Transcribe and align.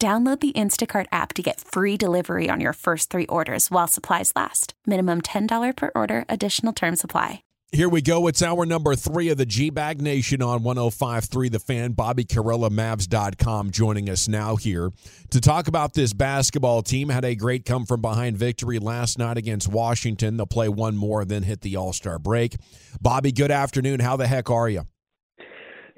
Download 0.00 0.40
the 0.40 0.52
Instacart 0.52 1.04
app 1.12 1.34
to 1.34 1.42
get 1.42 1.60
free 1.60 1.98
delivery 1.98 2.48
on 2.48 2.58
your 2.58 2.72
first 2.72 3.10
three 3.10 3.26
orders 3.26 3.70
while 3.70 3.86
supplies 3.86 4.32
last. 4.34 4.72
Minimum 4.86 5.20
$10 5.20 5.76
per 5.76 5.90
order, 5.94 6.24
additional 6.26 6.72
term 6.72 6.96
supply. 6.96 7.42
Here 7.70 7.88
we 7.90 8.00
go. 8.00 8.26
It's 8.26 8.42
hour 8.42 8.64
number 8.64 8.96
three 8.96 9.28
of 9.28 9.36
the 9.36 9.44
G 9.44 9.68
Bag 9.68 10.00
Nation 10.00 10.40
on 10.40 10.62
1053 10.62 11.50
The 11.50 11.58
Fan. 11.58 11.92
Bobby 11.92 12.24
Karalla, 12.24 12.70
Mavs.com, 12.70 13.72
joining 13.72 14.08
us 14.08 14.26
now 14.26 14.56
here 14.56 14.90
to 15.28 15.38
talk 15.40 15.68
about 15.68 15.92
this 15.92 16.14
basketball 16.14 16.80
team. 16.80 17.10
Had 17.10 17.26
a 17.26 17.34
great 17.34 17.66
come 17.66 17.84
from 17.84 18.00
behind 18.00 18.38
victory 18.38 18.78
last 18.78 19.18
night 19.18 19.36
against 19.36 19.68
Washington. 19.68 20.38
They'll 20.38 20.46
play 20.46 20.70
one 20.70 20.96
more, 20.96 21.26
then 21.26 21.42
hit 21.42 21.60
the 21.60 21.76
All 21.76 21.92
Star 21.92 22.18
break. 22.18 22.56
Bobby, 23.02 23.32
good 23.32 23.50
afternoon. 23.50 24.00
How 24.00 24.16
the 24.16 24.26
heck 24.26 24.50
are 24.50 24.70
you? 24.70 24.84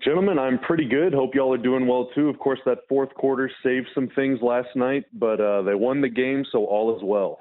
Gentlemen, 0.05 0.39
I'm 0.39 0.59
pretty 0.59 0.89
good. 0.89 1.15
Hope 1.15 1.35
y'all 1.35 1.55
are 1.55 1.59
doing 1.59 1.87
well 1.87 2.09
too. 2.15 2.29
Of 2.29 2.39
course, 2.39 2.59
that 2.67 2.79
fourth 2.89 3.15
quarter 3.15 3.51
saved 3.63 3.87
some 3.95 4.09
things 4.17 4.41
last 4.43 4.69
night, 4.75 5.05
but 5.13 5.41
uh, 5.41 5.63
they 5.63 5.75
won 5.75 6.01
the 6.01 6.09
game, 6.09 6.45
so 6.51 6.65
all 6.65 6.97
is 6.97 7.03
well. 7.05 7.39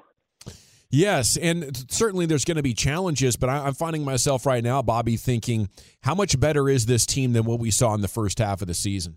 Yes, 0.94 1.38
and 1.38 1.90
certainly 1.90 2.26
there's 2.26 2.44
going 2.44 2.58
to 2.58 2.62
be 2.62 2.74
challenges, 2.74 3.34
but 3.36 3.48
I, 3.48 3.66
am 3.66 3.74
finding 3.74 4.04
myself 4.04 4.44
right 4.44 4.62
now, 4.62 4.82
Bobby, 4.82 5.16
thinking 5.16 5.70
how 6.02 6.14
much 6.14 6.38
better 6.38 6.68
is 6.68 6.84
this 6.86 7.06
team 7.06 7.32
than 7.32 7.44
what 7.44 7.58
we 7.58 7.70
saw 7.70 7.94
in 7.94 8.02
the 8.02 8.08
first 8.08 8.38
half 8.38 8.60
of 8.60 8.68
the 8.68 8.74
season? 8.74 9.16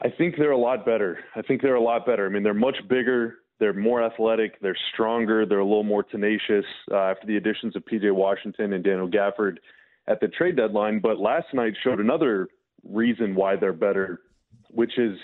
I 0.00 0.08
think 0.08 0.36
they're 0.38 0.52
a 0.52 0.58
lot 0.58 0.86
better. 0.86 1.18
I 1.36 1.42
think 1.42 1.60
they're 1.60 1.74
a 1.74 1.82
lot 1.82 2.06
better. 2.06 2.26
I 2.26 2.30
mean, 2.30 2.42
they're 2.42 2.54
much 2.54 2.78
bigger, 2.88 3.34
they're 3.60 3.74
more 3.74 4.02
athletic, 4.02 4.58
they're 4.62 4.76
stronger, 4.92 5.44
they're 5.44 5.58
a 5.58 5.64
little 5.64 5.84
more 5.84 6.02
tenacious 6.02 6.64
uh, 6.90 6.96
after 6.96 7.26
the 7.26 7.36
additions 7.36 7.76
of 7.76 7.84
PJ 7.84 8.10
Washington 8.12 8.72
and 8.72 8.82
Daniel 8.82 9.08
Gafford 9.08 9.58
at 10.08 10.20
the 10.20 10.28
trade 10.28 10.56
deadline. 10.56 10.98
But 11.00 11.18
last 11.18 11.46
night 11.52 11.74
showed 11.84 12.00
another 12.00 12.48
reason 12.88 13.34
why 13.34 13.56
they're 13.56 13.72
better, 13.72 14.22
which 14.70 14.98
is 14.98 15.16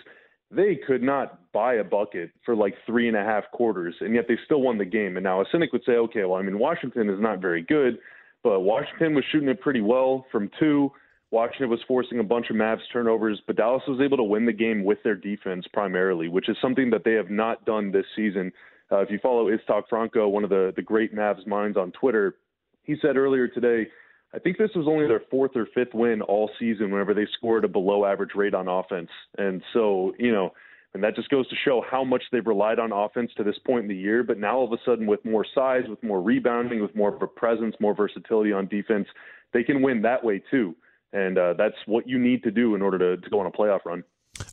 they 0.51 0.79
could 0.87 1.03
not 1.03 1.51
buy 1.53 1.75
a 1.75 1.85
bucket 1.85 2.31
for 2.45 2.55
like 2.55 2.75
three 2.87 3.09
and 3.09 3.17
a 3.17 3.25
half 3.25 3.45
quarters, 3.53 3.95
and 4.01 4.15
yet 4.15 4.27
they 4.29 4.39
still 4.45 4.61
won 4.61 4.79
the 4.79 4.85
game. 4.85 5.17
And 5.17 5.25
now 5.25 5.41
a 5.41 5.45
cynic 5.51 5.73
would 5.73 5.85
say, 5.85 5.93
okay, 5.93 6.25
well, 6.25 6.35
I 6.35 6.43
mean, 6.43 6.59
Washington 6.59 7.09
is 7.09 7.21
not 7.21 7.41
very 7.41 7.63
good, 7.63 7.99
but 8.43 8.61
Washington 8.61 9.15
was 9.15 9.25
shooting 9.33 9.49
it 9.49 9.61
pretty 9.61 9.81
well 9.81 10.27
from 10.31 10.51
two. 10.61 10.93
Washington 11.31 11.71
was 11.71 11.81
forcing 11.89 12.21
a 12.21 12.25
bunch 12.25 12.51
of 12.51 12.57
Mavs 12.57 12.83
turnovers, 12.93 13.41
but 13.47 13.57
Dallas 13.57 13.83
was 13.89 14.01
able 14.01 14.19
to 14.19 14.23
win 14.23 14.47
the 14.47 14.53
game 14.53 14.85
with 14.85 14.99
their 15.03 15.17
defense 15.17 15.65
primarily, 15.73 16.29
which 16.29 16.49
is 16.49 16.57
something 16.63 16.91
that 16.91 17.03
they 17.05 17.15
have 17.15 17.31
not 17.31 17.65
done 17.65 17.91
this 17.91 18.07
season. 18.15 18.53
Uh, 18.93 18.99
if 18.99 19.11
you 19.11 19.19
follow 19.21 19.49
Iztok 19.51 19.85
Franko, 19.89 20.29
one 20.29 20.45
of 20.45 20.51
the, 20.51 20.73
the 20.77 20.83
great 20.83 21.13
Mavs 21.15 21.45
minds 21.47 21.77
on 21.77 21.91
Twitter, 21.93 22.37
he 22.83 22.95
said 23.01 23.17
earlier 23.17 23.49
today– 23.49 23.89
I 24.35 24.39
think 24.39 24.59
this 24.59 24.71
was 24.75 24.87
only 24.89 25.07
their 25.07 25.23
fourth 25.31 25.53
or 25.55 25.67
fifth 25.75 25.95
win 25.95 26.21
all 26.23 26.51
season 26.59 26.91
whenever 26.91 27.15
they 27.15 27.27
scored 27.37 27.65
a 27.65 27.69
below 27.69 28.05
average 28.05 28.35
rate 28.35 28.55
on 28.55 28.67
offense. 28.67 29.11
And 29.39 29.63
so, 29.73 30.13
you 30.19 30.33
know, 30.33 30.53
and 30.93 31.03
that 31.03 31.17
just 31.17 31.29
goes 31.29 31.49
to 31.49 31.57
show 31.65 31.85
how 31.89 32.05
much 32.05 32.23
they've 32.31 32.47
relied 32.47 32.79
on 32.79 32.93
offense 32.93 33.31
to 33.37 33.45
this 33.45 33.59
point 33.67 33.83
in 33.83 33.89
the 33.89 33.97
year. 33.97 34.23
But 34.23 34.39
now 34.39 34.59
all 34.59 34.65
of 34.65 34.73
a 34.73 34.83
sudden, 34.85 35.07
with 35.07 35.25
more 35.25 35.45
size, 35.55 35.83
with 35.89 36.03
more 36.03 36.21
rebounding, 36.21 36.81
with 36.81 36.95
more 36.95 37.15
of 37.15 37.21
a 37.21 37.27
presence, 37.27 37.75
more 37.81 37.95
versatility 37.95 38.53
on 38.53 38.69
defense, 38.69 39.07
they 39.53 39.63
can 39.63 39.83
win 39.83 40.03
that 40.03 40.25
way 40.25 40.43
too. 40.51 40.75
And 41.13 41.39
uh, 41.39 41.55
that's 41.55 41.77
what 41.87 42.09
you 42.09 42.19
need 42.19 42.43
to 42.43 42.51
do 42.51 42.75
in 42.75 42.83
order 42.83 42.99
to, 42.99 43.23
to 43.23 43.31
go 43.31 43.41
on 43.41 43.47
a 43.47 43.51
playoff 43.51 43.85
run. 43.85 44.03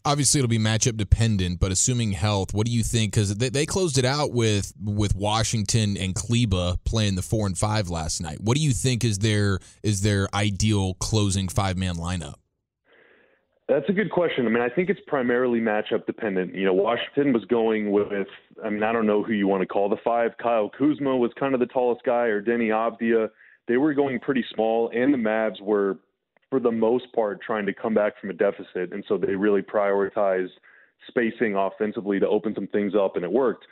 Obviously, 0.06 0.40
it'll 0.40 0.50
be 0.50 0.60
matchup 0.60 0.98
dependent, 0.98 1.60
but 1.60 1.72
assuming 1.72 2.12
health, 2.12 2.54
what 2.54 2.66
do 2.66 2.72
you 2.72 2.84
think? 2.84 3.14
Because 3.14 3.36
they, 3.36 3.50
they 3.50 3.66
closed 3.66 3.98
it 3.98 4.06
out 4.06 4.32
with 4.32 4.74
with 4.84 5.16
Washington 5.16 5.98
and 5.98 6.16
Kleber 6.16 6.76
playing 6.86 7.16
the 7.16 7.22
four 7.22 7.48
and 7.48 7.58
five 7.58 7.90
last 7.90 8.22
night. 8.22 8.40
What 8.42 8.58
do 8.58 8.64
you 8.64 8.72
think 8.72 9.04
is 9.04 9.20
their 9.20 9.60
is 9.84 10.02
their 10.02 10.28
ideal 10.34 10.94
closing 10.96 11.48
five 11.48 11.78
man 11.78 11.96
lineup? 11.96 12.36
That's 13.72 13.88
a 13.88 13.94
good 13.94 14.12
question. 14.12 14.46
I 14.46 14.50
mean, 14.50 14.62
I 14.62 14.68
think 14.68 14.90
it's 14.90 15.00
primarily 15.08 15.62
matchup 15.62 16.06
dependent. 16.06 16.54
You 16.54 16.66
know, 16.66 16.74
Washington 16.74 17.32
was 17.32 17.46
going 17.46 17.92
with, 17.92 18.28
I 18.62 18.70
mean, 18.70 18.84
I 18.84 18.92
don't 18.92 19.08
know 19.08 19.24
who 19.24 19.32
you 19.32 19.48
want 19.48 19.62
to 19.62 19.66
call 19.66 19.88
the 19.88 19.96
five. 20.04 20.32
Kyle 20.44 20.70
Kuzma 20.70 21.16
was 21.16 21.32
kind 21.40 21.54
of 21.54 21.62
the 21.62 21.68
tallest 21.68 22.04
guy, 22.04 22.26
or 22.26 22.42
Deni 22.42 22.68
Avdija. 22.68 23.30
They 23.70 23.78
were 23.78 23.94
going 23.94 24.20
pretty 24.20 24.44
small, 24.54 24.92
and 24.94 25.14
the 25.14 25.18
Mavs 25.18 25.62
were 25.62 26.00
for 26.52 26.60
the 26.60 26.72
most 26.72 27.12
part, 27.16 27.42
trying 27.42 27.66
to 27.66 27.74
come 27.74 27.96
back 27.96 28.20
from 28.20 28.30
a 28.30 28.34
deficit. 28.34 28.94
And 28.94 29.04
so 29.08 29.18
they 29.18 29.34
really 29.34 29.62
prioritized 29.62 30.52
spacing 31.08 31.56
offensively 31.56 32.20
to 32.20 32.28
open 32.28 32.54
some 32.54 32.68
things 32.68 32.94
up, 32.94 33.16
and 33.16 33.26
it 33.26 33.32
worked. 33.32 33.66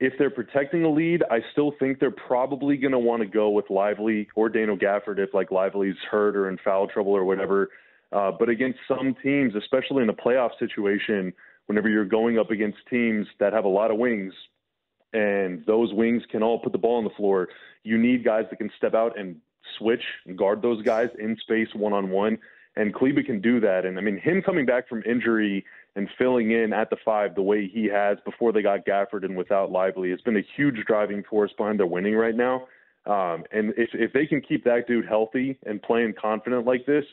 If 0.00 0.12
they're 0.18 0.28
protecting 0.28 0.84
a 0.84 0.90
lead, 0.90 1.22
I 1.30 1.38
still 1.52 1.72
think 1.78 1.98
they're 1.98 2.10
probably 2.10 2.76
going 2.76 2.92
to 2.92 2.98
want 2.98 3.22
to 3.22 3.28
go 3.28 3.50
with 3.50 3.70
Lively 3.70 4.28
or 4.34 4.48
Daniel 4.48 4.76
Gafford 4.76 5.18
if 5.18 5.32
like 5.32 5.50
Lively's 5.50 5.96
hurt 6.10 6.36
or 6.36 6.48
in 6.48 6.58
foul 6.62 6.88
trouble 6.88 7.12
or 7.12 7.24
whatever. 7.24 7.70
Uh, 8.12 8.32
but 8.36 8.48
against 8.48 8.78
some 8.86 9.14
teams, 9.22 9.54
especially 9.54 10.02
in 10.02 10.08
a 10.08 10.14
playoff 10.14 10.50
situation, 10.58 11.32
whenever 11.66 11.88
you're 11.88 12.04
going 12.04 12.38
up 12.38 12.50
against 12.50 12.78
teams 12.90 13.26
that 13.38 13.52
have 13.52 13.64
a 13.64 13.68
lot 13.68 13.90
of 13.90 13.96
wings, 13.96 14.32
and 15.12 15.64
those 15.66 15.92
wings 15.92 16.22
can 16.30 16.42
all 16.42 16.58
put 16.58 16.72
the 16.72 16.78
ball 16.78 16.98
on 16.98 17.04
the 17.04 17.10
floor, 17.10 17.48
you 17.82 17.96
need 17.96 18.24
guys 18.24 18.44
that 18.50 18.56
can 18.56 18.70
step 18.76 18.94
out 18.94 19.18
and 19.18 19.36
switch 19.76 20.02
and 20.26 20.38
guard 20.38 20.62
those 20.62 20.82
guys 20.82 21.08
in 21.18 21.36
space 21.40 21.68
one 21.74 21.92
on 21.92 22.10
one. 22.10 22.38
And 22.76 22.94
Kleber 22.94 23.24
can 23.24 23.40
do 23.40 23.58
that. 23.60 23.84
And 23.84 23.98
I 23.98 24.00
mean, 24.00 24.18
him 24.18 24.40
coming 24.40 24.64
back 24.64 24.88
from 24.88 25.02
injury 25.02 25.64
and 25.96 26.08
filling 26.16 26.52
in 26.52 26.72
at 26.72 26.90
the 26.90 26.96
five 27.04 27.34
the 27.34 27.42
way 27.42 27.66
he 27.66 27.86
has 27.86 28.18
before 28.24 28.52
they 28.52 28.62
got 28.62 28.86
Gafford 28.86 29.24
and 29.24 29.36
without 29.36 29.72
Lively 29.72 30.10
has 30.10 30.20
been 30.20 30.36
a 30.36 30.46
huge 30.56 30.76
driving 30.86 31.24
force 31.28 31.50
behind 31.56 31.80
their 31.80 31.86
winning 31.86 32.14
right 32.14 32.36
now. 32.36 32.68
Um, 33.06 33.44
and 33.52 33.72
if 33.76 33.90
if 33.94 34.12
they 34.12 34.26
can 34.26 34.40
keep 34.40 34.64
that 34.64 34.86
dude 34.86 35.06
healthy 35.06 35.58
and 35.66 35.82
playing 35.82 36.14
confident 36.20 36.66
like 36.66 36.86
this, 36.86 37.04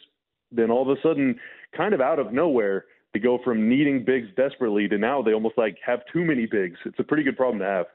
then 0.52 0.70
all 0.70 0.90
of 0.90 0.96
a 0.96 1.02
sudden, 1.02 1.40
kind 1.76 1.94
of 1.94 2.02
out 2.02 2.20
of 2.20 2.32
nowhere, 2.32 2.86
they 3.14 3.20
go 3.20 3.40
from 3.44 3.70
needing 3.70 4.04
bigs 4.04 4.28
desperately 4.36 4.88
to 4.90 4.98
now 4.98 5.22
they 5.22 5.34
almost 5.34 5.58
like 5.58 5.78
have 5.86 6.02
too 6.12 6.26
many 6.26 6.46
bigs. 6.46 6.78
It's 6.86 7.00
a 7.00 7.04
pretty 7.04 7.24
good 7.24 7.38
problem 7.38 7.60
to 7.60 7.66
have. 7.66 7.86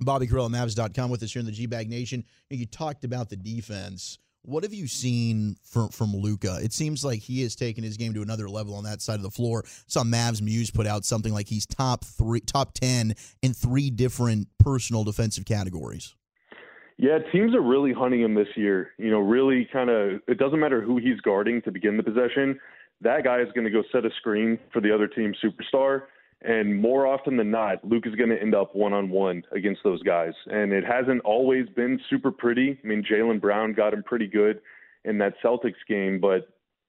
Bobby 0.00 0.26
Karalla, 0.26 0.50
Mavs.com 0.50 1.10
with 1.10 1.22
us 1.22 1.32
here 1.32 1.40
in 1.40 1.46
the 1.46 1.52
G 1.52 1.66
Bag 1.66 1.88
Nation. 1.88 2.24
You 2.50 2.66
talked 2.66 3.04
about 3.04 3.30
the 3.30 3.36
defense. 3.36 4.18
What 4.42 4.62
have 4.62 4.74
you 4.74 4.86
seen 4.86 5.56
from 5.64 5.88
from 5.88 6.14
Luka? 6.14 6.58
It 6.62 6.72
seems 6.72 7.04
like 7.04 7.20
he 7.20 7.42
has 7.42 7.56
taken 7.56 7.82
his 7.82 7.96
game 7.96 8.12
to 8.14 8.22
another 8.22 8.48
level 8.48 8.74
on 8.74 8.84
that 8.84 9.00
side 9.00 9.16
of 9.16 9.22
the 9.22 9.30
floor. 9.30 9.64
Saw 9.86 10.02
Mavs 10.02 10.42
Muse 10.42 10.70
put 10.70 10.86
out 10.86 11.04
something 11.04 11.32
like 11.32 11.48
he's 11.48 11.64
top 11.64 12.04
three, 12.04 12.40
top 12.40 12.74
ten 12.74 13.14
in 13.42 13.54
three 13.54 13.88
different 13.88 14.48
personal 14.58 15.02
defensive 15.02 15.46
categories. 15.46 16.14
Yeah, 16.98 17.18
teams 17.32 17.54
are 17.54 17.62
really 17.62 17.92
hunting 17.92 18.20
him 18.20 18.34
this 18.34 18.48
year. 18.54 18.90
You 18.98 19.10
know, 19.10 19.20
really 19.20 19.66
kind 19.72 19.88
of. 19.88 20.20
It 20.28 20.38
doesn't 20.38 20.60
matter 20.60 20.82
who 20.82 20.98
he's 20.98 21.20
guarding 21.22 21.62
to 21.62 21.72
begin 21.72 21.96
the 21.96 22.02
possession. 22.02 22.60
That 23.00 23.24
guy 23.24 23.40
is 23.40 23.48
going 23.54 23.64
to 23.64 23.70
go 23.70 23.82
set 23.92 24.04
a 24.04 24.10
screen 24.18 24.58
for 24.72 24.80
the 24.80 24.94
other 24.94 25.08
team 25.08 25.34
superstar 25.42 26.02
and 26.44 26.78
more 26.78 27.06
often 27.06 27.38
than 27.38 27.50
not, 27.50 27.82
Luke 27.84 28.06
is 28.06 28.14
going 28.14 28.28
to 28.28 28.40
end 28.40 28.54
up 28.54 28.76
one 28.76 28.92
on 28.92 29.08
one 29.08 29.42
against 29.52 29.82
those 29.82 30.02
guys. 30.02 30.34
And 30.46 30.72
it 30.72 30.84
hasn't 30.84 31.22
always 31.22 31.66
been 31.70 31.98
super 32.10 32.30
pretty. 32.30 32.78
I 32.84 32.86
mean, 32.86 33.02
Jaylen 33.02 33.40
Brown 33.40 33.72
got 33.72 33.94
him 33.94 34.02
pretty 34.02 34.26
good 34.26 34.60
in 35.04 35.16
that 35.18 35.34
Celtics 35.42 35.72
game, 35.88 36.20
but 36.20 36.48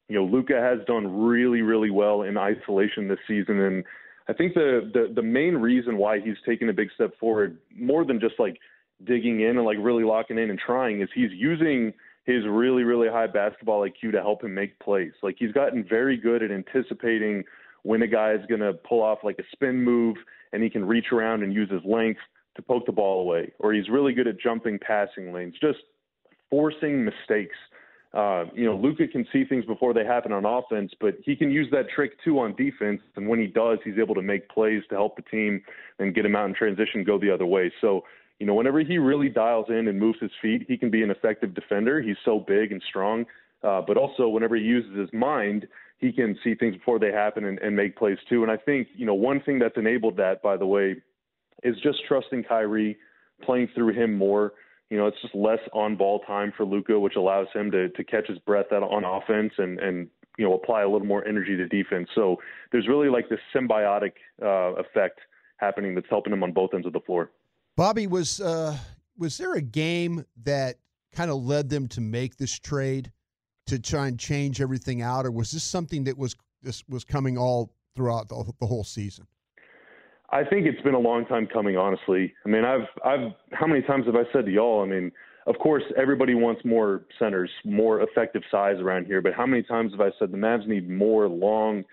you 0.10 0.16
know, 0.16 0.26
Luka 0.26 0.60
has 0.60 0.86
done 0.86 1.26
really, 1.26 1.62
really 1.62 1.90
well 1.90 2.24
in 2.24 2.38
isolation 2.38 3.08
this 3.08 3.18
season. 3.28 3.62
And 3.62 3.84
I 4.28 4.34
think 4.34 4.54
the, 4.54 4.92
the 4.94 5.14
the 5.16 5.22
main 5.22 5.56
reason 5.56 5.98
why 5.98 6.20
he's 6.20 6.36
taken 6.46 6.70
a 6.70 6.74
big 6.74 6.90
step 6.94 7.18
forward, 7.18 7.58
more 7.76 8.06
than 8.06 8.20
just 8.20 8.36
like 8.38 8.60
digging 9.06 9.42
in 9.42 9.58
and 9.58 9.66
like 9.66 9.78
really 9.80 10.04
locking 10.04 10.38
in 10.38 10.50
and 10.50 10.60
trying, 10.60 11.02
is 11.02 11.10
he's 11.16 11.32
using 11.32 11.94
his 12.26 12.44
really, 12.46 12.84
really 12.84 13.08
high 13.08 13.28
basketball 13.28 13.82
IQ 13.82 14.12
to 14.12 14.22
help 14.22 14.44
him 14.44 14.54
make 14.54 14.78
plays. 14.80 15.14
Like 15.24 15.38
he's 15.40 15.52
gotten 15.54 15.86
very 15.88 16.18
good 16.18 16.44
at 16.44 16.52
anticipating 16.52 17.44
when 17.90 18.02
a 18.02 18.08
guy 18.20 18.32
is 18.34 18.46
going 18.52 18.66
to 18.68 18.74
pull 18.90 19.02
off 19.08 19.20
like 19.28 19.38
a 19.40 19.48
spin 19.54 19.78
move 19.92 20.16
and 20.52 20.60
he 20.66 20.70
can 20.76 20.84
reach 20.94 21.10
around 21.16 21.44
and 21.44 21.54
use 21.54 21.70
his 21.70 21.86
length 21.98 22.24
to 22.56 22.62
poke 22.62 22.86
the 22.86 22.92
ball 23.02 23.18
away, 23.26 23.44
or 23.60 23.68
he's 23.76 23.90
really 23.98 24.14
good 24.18 24.28
at 24.28 24.38
jumping 24.40 24.78
passing 24.80 25.26
lanes, 25.36 25.56
just 25.62 25.84
forcing 26.50 27.06
mistakes. 27.12 27.60
uh, 28.16 28.46
you 28.54 28.64
know, 28.66 28.78
Luka 28.78 29.08
can 29.10 29.28
see 29.34 29.44
things 29.44 29.66
before 29.66 29.94
they 29.94 30.06
happen 30.06 30.32
on 30.32 30.46
offense, 30.46 30.94
but 31.02 31.16
he 31.26 31.36
can 31.36 31.52
use 31.52 31.68
that 31.72 31.90
trick 31.94 32.14
too 32.24 32.40
on 32.40 32.56
defense. 32.56 33.02
And 33.18 33.28
when 33.28 33.40
he 33.40 33.48
does, 33.48 33.80
he's 33.84 34.00
able 34.00 34.16
to 34.16 34.22
make 34.22 34.48
plays 34.48 34.84
to 34.90 34.96
help 34.96 35.18
the 35.18 35.22
team 35.24 35.62
and 36.00 36.16
get 36.16 36.26
him 36.26 36.36
out 36.36 36.48
in 36.48 36.56
transition, 36.56 37.04
go 37.04 37.20
the 37.20 37.30
other 37.30 37.46
way. 37.46 37.72
So, 37.82 38.06
you 38.40 38.46
know, 38.46 38.54
whenever 38.54 38.80
he 38.80 38.98
really 39.00 39.28
dials 39.28 39.66
in 39.68 39.90
and 39.90 40.00
moves 40.00 40.20
his 40.22 40.32
feet, 40.42 40.64
he 40.66 40.78
can 40.78 40.90
be 40.90 41.04
an 41.04 41.12
effective 41.12 41.54
defender. 41.54 42.02
He's 42.02 42.16
so 42.24 42.40
big 42.40 42.72
and 42.72 42.82
strong. 42.88 43.26
Uh, 43.64 43.82
but 43.86 43.98
also, 43.98 44.30
whenever 44.30 44.56
he 44.56 44.64
uses 44.64 44.98
his 44.98 45.10
mind, 45.12 45.68
he 46.06 46.12
can 46.12 46.38
see 46.44 46.54
things 46.54 46.76
before 46.76 47.00
they 47.00 47.12
happen 47.12 47.46
and, 47.46 47.58
and 47.60 47.76
make 47.76 47.98
plays 47.98 48.18
too. 48.30 48.44
And 48.44 48.52
I 48.52 48.58
think, 48.58 48.88
you 48.96 49.06
know, 49.06 49.16
one 49.16 49.42
thing 49.42 49.58
that's 49.58 49.76
enabled 49.76 50.18
that, 50.18 50.42
by 50.44 50.56
the 50.56 50.66
way, 50.68 50.98
is 51.64 51.76
just 51.82 51.98
trusting 52.08 52.44
Kyrie, 52.44 52.98
playing 53.44 53.70
through 53.74 53.94
him 53.94 54.14
more. 54.14 54.54
You 54.92 54.98
know, 54.98 55.08
it's 55.08 55.20
just 55.22 55.34
less 55.34 55.60
on 55.74 55.96
ball 55.96 56.20
time 56.20 56.54
for 56.56 56.64
Luka, 56.64 57.00
which 57.00 57.16
allows 57.16 57.48
him 57.56 57.72
to 57.72 57.90
to 57.90 58.04
catch 58.04 58.28
his 58.28 58.38
breath 58.40 58.68
out 58.72 58.84
on 58.84 59.04
offense 59.04 59.54
and 59.58 59.80
and 59.80 60.08
you 60.38 60.46
know 60.46 60.54
apply 60.54 60.84
a 60.84 60.88
little 60.88 61.08
more 61.08 61.26
energy 61.28 61.58
to 61.58 61.68
defense. 61.68 62.08
So 62.14 62.38
there's 62.72 62.88
really 62.88 63.10
like 63.10 63.28
this 63.28 63.40
symbiotic 63.54 64.12
uh, 64.44 64.80
effect 64.80 65.20
happening 65.58 65.96
that's 65.96 66.08
helping 66.08 66.34
him 66.34 66.44
on 66.44 66.52
both 66.52 66.76
ends 66.76 66.86
of 66.86 66.94
the 66.94 67.00
floor. 67.00 67.32
Bobby 67.76 68.06
was 68.06 68.40
uh, 68.40 68.78
was 69.18 69.40
there 69.40 69.56
a 69.56 69.62
game 69.62 70.24
that 70.44 70.76
kind 71.14 71.32
of 71.32 71.44
led 71.44 71.70
them 71.70 71.88
to 71.88 72.02
make 72.02 72.38
this 72.38 72.60
trade 72.60 73.12
to 73.68 73.80
try 73.80 74.08
and 74.08 74.20
change 74.20 74.62
everything 74.62 75.02
out, 75.02 75.26
or 75.26 75.32
was 75.32 75.52
this 75.52 75.64
something 75.64 76.04
that 76.06 76.18
was 76.18 76.36
this 76.62 76.84
was 76.88 77.04
coming 77.04 77.38
all 77.38 77.72
throughout 77.96 78.30
the, 78.30 78.44
the 78.60 78.66
whole 78.66 78.84
season? 78.84 79.26
I 80.30 80.44
think 80.44 80.66
it's 80.66 80.82
been 80.82 80.96
a 80.96 81.00
long 81.00 81.26
time 81.26 81.48
coming, 81.48 81.78
honestly. 81.78 82.34
I 82.46 82.50
mean, 82.50 82.66
I've, 82.66 82.88
I've, 83.04 83.32
how 83.52 83.68
many 83.68 83.82
times 83.84 84.08
have 84.08 84.16
I 84.16 84.24
said 84.34 84.46
to 84.46 84.52
y'all? 84.52 84.84
I 84.84 84.88
mean, 84.88 85.12
of 85.46 85.56
course, 85.60 85.84
everybody 85.96 86.34
wants 86.34 86.66
more 86.66 87.06
centers, 87.20 87.52
more 87.64 88.02
effective 88.02 88.42
size 88.50 88.78
around 88.80 89.06
here. 89.06 89.22
But 89.22 89.34
how 89.34 89.46
many 89.46 89.62
times 89.62 89.92
have 89.92 90.02
I 90.02 90.10
said 90.18 90.32
the 90.32 90.38
Mavs 90.38 90.68
need 90.68 90.90
more 90.90 91.28
long, 91.30 91.84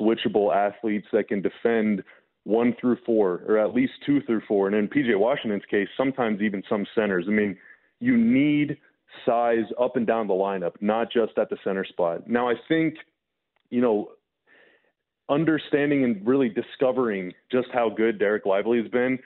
switchable 0.00 0.54
athletes 0.54 1.08
that 1.12 1.28
can 1.28 1.42
defend 1.42 2.04
one 2.44 2.74
through 2.80 2.98
four, 3.04 3.42
or 3.48 3.58
at 3.58 3.74
least 3.74 3.92
two 4.06 4.22
through 4.22 4.42
four? 4.46 4.68
And 4.68 4.76
in 4.76 4.86
PJ 4.86 5.18
Washington's 5.18 5.64
case, 5.68 5.88
sometimes 5.96 6.40
even 6.40 6.62
some 6.68 6.86
centers. 6.94 7.24
I 7.26 7.32
mean, 7.32 7.58
you 7.98 8.16
need 8.16 8.78
size 9.26 9.64
up 9.80 9.96
and 9.96 10.06
down 10.06 10.26
the 10.26 10.34
lineup, 10.34 10.72
not 10.80 11.12
just 11.12 11.36
at 11.38 11.50
the 11.50 11.56
center 11.64 11.84
spot. 11.84 12.28
Now, 12.28 12.48
I 12.48 12.54
think, 12.68 12.94
you 13.70 13.80
know, 13.80 14.10
understanding 15.28 16.04
and 16.04 16.26
really 16.26 16.48
discovering 16.48 17.32
just 17.50 17.68
how 17.72 17.88
good 17.88 18.18
Dereck 18.18 18.46
Lively 18.46 18.78
has 18.80 18.90
been 18.90 19.18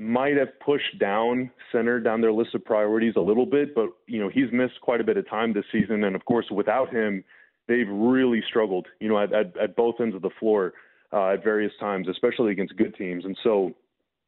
might 0.00 0.34
have 0.36 0.58
pushed 0.60 0.98
down 0.98 1.50
center 1.70 2.00
down 2.00 2.22
their 2.22 2.32
list 2.32 2.54
of 2.54 2.64
priorities 2.64 3.14
a 3.16 3.20
little 3.20 3.44
bit, 3.44 3.74
but 3.74 3.90
you 4.06 4.18
know 4.18 4.30
he's 4.30 4.50
missed 4.50 4.80
quite 4.80 5.00
a 5.00 5.04
bit 5.04 5.18
of 5.18 5.28
time 5.28 5.52
this 5.52 5.66
season, 5.70 6.04
and 6.04 6.16
of 6.16 6.24
course 6.24 6.46
without 6.50 6.90
him, 6.92 7.22
they've 7.68 7.88
really 7.88 8.42
struggled. 8.48 8.86
You 8.98 9.10
know 9.10 9.18
at 9.18 9.32
at, 9.32 9.56
at 9.58 9.76
both 9.76 9.96
ends 10.00 10.16
of 10.16 10.22
the 10.22 10.30
floor 10.40 10.72
uh, 11.12 11.32
at 11.32 11.44
various 11.44 11.72
times, 11.78 12.08
especially 12.08 12.50
against 12.50 12.76
good 12.76 12.94
teams, 12.96 13.26
and 13.26 13.36
so 13.44 13.74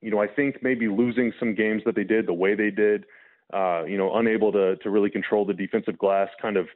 you 0.02 0.10
know 0.10 0.20
I 0.20 0.26
think 0.26 0.62
maybe 0.62 0.88
losing 0.88 1.32
some 1.38 1.54
games 1.54 1.82
that 1.87 1.94
they 1.94 2.04
did 2.04 2.26
the 2.26 2.34
way 2.34 2.54
they 2.54 2.70
did, 2.70 3.06
uh, 3.52 3.84
you 3.84 3.99
know 3.99 4.14
unable 4.16 4.52
to 4.52 4.76
to 4.76 4.90
really 4.90 5.10
control 5.10 5.44
the 5.44 5.54
defensive 5.54 5.99
glass, 5.99 6.28
kind 6.40 6.56
of 6.56 6.69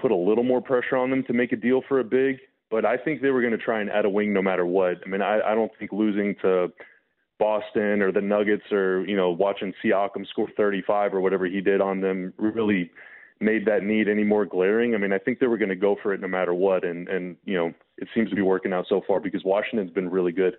put 0.00 0.10
a 0.10 0.16
little 0.16 0.44
more 0.44 0.60
pressure 0.60 0.96
on 0.96 1.10
them 1.10 1.24
to 1.24 1.32
make 1.32 1.52
a 1.52 1.56
deal 1.56 1.82
for 1.88 2.00
a 2.00 2.04
big 2.04 2.38
but 2.70 2.84
I 2.84 2.96
think 2.96 3.22
they 3.22 3.30
were 3.30 3.40
going 3.40 3.52
to 3.52 3.58
try 3.58 3.80
and 3.80 3.90
add 3.90 4.04
a 4.04 4.10
wing 4.10 4.32
no 4.32 4.42
matter 4.42 4.66
what. 4.66 4.98
I 5.04 5.08
mean, 5.08 5.22
I, 5.22 5.40
I 5.40 5.54
don't 5.54 5.72
think 5.78 5.92
losing 5.92 6.34
to 6.42 6.68
Boston 7.38 8.02
or 8.02 8.12
the 8.12 8.20
Nuggets 8.20 8.70
or 8.72 9.04
you 9.06 9.16
know 9.16 9.30
watching 9.30 9.72
Siakam 9.82 10.26
score 10.28 10.48
35 10.56 11.14
or 11.14 11.20
whatever 11.20 11.46
he 11.46 11.60
did 11.60 11.80
on 11.80 12.00
them 12.00 12.34
really 12.36 12.90
made 13.40 13.64
that 13.66 13.84
need 13.84 14.08
any 14.08 14.24
more 14.24 14.44
glaring. 14.44 14.94
I 14.94 14.98
mean, 14.98 15.12
I 15.12 15.18
think 15.18 15.38
they 15.38 15.46
were 15.46 15.58
going 15.58 15.68
to 15.68 15.76
go 15.76 15.96
for 16.02 16.12
it 16.12 16.20
no 16.20 16.28
matter 16.28 16.52
what, 16.52 16.84
and 16.84 17.08
and 17.08 17.36
you 17.44 17.54
know 17.54 17.72
it 17.96 18.08
seems 18.14 18.28
to 18.30 18.36
be 18.36 18.42
working 18.42 18.72
out 18.72 18.86
so 18.88 19.00
far 19.06 19.20
because 19.20 19.44
Washington's 19.44 19.92
been 19.92 20.10
really 20.10 20.32
good. 20.32 20.56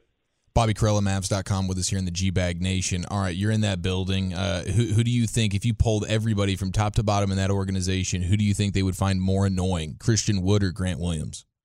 Bobby 0.53 0.73
Karalla, 0.73 1.01
Mavs.com 1.01 1.67
with 1.67 1.77
us 1.77 1.89
here 1.89 1.99
in 1.99 2.05
the 2.05 2.11
G 2.11 2.29
Bag 2.29 2.61
Nation. 2.61 3.05
All 3.09 3.21
right, 3.21 3.35
you're 3.35 3.51
in 3.51 3.61
that 3.61 3.81
building. 3.81 4.33
Uh, 4.33 4.63
who, 4.63 4.85
who 4.85 5.03
do 5.03 5.11
you 5.11 5.27
think, 5.27 5.53
if 5.53 5.65
you 5.65 5.73
polled 5.73 6.05
everybody 6.07 6.55
from 6.55 6.71
top 6.71 6.95
to 6.95 7.03
bottom 7.03 7.31
in 7.31 7.37
that 7.37 7.51
organization, 7.51 8.21
who 8.23 8.35
do 8.35 8.43
you 8.43 8.53
think 8.53 8.73
they 8.73 8.83
would 8.83 8.97
find 8.97 9.21
more 9.21 9.45
annoying, 9.45 9.95
Christian 9.99 10.41
Wood 10.41 10.63
or 10.63 10.71
Grant 10.71 10.99
Williams? 10.99 11.45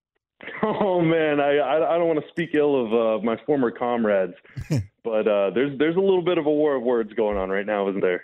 Oh 0.67 1.01
man, 1.03 1.41
I 1.41 1.59
I, 1.59 1.95
I 1.95 1.99
don't 1.99 2.07
want 2.07 2.21
to 2.21 2.29
speak 2.31 2.55
ill 2.55 2.87
of 2.87 3.21
uh, 3.21 3.25
my 3.25 3.37
former 3.45 3.71
comrades, 3.71 4.33
but 5.05 5.29
uh, 5.29 5.51
there's 5.51 5.79
there's 5.79 5.97
a 5.97 6.01
little 6.01 6.23
bit 6.23 6.39
of 6.39 6.47
a 6.47 6.51
war 6.51 6.75
of 6.75 6.83
words 6.83 7.13
going 7.13 7.37
on 7.37 7.51
right 7.51 7.67
now, 7.67 7.89
isn't 7.91 8.01
there? 8.01 8.23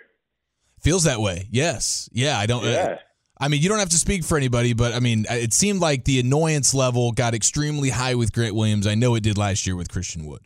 Feels 0.81 1.03
that 1.03 1.19
way. 1.21 1.47
Yes. 1.51 2.09
Yeah. 2.11 2.39
I 2.39 2.47
don't. 2.47 2.65
Uh, 2.65 2.69
yeah. 2.69 2.83
Uh, 2.83 2.95
I 3.39 3.47
mean, 3.47 3.61
you 3.61 3.69
don't 3.69 3.79
have 3.79 3.89
to 3.89 3.97
speak 3.97 4.23
for 4.23 4.37
anybody, 4.37 4.73
but 4.73 4.93
I 4.93 4.99
mean, 4.99 5.25
it 5.29 5.53
seemed 5.53 5.81
like 5.81 6.05
the 6.05 6.19
annoyance 6.19 6.73
level 6.73 7.11
got 7.11 7.33
extremely 7.33 7.89
high 7.89 8.13
with 8.15 8.33
Grant 8.33 8.55
Williams. 8.55 8.85
I 8.85 8.95
know 8.95 9.15
it 9.15 9.21
did 9.21 9.37
last 9.37 9.65
year 9.65 9.75
with 9.75 9.89
Christian 9.89 10.25
Wood. 10.25 10.41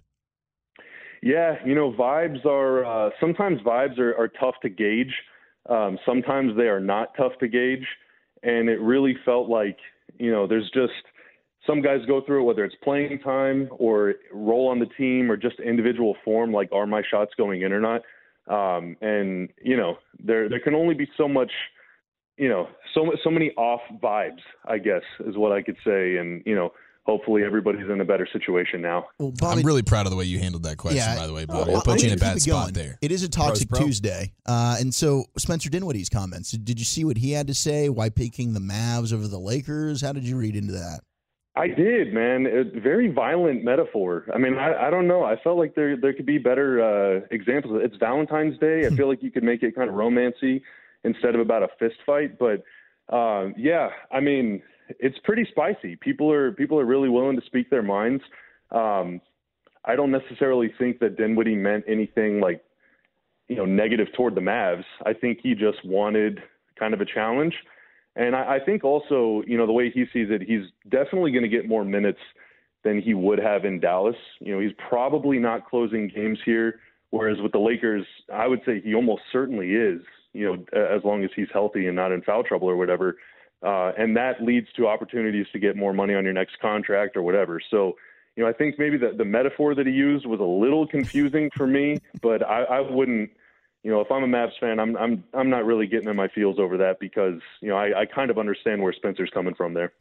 Yeah, 1.26 1.56
you 1.66 1.74
know, 1.74 1.92
vibes 1.92 2.46
are 2.46 2.86
uh, 2.86 3.10
sometimes 3.20 3.60
vibes 3.62 3.98
are, 3.98 4.16
are 4.16 4.28
tough 4.28 4.54
to 4.62 4.70
gauge. 4.70 5.12
Um, 5.68 5.98
sometimes 6.06 6.56
they 6.56 6.68
are 6.68 6.80
not 6.80 7.14
tough 7.18 7.32
to 7.40 7.48
gauge, 7.48 7.88
and 8.44 8.70
it 8.70 8.80
really 8.80 9.18
felt 9.26 9.50
like 9.50 9.76
you 10.20 10.32
know, 10.32 10.46
there's 10.46 10.70
just 10.72 10.94
some 11.66 11.82
guys 11.82 12.02
go 12.06 12.22
through 12.22 12.42
it, 12.42 12.44
whether 12.44 12.64
it's 12.64 12.76
playing 12.84 13.18
time 13.24 13.70
or 13.72 14.14
role 14.32 14.68
on 14.68 14.78
the 14.78 14.86
team 15.00 15.32
or 15.32 15.36
just 15.36 15.60
individual 15.60 16.16
form, 16.24 16.54
like 16.54 16.70
are 16.72 16.86
my 16.86 17.02
shots 17.10 17.32
going 17.36 17.64
in 17.64 17.74
or 17.74 17.82
not. 17.82 18.02
Um, 18.48 18.96
and 19.02 19.50
you 19.64 19.78
know, 19.78 19.98
there 20.24 20.48
there 20.48 20.60
can 20.60 20.76
only 20.76 20.94
be 20.94 21.10
so 21.18 21.28
much, 21.28 21.52
you 22.38 22.50
know, 22.50 22.68
so 22.94 23.12
so 23.24 23.32
many 23.32 23.50
off 23.58 23.82
vibes, 24.00 24.44
I 24.66 24.78
guess, 24.78 25.02
is 25.26 25.36
what 25.38 25.52
I 25.52 25.64
could 25.64 25.78
say. 25.84 26.18
And 26.18 26.44
you 26.46 26.54
know, 26.54 26.72
hopefully 27.06 27.44
everybody's 27.44 27.90
in 27.90 28.02
a 28.02 28.06
better 28.06 28.28
situation 28.32 28.82
now. 28.82 29.06
Well, 29.20 29.32
Bobby, 29.32 29.62
I'm 29.62 29.66
really 29.66 29.84
proud 29.84 30.06
of 30.06 30.12
the 30.12 30.18
way 30.18 30.26
you 30.26 30.40
handled 30.40 30.64
that 30.64 30.78
question, 30.78 30.98
yeah, 30.98 31.16
by 31.16 31.28
the 31.28 31.34
way, 31.34 31.46
Bobby. 31.46 31.72
Well, 31.72 31.82
I 31.82 31.84
put 31.84 32.02
you 32.02 32.10
in 32.10 32.16
a 32.16 32.20
bad 32.20 32.42
spot 32.42 32.74
there. 32.74 32.98
It 33.02 33.12
is 33.12 33.24
a 33.24 33.30
toxic 33.30 33.70
Tuesday. 33.72 34.34
Uh, 34.46 34.78
and 34.80 34.94
so 34.94 35.26
Spencer 35.38 35.70
Dinwiddie's 35.70 36.10
comments, 36.10 36.52
did 36.52 36.80
you 36.80 36.86
see 36.86 37.06
what 37.06 37.18
he 37.18 37.32
had 37.32 37.48
to 37.48 37.54
say? 37.54 37.90
Why 37.90 38.10
picking 38.10 38.54
the 38.54 38.60
Mavs 38.60 39.14
over 39.14 39.28
the 39.28 39.40
Lakers? 39.40 40.02
How 40.02 40.14
did 40.14 40.24
you 40.24 40.38
read 40.38 40.56
into 40.56 40.74
that? 40.74 41.02
I 41.58 41.68
did, 41.68 42.14
man. 42.14 42.48
A 42.48 42.80
very 42.82 43.10
violent 43.10 43.64
metaphor. 43.64 44.26
I 44.34 44.38
mean, 44.38 44.56
I, 44.56 44.88
I 44.88 44.90
don't 44.90 45.08
know. 45.08 45.24
I 45.24 45.38
felt 45.42 45.58
like 45.58 45.74
there 45.74 45.96
there 45.96 46.12
could 46.12 46.26
be 46.26 46.38
better 46.38 46.82
uh, 46.82 47.22
examples. 47.32 47.80
It's 47.82 47.96
Valentine's 47.96 48.60
Day. 48.60 48.86
I 48.86 48.90
feel 48.90 49.08
like 49.08 49.24
you 49.24 49.32
could 49.32 49.44
make 49.44 49.64
it 49.64 49.74
kind 49.74 49.90
of 49.90 49.96
romancy 49.96 50.62
instead 51.06 51.34
of 51.34 51.40
about 51.40 51.64
a 51.64 51.70
fist 51.80 51.96
fight. 52.06 52.38
But 52.38 52.64
uh, 53.08 53.52
yeah, 53.56 53.90
I 54.12 54.20
mean, 54.20 54.64
it's 55.00 55.18
pretty 55.24 55.48
spicy. 55.50 55.96
People 55.96 56.32
are 56.32 56.52
people 56.52 56.80
are 56.80 56.86
really 56.86 57.10
willing 57.10 57.40
to 57.40 57.46
speak 57.46 57.70
their 57.70 57.84
minds. 57.84 58.24
Um, 58.72 59.22
I 59.84 59.96
don't 59.96 60.12
necessarily 60.12 60.74
think 60.78 61.00
that 61.00 61.18
Dinwiddie 61.18 61.56
meant 61.56 61.86
anything 61.88 62.40
like 62.40 62.64
you 63.48 63.56
know 63.56 63.66
negative 63.66 64.08
toward 64.16 64.36
the 64.36 64.42
Mavs. 64.42 64.86
I 65.06 65.14
think 65.14 65.40
he 65.42 65.54
just 65.54 65.84
wanted 65.86 66.42
kind 66.78 66.94
of 66.94 67.02
a 67.02 67.06
challenge. 67.06 67.54
And 68.16 68.36
I, 68.36 68.56
I 68.56 68.60
think 68.60 68.84
also, 68.84 69.44
you 69.46 69.58
know, 69.58 69.66
the 69.66 69.74
way 69.74 69.90
he 69.90 70.06
sees 70.14 70.28
it, 70.30 70.42
he's 70.42 70.64
definitely 70.90 71.32
going 71.32 71.44
to 71.44 71.50
get 71.50 71.68
more 71.68 71.84
minutes 71.84 72.20
than 72.84 73.02
he 73.02 73.14
would 73.14 73.40
have 73.40 73.66
in 73.66 73.80
Dallas. 73.80 74.16
You 74.40 74.54
know, 74.54 74.62
he's 74.62 74.72
probably 74.90 75.38
not 75.38 75.70
closing 75.70 76.08
games 76.08 76.40
here. 76.46 76.80
Whereas 77.10 77.38
with 77.42 77.52
the 77.52 77.60
Lakers, 77.60 78.06
I 78.34 78.48
would 78.48 78.62
say 78.66 78.82
he 78.82 78.94
almost 78.94 79.24
certainly 79.32 79.72
is, 79.72 80.02
you 80.34 80.46
know, 80.46 80.66
as 80.78 81.04
long 81.04 81.24
as 81.24 81.30
he's 81.36 81.48
healthy 81.54 81.88
and 81.88 81.96
not 81.96 82.12
in 82.12 82.22
foul 82.22 82.44
trouble 82.44 82.70
or 82.70 82.76
whatever. 82.76 83.18
Uh, 83.64 83.92
and 83.98 84.16
that 84.18 84.44
leads 84.44 84.68
to 84.74 84.88
opportunities 84.88 85.48
to 85.54 85.60
get 85.60 85.76
more 85.76 85.94
money 85.94 86.14
on 86.14 86.24
your 86.24 86.34
next 86.34 86.60
contract 86.60 87.16
or 87.16 87.24
whatever. 87.24 87.60
So, 87.72 87.96
you 88.36 88.44
know, 88.44 88.50
I 88.50 88.54
think 88.54 88.78
maybe 88.78 88.98
the, 88.98 89.14
the 89.18 89.26
metaphor 89.26 89.74
that 89.76 89.88
he 89.88 89.94
used 89.94 90.26
was 90.26 90.40
a 90.40 90.44
little 90.44 90.88
confusing 90.88 91.50
for 91.56 91.66
me, 91.66 92.00
but 92.22 92.46
I, 92.46 92.64
I 92.64 92.80
wouldn't– 92.82 93.32
you 93.86 93.92
know, 93.92 94.02
if 94.02 94.12
I'm 94.12 94.24
a 94.24 94.28
Mavs 94.28 94.58
fan, 94.60 94.80
I'm 94.80 94.98
I'm 94.98 95.24
I'm 95.32 95.52
not 95.52 95.64
really 95.64 95.86
getting 95.86 96.10
in 96.10 96.16
my 96.16 96.28
feels 96.28 96.58
over 96.58 96.78
that 96.78 97.00
because 97.00 97.40
you 97.62 97.70
know 97.70 97.78
I, 97.78 98.02
I 98.02 98.06
kind 98.08 98.32
of 98.32 98.40
understand 98.40 98.82
where 98.82 98.92
Spencer's 98.92 99.30
coming 99.32 99.54
from 99.54 99.76
there. 99.76 99.94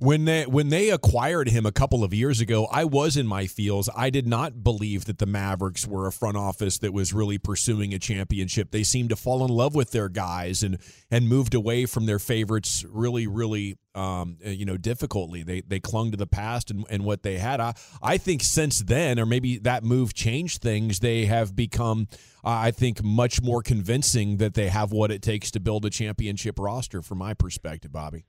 When 0.00 0.24
they 0.24 0.44
when 0.46 0.70
they 0.70 0.88
acquired 0.88 1.50
him 1.50 1.66
a 1.66 1.72
couple 1.72 2.02
of 2.02 2.14
years 2.14 2.40
ago, 2.40 2.66
I 2.72 2.84
was 2.84 3.18
in 3.18 3.26
my 3.26 3.46
feels. 3.46 3.90
I 3.94 4.08
did 4.08 4.26
not 4.26 4.64
believe 4.64 5.04
that 5.04 5.18
the 5.18 5.26
Mavericks 5.26 5.86
were 5.86 6.06
a 6.06 6.12
front 6.12 6.38
office 6.38 6.78
that 6.78 6.94
was 6.94 7.12
really 7.12 7.36
pursuing 7.36 7.92
a 7.92 7.98
championship. 7.98 8.70
They 8.70 8.82
seemed 8.82 9.10
to 9.10 9.16
fall 9.16 9.44
in 9.44 9.50
love 9.50 9.74
with 9.74 9.90
their 9.90 10.08
guys 10.08 10.62
and 10.62 10.78
and 11.10 11.28
moved 11.28 11.52
away 11.52 11.84
from 11.84 12.06
their 12.06 12.18
favorites 12.18 12.82
really 12.88 13.26
really 13.26 13.76
um, 13.94 14.38
you 14.42 14.64
know 14.64 14.78
difficultly. 14.78 15.42
They 15.42 15.60
they 15.60 15.80
clung 15.80 16.12
to 16.12 16.16
the 16.16 16.26
past 16.26 16.70
and, 16.70 16.86
and 16.88 17.04
what 17.04 17.22
they 17.22 17.36
had. 17.36 17.60
I 17.60 17.74
I 18.02 18.16
think 18.16 18.42
since 18.42 18.78
then, 18.80 19.20
or 19.20 19.26
maybe 19.26 19.58
that 19.58 19.84
move 19.84 20.14
changed 20.14 20.62
things. 20.62 21.00
They 21.00 21.26
have 21.26 21.54
become, 21.54 22.08
I 22.42 22.70
think, 22.70 23.02
much 23.04 23.42
more 23.42 23.62
convincing 23.62 24.38
that 24.38 24.54
they 24.54 24.68
have 24.68 24.92
what 24.92 25.10
it 25.10 25.20
takes 25.20 25.50
to 25.50 25.60
build 25.60 25.84
a 25.84 25.90
championship 25.90 26.58
roster. 26.58 27.02
From 27.02 27.18
my 27.18 27.34
perspective, 27.34 27.92
Bobby. 27.92 28.24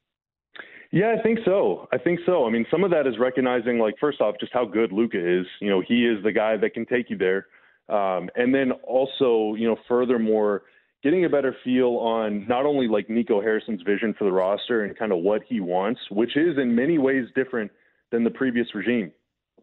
Yeah, 0.91 1.15
I 1.17 1.21
think 1.24 1.39
so. 1.45 1.88
I 1.93 1.98
think 1.98 2.19
so. 2.25 2.45
I 2.45 2.50
mean, 2.50 2.65
some 2.69 2.83
of 2.83 2.91
that 2.91 3.07
is 3.07 3.17
recognizing, 3.17 3.79
like, 3.79 3.95
first 4.00 4.19
off, 4.19 4.36
just 4.39 4.51
how 4.51 4.65
good 4.65 4.91
Luka 4.91 5.17
is. 5.17 5.45
You 5.62 5.69
know, 5.69 5.81
he 5.86 6.05
is 6.05 6.21
the 6.24 6.33
guy 6.33 6.57
that 6.57 6.74
can 6.74 6.86
take 6.86 7.10
you 7.10 7.17
there. 7.17 7.48
Um, 7.88 8.29
and 8.36 8.53
then 8.53 8.71
also, 8.86 9.55
you 9.55 9.67
know, 9.67 9.77
furthermore, 9.88 10.63
getting 11.01 11.24
a 11.25 11.29
better 11.29 11.55
feel 11.63 11.95
on 11.98 12.45
not 12.48 12.65
only 12.65 12.88
like 12.88 13.10
Nico 13.10 13.41
Harrison's 13.41 13.81
vision 13.83 14.13
for 14.17 14.25
the 14.25 14.31
roster 14.31 14.83
and 14.83 14.98
kind 14.98 15.12
of 15.12 15.19
what 15.19 15.41
he 15.48 15.60
wants, 15.62 16.00
which 16.12 16.36
is 16.36 16.57
in 16.57 16.75
many 16.75 16.98
ways 16.98 17.25
different 17.36 17.71
than 18.12 18.24
the 18.24 18.29
previous 18.29 18.67
regime. 18.75 19.12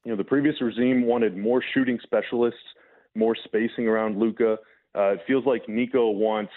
You 0.04 0.12
know, 0.12 0.16
the 0.16 0.24
previous 0.24 0.60
regime 0.60 1.06
wanted 1.06 1.36
more 1.36 1.62
shooting 1.74 1.98
specialists, 2.02 2.60
more 3.14 3.36
spacing 3.44 3.86
around 3.86 4.18
Luka. 4.18 4.56
Uh, 4.96 5.12
it 5.12 5.20
feels 5.26 5.44
like 5.44 5.68
Nico 5.68 6.10
wants, 6.10 6.52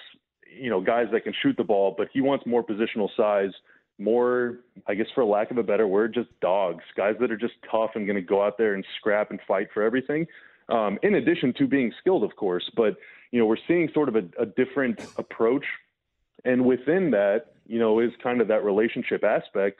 you 0.50 0.70
know, 0.70 0.80
guys 0.82 1.08
that 1.12 1.26
can 1.26 1.34
shoot 1.44 1.56
the 1.58 1.64
ball, 1.64 1.94
but 1.98 2.08
he 2.14 2.22
wants 2.22 2.46
more 2.46 2.64
positional 2.64 3.10
size, 3.18 3.52
more, 4.00 4.60
I 4.88 4.96
guess, 4.96 5.08
for 5.14 5.24
lack 5.24 5.52
of 5.52 5.58
a 5.58 5.64
better 5.64 5.88
word, 5.88 6.14
just 6.14 6.30
dogs, 6.40 6.84
guys 6.96 7.16
that 7.20 7.32
are 7.32 7.38
just 7.38 7.54
tough 7.70 7.92
and 7.96 8.06
going 8.08 8.16
to 8.16 8.22
go 8.22 8.44
out 8.44 8.58
there 8.58 8.74
and 8.74 8.86
scrap 8.98 9.32
and 9.32 9.40
fight 9.48 9.68
for 9.74 9.84
everything. 9.84 10.26
Um, 10.70 10.98
in 11.04 11.16
addition 11.16 11.54
to 11.58 11.68
being 11.68 11.92
skilled, 12.00 12.24
of 12.24 12.36
course, 12.36 12.70
but 12.76 12.98
you 13.32 13.40
know, 13.40 13.46
we're 13.46 13.58
seeing 13.68 13.90
sort 13.94 14.10
of 14.10 14.16
a, 14.16 14.24
a 14.40 14.46
different 14.46 15.00
approach. 15.18 15.66
And 16.44 16.66
within 16.66 17.12
that, 17.12 17.54
you 17.68 17.80
know, 17.80 18.00
is 18.00 18.12
kind 18.22 18.42
of 18.42 18.48
that 18.48 18.64
relationship 18.64 19.24
aspect. 19.24 19.80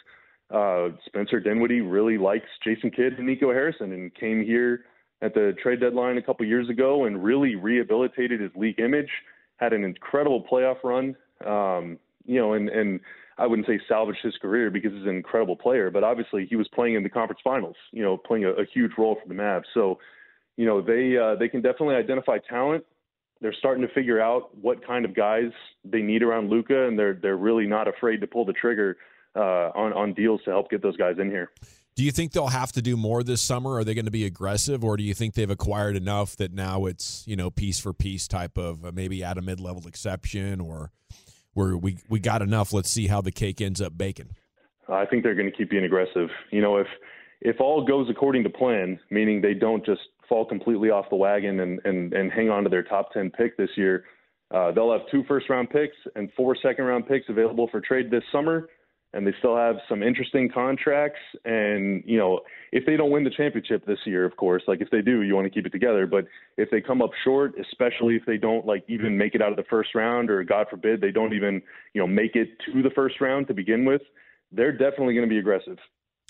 Uh, 0.50 0.90
Spencer 1.06 1.40
Dinwiddie 1.40 1.82
really 1.82 2.18
likes 2.18 2.48
Jason 2.64 2.92
Kidd 2.92 3.14
and 3.14 3.26
Nico 3.26 3.52
Harrison 3.52 3.92
and 3.94 4.14
came 4.14 4.44
here 4.44 4.86
at 5.22 5.34
the 5.34 5.54
trade 5.62 5.80
deadline 5.80 6.18
a 6.18 6.22
couple 6.22 6.46
years 6.46 6.70
ago 6.70 7.06
and 7.06 7.24
really 7.24 7.56
rehabilitated 7.56 8.42
his 8.42 8.52
league 8.56 8.80
image, 8.80 9.10
had 9.58 9.74
an 9.74 9.84
incredible 9.84 10.44
playoff 10.44 10.84
run. 10.84 11.16
Um, 11.46 11.98
you 12.26 12.40
know, 12.40 12.54
and, 12.54 12.70
and 12.70 13.00
I 13.42 13.48
wouldn't 13.48 13.68
say 13.68 13.80
salvaged 13.88 14.20
his 14.24 14.38
career 14.38 14.70
because 14.70 14.92
he's 14.94 15.04
an 15.04 15.16
incredible 15.16 15.56
player, 15.56 15.90
but 15.90 16.04
obviously 16.04 16.46
he 16.46 16.56
was 16.56 16.68
playing 16.70 16.96
in 16.96 17.04
the 17.04 17.10
conference 17.10 17.42
finals, 17.44 17.76
you 17.92 18.04
know, 18.04 18.18
playing 18.18 18.46
a, 18.46 18.52
a 18.52 18.66
huge 18.66 18.92
role 18.98 19.18
for 19.22 19.28
the 19.28 19.34
Mavs. 19.34 19.64
So, 19.74 20.00
you 20.58 20.66
know, 20.66 20.82
they, 20.82 21.18
uh, 21.18 21.36
they 21.36 21.50
can 21.50 21.62
definitely 21.62 21.96
identify 21.96 22.38
talent 22.50 22.86
they're 23.42 23.54
starting 23.54 23.86
to 23.86 23.94
figure 23.94 24.22
out 24.22 24.56
what 24.56 24.86
kind 24.86 25.04
of 25.04 25.16
guys 25.16 25.52
they 25.84 26.02
need 26.02 26.22
around 26.22 26.50
Luka, 26.50 26.88
and 26.88 26.98
they're 26.98 27.16
they're 27.16 27.38
really 27.38 27.66
not 27.66 27.88
afraid 27.88 28.22
to 28.22 28.28
pull 28.28 28.46
the 28.46 28.54
trigger 28.54 28.98
uh, 29.36 29.72
on 29.76 29.92
on 29.94 30.14
deals 30.14 30.42
to 30.46 30.52
help 30.52 30.70
get 30.70 30.82
those 30.82 30.96
guys 30.96 31.16
in 31.20 31.30
here. 31.30 31.50
Do 31.96 32.06
you 32.06 32.12
think 32.12 32.32
they'll 32.32 32.48
have 32.48 32.72
to 32.74 32.82
do 32.82 32.96
more 32.96 33.22
this 33.22 33.42
summer? 33.42 33.76
Are 33.76 33.84
they 33.84 33.94
going 33.94 34.06
to 34.06 34.12
be 34.12 34.26
aggressive, 34.26 34.84
or 34.84 34.96
do 34.96 35.04
you 35.04 35.14
think 35.14 35.34
they've 35.34 35.50
acquired 35.50 35.98
enough 35.98 36.38
that 36.38 36.54
now 36.54 36.86
it's 36.86 37.24
you 37.28 37.36
know 37.36 37.50
piece 37.50 37.80
for 37.80 37.94
piece 37.94 38.28
type 38.28 38.58
of 38.58 38.86
uh, 38.86 38.92
maybe 38.94 39.24
at 39.24 39.38
a 39.38 39.42
mid 39.42 39.60
level 39.60 39.88
exception, 39.88 40.62
or 40.62 40.92
where 41.54 41.78
we 41.78 41.98
we 42.10 42.20
got 42.20 42.42
enough? 42.42 42.74
Let's 42.74 42.90
see 42.90 43.08
how 43.08 43.22
the 43.22 43.32
cake 43.32 43.62
ends 43.62 43.82
up 43.82 43.98
baking. 43.98 44.36
I 44.90 45.06
think 45.06 45.24
they're 45.24 45.36
going 45.36 45.50
to 45.50 45.56
keep 45.56 45.70
being 45.70 45.86
aggressive. 45.86 46.30
You 46.52 46.62
know, 46.62 46.78
if 46.78 46.88
if 47.42 47.60
all 47.60 47.86
goes 47.86 48.08
according 48.10 48.44
to 48.44 48.50
plan, 48.50 49.00
meaning 49.10 49.42
they 49.42 49.54
don't 49.54 49.86
just 49.86 50.02
fall 50.30 50.46
completely 50.46 50.90
off 50.90 51.10
the 51.10 51.16
wagon 51.16 51.60
and, 51.60 51.82
and, 51.84 52.14
and 52.14 52.32
hang 52.32 52.50
on 52.50 52.64
to 52.64 52.70
their 52.70 52.84
top 52.84 53.12
10 53.12 53.32
pick 53.32 53.58
this 53.58 53.70
year, 53.76 54.06
uh, 54.52 54.72
they'll 54.72 54.92
have 54.92 55.02
two 55.12 55.24
first 55.28 55.50
round 55.50 55.70
picks 55.70 55.96
and 56.16 56.32
four 56.38 56.56
second 56.62 56.86
round 56.86 57.08
picks 57.08 57.28
available 57.30 57.68
for 57.70 57.82
trade 57.82 58.12
this 58.12 58.24
summer. 58.32 58.70
And 59.14 59.28
they 59.28 59.34
still 59.40 59.58
have 59.58 59.76
some 59.90 60.02
interesting 60.02 60.50
contracts. 60.50 61.20
And, 61.44 62.02
you 62.06 62.18
know, 62.18 62.40
if 62.72 62.86
they 62.86 62.96
don't 62.96 63.12
win 63.12 63.26
the 63.26 63.30
championship 63.30 63.86
this 63.86 64.00
year, 64.06 64.24
of 64.24 64.38
course, 64.38 64.64
like 64.68 64.80
if 64.80 64.90
they 64.90 65.02
do, 65.02 65.22
you 65.22 65.36
want 65.36 65.46
to 65.46 65.50
keep 65.50 65.66
it 65.66 65.72
together. 65.72 66.08
But 66.08 66.26
if 66.58 66.70
they 66.72 66.80
come 66.80 67.02
up 67.02 67.12
short, 67.26 67.54
especially 67.60 68.16
if 68.16 68.26
they 68.26 68.38
don't 68.38 68.66
like 68.66 68.86
even 68.88 69.18
make 69.18 69.36
it 69.36 69.42
out 69.42 69.52
of 69.52 69.58
the 69.58 69.70
first 69.70 69.96
round, 69.96 70.30
or 70.30 70.44
God 70.46 70.68
forbid, 70.70 71.02
they 71.02 71.12
don't 71.12 71.34
even, 71.34 71.62
you 71.94 72.02
know, 72.02 72.08
make 72.08 72.36
it 72.36 72.50
to 72.72 72.82
the 72.82 72.92
first 72.92 73.20
round 73.20 73.48
to 73.48 73.54
begin 73.54 73.84
with, 73.84 74.02
they're 74.54 74.72
definitely 74.72 75.14
going 75.14 75.28
to 75.28 75.34
be 75.34 75.40
aggressive 75.40 75.78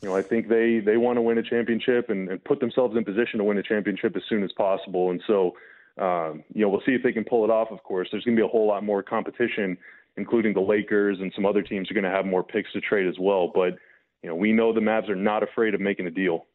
you 0.01 0.09
know, 0.09 0.15
I 0.15 0.21
think 0.21 0.47
they 0.47 0.79
they 0.79 0.97
want 0.97 1.17
to 1.17 1.21
win 1.21 1.37
a 1.37 1.43
championship 1.43 2.09
and, 2.09 2.27
and 2.29 2.43
put 2.43 2.59
themselves 2.59 2.97
in 2.97 3.05
position 3.05 3.37
to 3.37 3.43
win 3.43 3.57
a 3.57 3.63
championship 3.63 4.15
as 4.15 4.23
soon 4.27 4.43
as 4.43 4.51
possible. 4.53 5.11
And 5.11 5.21
so, 5.27 5.55
um, 5.99 6.43
you 6.53 6.61
know, 6.61 6.69
we'll 6.69 6.81
see 6.85 6.93
if 6.93 7.03
they 7.03 7.11
can 7.11 7.23
pull 7.23 7.43
it 7.43 7.51
off. 7.51 7.67
Of 7.71 7.83
course, 7.83 8.07
there's 8.11 8.23
going 8.23 8.35
to 8.35 8.41
be 8.41 8.45
a 8.45 8.49
whole 8.49 8.67
lot 8.67 8.83
more 8.83 9.03
competition, 9.03 9.77
including 10.17 10.53
the 10.53 10.61
Lakers 10.61 11.17
and 11.19 11.31
some 11.35 11.45
other 11.45 11.61
teams 11.61 11.89
are 11.89 11.93
going 11.93 12.03
to 12.03 12.09
have 12.09 12.25
more 12.25 12.43
picks 12.43 12.71
to 12.73 12.81
trade 12.81 13.07
as 13.07 13.15
well. 13.19 13.51
But 13.53 13.75
you 14.23 14.29
know, 14.29 14.35
we 14.35 14.51
know 14.51 14.73
the 14.73 14.81
Mavs 14.81 15.09
are 15.09 15.15
not 15.15 15.43
afraid 15.43 15.73
of 15.73 15.81
making 15.81 16.07
a 16.07 16.11
deal. 16.11 16.45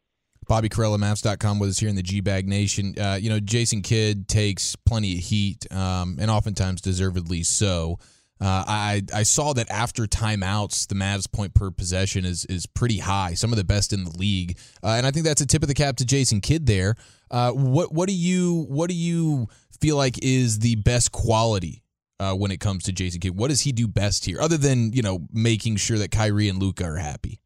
Bobby 0.49 0.69
Karalla, 0.69 0.99
Mavs.com 0.99 1.59
with 1.59 1.71
us 1.71 1.79
here 1.79 1.89
in 1.89 1.97
the 1.97 2.03
G 2.03 2.21
Bag 2.21 2.47
Nation. 2.47 2.95
Uh, 2.99 3.19
you 3.21 3.29
know, 3.29 3.41
Jason 3.41 3.83
Kidd 3.83 4.29
takes 4.29 4.77
plenty 4.77 5.19
of 5.19 5.25
heat, 5.25 5.71
um, 5.73 6.19
and 6.21 6.31
oftentimes 6.31 6.81
deservedly 6.81 7.43
so. 7.43 7.99
Uh, 8.39 8.65
I 8.67 9.03
I 9.15 9.23
saw 9.23 9.55
that 9.55 9.69
after 9.71 10.05
timeouts, 10.05 10.87
the 10.89 10.95
Mavs' 10.95 11.31
point 11.31 11.55
per 11.55 11.71
possession 11.71 12.25
is 12.25 12.45
is 12.45 12.67
pretty 12.67 12.99
high, 12.99 13.35
some 13.35 13.51
of 13.51 13.57
the 13.57 13.65
best 13.65 13.93
in 13.93 14.05
the 14.05 14.11
league, 14.11 14.59
uh, 14.85 14.89
and 14.89 15.07
I 15.07 15.11
think 15.11 15.25
that's 15.25 15.41
a 15.41 15.47
tip 15.47 15.63
of 15.63 15.69
the 15.69 15.75
cap 15.75 15.97
to 15.97 16.05
Jason 16.05 16.41
Kidd 16.41 16.67
there. 16.67 16.97
Uh, 17.31 17.53
what 17.53 17.93
what 17.93 18.09
do 18.09 18.15
you 18.15 18.67
what 18.69 18.91
do 18.91 18.95
you 18.95 19.49
feel 19.81 19.97
like 19.97 20.23
is 20.23 20.61
the 20.61 20.77
best 20.77 21.13
quality 21.13 21.83
uh, 22.21 22.35
when 22.35 22.51
it 22.51 22.61
comes 22.61 22.85
to 22.85 22.93
Jason 22.93 23.21
Kidd? 23.21 23.37
What 23.37 23.49
does 23.49 23.63
he 23.63 23.73
do 23.73 23.89
best 23.89 24.25
here, 24.25 24.41
other 24.41 24.57
than 24.57 24.93
you 24.93 25.03
know 25.03 25.27
making 25.33 25.77
sure 25.77 25.99
that 25.99 26.11
Kyrie 26.11 26.49
and 26.49 26.59
Luka 26.59 26.85
are 26.85 26.97
happy? 26.97 27.41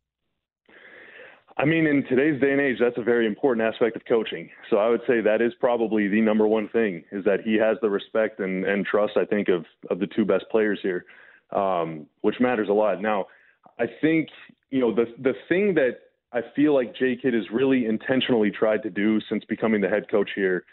I 1.60 1.66
mean, 1.66 1.86
in 1.86 2.04
today's 2.04 2.40
day 2.40 2.52
and 2.52 2.60
age, 2.60 2.78
that's 2.80 2.96
a 2.96 3.02
very 3.02 3.26
important 3.26 3.66
aspect 3.66 3.94
of 3.94 4.02
coaching. 4.06 4.48
So 4.70 4.78
I 4.78 4.88
would 4.88 5.02
say 5.06 5.20
that 5.20 5.42
is 5.42 5.52
probably 5.60 6.08
the 6.08 6.22
number 6.22 6.46
one 6.46 6.70
thing 6.70 7.04
is 7.12 7.22
that 7.26 7.40
he 7.44 7.54
has 7.56 7.76
the 7.82 7.90
respect 7.90 8.40
and, 8.40 8.64
and 8.64 8.86
trust, 8.86 9.18
I 9.18 9.26
think, 9.26 9.48
of, 9.50 9.66
of 9.90 9.98
the 9.98 10.06
two 10.06 10.24
best 10.24 10.46
players 10.50 10.78
here, 10.82 11.04
um, 11.54 12.06
which 12.22 12.36
matters 12.40 12.70
a 12.70 12.72
lot. 12.72 13.02
Now, 13.02 13.26
I 13.78 13.84
think, 14.00 14.30
you 14.70 14.80
know, 14.80 14.94
the, 14.94 15.04
the 15.18 15.34
thing 15.50 15.74
that 15.74 15.98
I 16.32 16.40
feel 16.56 16.74
like 16.74 16.96
J 16.96 17.18
Kidd 17.20 17.34
has 17.34 17.44
really 17.52 17.84
intentionally 17.84 18.50
tried 18.50 18.82
to 18.84 18.90
do 18.90 19.20
since 19.28 19.44
becoming 19.44 19.82
the 19.82 19.88
head 19.88 20.10
coach 20.10 20.30
here 20.34 20.64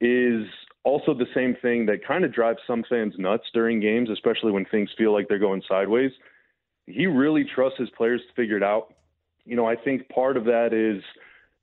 is 0.00 0.46
also 0.84 1.14
the 1.14 1.26
same 1.34 1.56
thing 1.62 1.86
that 1.86 2.06
kind 2.06 2.24
of 2.24 2.32
drives 2.32 2.58
some 2.66 2.84
fans 2.88 3.14
nuts 3.18 3.44
during 3.52 3.80
games, 3.80 4.10
especially 4.10 4.52
when 4.52 4.64
things 4.66 4.90
feel 4.96 5.12
like 5.12 5.28
they're 5.28 5.38
going 5.38 5.62
sideways. 5.68 6.12
He 6.86 7.06
really 7.06 7.44
trusts 7.54 7.78
his 7.78 7.88
players 7.90 8.20
to 8.28 8.34
figure 8.34 8.56
it 8.56 8.62
out 8.62 8.94
you 9.44 9.56
know, 9.56 9.66
I 9.66 9.76
think 9.76 10.08
part 10.08 10.36
of 10.36 10.44
that 10.44 10.72
is 10.72 11.02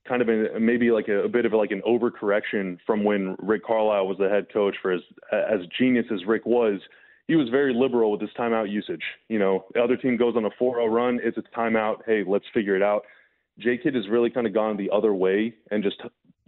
kind 0.08 0.22
of 0.22 0.30
a, 0.30 0.60
maybe 0.60 0.92
like 0.92 1.08
a, 1.08 1.24
a, 1.24 1.30
bit 1.30 1.46
of 1.46 1.54
like 1.54 1.72
an 1.72 1.82
overcorrection 1.88 2.78
from 2.86 3.04
when 3.04 3.36
Rick 3.40 3.66
Carlisle 3.66 4.08
was 4.08 4.18
the 4.18 4.30
head 4.30 4.48
coach. 4.52 4.76
For 4.82 4.92
as 4.92 5.02
as 5.32 5.62
genius 5.78 6.06
as 6.14 6.26
Rick 6.26 6.46
was, 6.46 6.80
he 7.28 7.36
was 7.36 7.50
very 7.50 7.74
liberal 7.74 8.12
with 8.12 8.22
his 8.22 8.30
timeout 8.38 8.70
usage. 8.70 9.04
You 9.30 9.40
know, 9.40 9.66
the 9.74 9.82
other 9.82 9.98
team 9.98 10.18
goes 10.18 10.36
on 10.36 10.46
a 10.46 10.50
4-0 10.62 10.90
run, 10.92 11.20
it's 11.24 11.38
a 11.38 11.42
timeout. 11.58 11.98
Hey, 12.06 12.24
let's 12.26 12.46
figure 12.54 12.76
it 12.76 12.84
out. 12.84 13.04
J 13.60 13.78
Kidd 13.78 13.96
has 13.96 14.08
really 14.10 14.30
kind 14.30 14.48
of 14.48 14.54
gone 14.54 14.78
the 14.78 14.90
other 14.92 15.14
way 15.14 15.54
and 15.72 15.84
just 15.84 16.02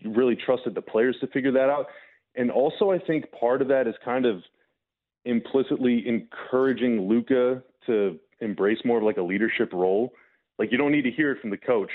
really 0.05 0.35
trusted 0.35 0.75
the 0.75 0.81
players 0.81 1.15
to 1.21 1.27
figure 1.27 1.51
that 1.51 1.69
out. 1.69 1.87
And 2.35 2.51
also, 2.51 2.91
I 2.91 2.99
think 2.99 3.25
part 3.31 3.61
of 3.61 3.67
that 3.67 3.87
is 3.87 3.95
kind 4.03 4.25
of 4.25 4.41
implicitly 5.25 6.03
encouraging 6.07 7.07
Luka 7.07 7.61
to 7.85 8.19
embrace 8.41 8.79
more 8.83 8.97
of 8.97 9.03
like 9.03 9.17
a 9.17 9.21
leadership 9.21 9.71
role 9.71 10.13
like 10.59 10.71
you 10.71 10.77
don't 10.77 10.91
need 10.91 11.03
to 11.03 11.11
hear 11.11 11.31
it 11.31 11.41
from 11.41 11.49
the 11.49 11.57
coach. 11.57 11.91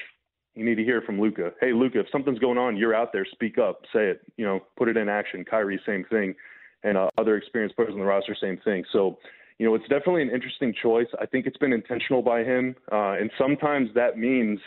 You 0.55 0.65
need 0.65 0.75
to 0.77 0.85
hear 0.85 0.99
it 0.99 1.05
from 1.05 1.21
Luka. 1.21 1.53
Hey, 1.61 1.73
Luka, 1.73 2.01
if 2.01 2.07
something's 2.11 2.39
going 2.39 2.59
on, 2.59 2.77
you're 2.77 2.95
out 2.95 3.13
there. 3.13 3.25
Speak 3.25 3.59
up. 3.59 3.83
Say 3.93 4.07
it. 4.09 4.23
You 4.37 4.45
know, 4.45 4.61
put 4.77 4.89
it 4.89 4.97
in 4.97 5.09
action. 5.09 5.45
Kyrie, 5.45 5.81
same 5.87 6.05
thing, 6.11 6.35
and 6.83 6.99
uh, 6.99 7.09
other 7.17 7.37
experienced 7.37 7.77
players 7.77 7.93
on 7.93 8.01
the 8.01 8.05
roster, 8.05 8.37
same 8.41 8.59
thing. 8.65 8.85
So, 8.93 9.19
you 9.59 9.67
know, 9.67 9.75
it's 9.75 9.87
definitely 9.89 10.23
an 10.23 10.31
interesting 10.31 10.75
choice. 10.83 11.07
I 11.21 11.27
think 11.27 11.47
it's 11.47 11.57
been 11.57 11.73
intentional 11.73 12.23
by 12.23 12.43
him, 12.43 12.75
uh, 12.91 13.13
and 13.13 13.31
sometimes 13.39 13.91
that 13.95 14.19
means 14.19 14.59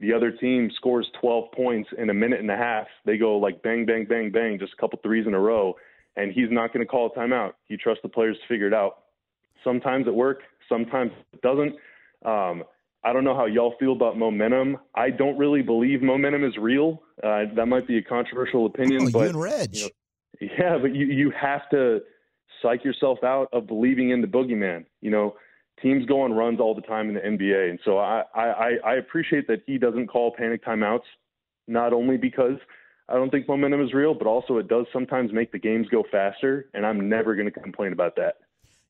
the 0.00 0.12
other 0.14 0.30
team 0.30 0.70
scores 0.74 1.06
12 1.20 1.52
points 1.52 1.90
in 1.98 2.10
a 2.10 2.14
minute 2.14 2.40
and 2.40 2.50
a 2.50 2.56
half. 2.56 2.86
They 3.04 3.18
go 3.18 3.36
like 3.36 3.62
bang, 3.62 3.84
bang, 3.84 4.06
bang, 4.08 4.30
bang, 4.30 4.58
just 4.58 4.72
a 4.72 4.80
couple 4.80 4.98
threes 5.02 5.26
in 5.26 5.34
a 5.34 5.38
row, 5.38 5.74
and 6.16 6.32
he's 6.32 6.50
not 6.50 6.72
going 6.72 6.84
to 6.84 6.90
call 6.90 7.06
a 7.14 7.18
timeout. 7.18 7.52
He 7.66 7.76
trusts 7.76 8.02
the 8.02 8.08
players 8.08 8.36
to 8.40 8.48
figure 8.48 8.66
it 8.66 8.74
out. 8.74 9.04
Sometimes 9.62 10.06
it 10.06 10.14
works, 10.14 10.42
sometimes 10.68 11.12
it 11.32 11.42
doesn't. 11.42 11.74
Um, 12.24 12.64
I 13.04 13.12
don't 13.12 13.24
know 13.24 13.34
how 13.34 13.46
y'all 13.46 13.74
feel 13.78 13.92
about 13.92 14.18
momentum. 14.18 14.78
I 14.94 15.10
don't 15.10 15.38
really 15.38 15.62
believe 15.62 16.02
momentum 16.02 16.44
is 16.44 16.56
real. 16.58 17.02
Uh, 17.22 17.44
that 17.54 17.66
might 17.66 17.86
be 17.86 17.98
a 17.98 18.02
controversial 18.02 18.66
opinion, 18.66 19.04
oh, 19.08 19.10
but 19.10 19.18
you 19.20 19.28
and 19.28 19.40
Reg. 19.40 19.74
You 19.74 19.82
know, 19.82 20.48
yeah, 20.58 20.78
but 20.80 20.94
you 20.94 21.06
you 21.06 21.32
have 21.38 21.68
to 21.70 22.00
psych 22.62 22.84
yourself 22.84 23.18
out 23.22 23.48
of 23.52 23.66
believing 23.66 24.10
in 24.10 24.20
the 24.20 24.26
boogeyman. 24.26 24.84
You 25.00 25.10
know, 25.10 25.34
teams 25.82 26.06
go 26.06 26.22
on 26.22 26.32
runs 26.32 26.60
all 26.60 26.74
the 26.74 26.82
time 26.82 27.08
in 27.08 27.14
the 27.14 27.20
NBA, 27.20 27.70
and 27.70 27.78
so 27.84 27.98
I 27.98 28.24
I, 28.34 28.72
I 28.84 28.94
appreciate 28.94 29.46
that 29.48 29.62
he 29.66 29.78
doesn't 29.78 30.08
call 30.08 30.34
panic 30.36 30.64
timeouts. 30.64 31.04
Not 31.68 31.92
only 31.92 32.16
because 32.16 32.58
I 33.08 33.14
don't 33.14 33.30
think 33.30 33.48
momentum 33.48 33.82
is 33.82 33.92
real, 33.92 34.14
but 34.14 34.26
also 34.26 34.58
it 34.58 34.68
does 34.68 34.86
sometimes 34.92 35.32
make 35.32 35.52
the 35.52 35.58
games 35.58 35.88
go 35.90 36.04
faster, 36.10 36.68
and 36.74 36.86
I'm 36.86 37.08
never 37.08 37.34
going 37.34 37.50
to 37.52 37.60
complain 37.60 37.92
about 37.92 38.16
that. 38.16 38.36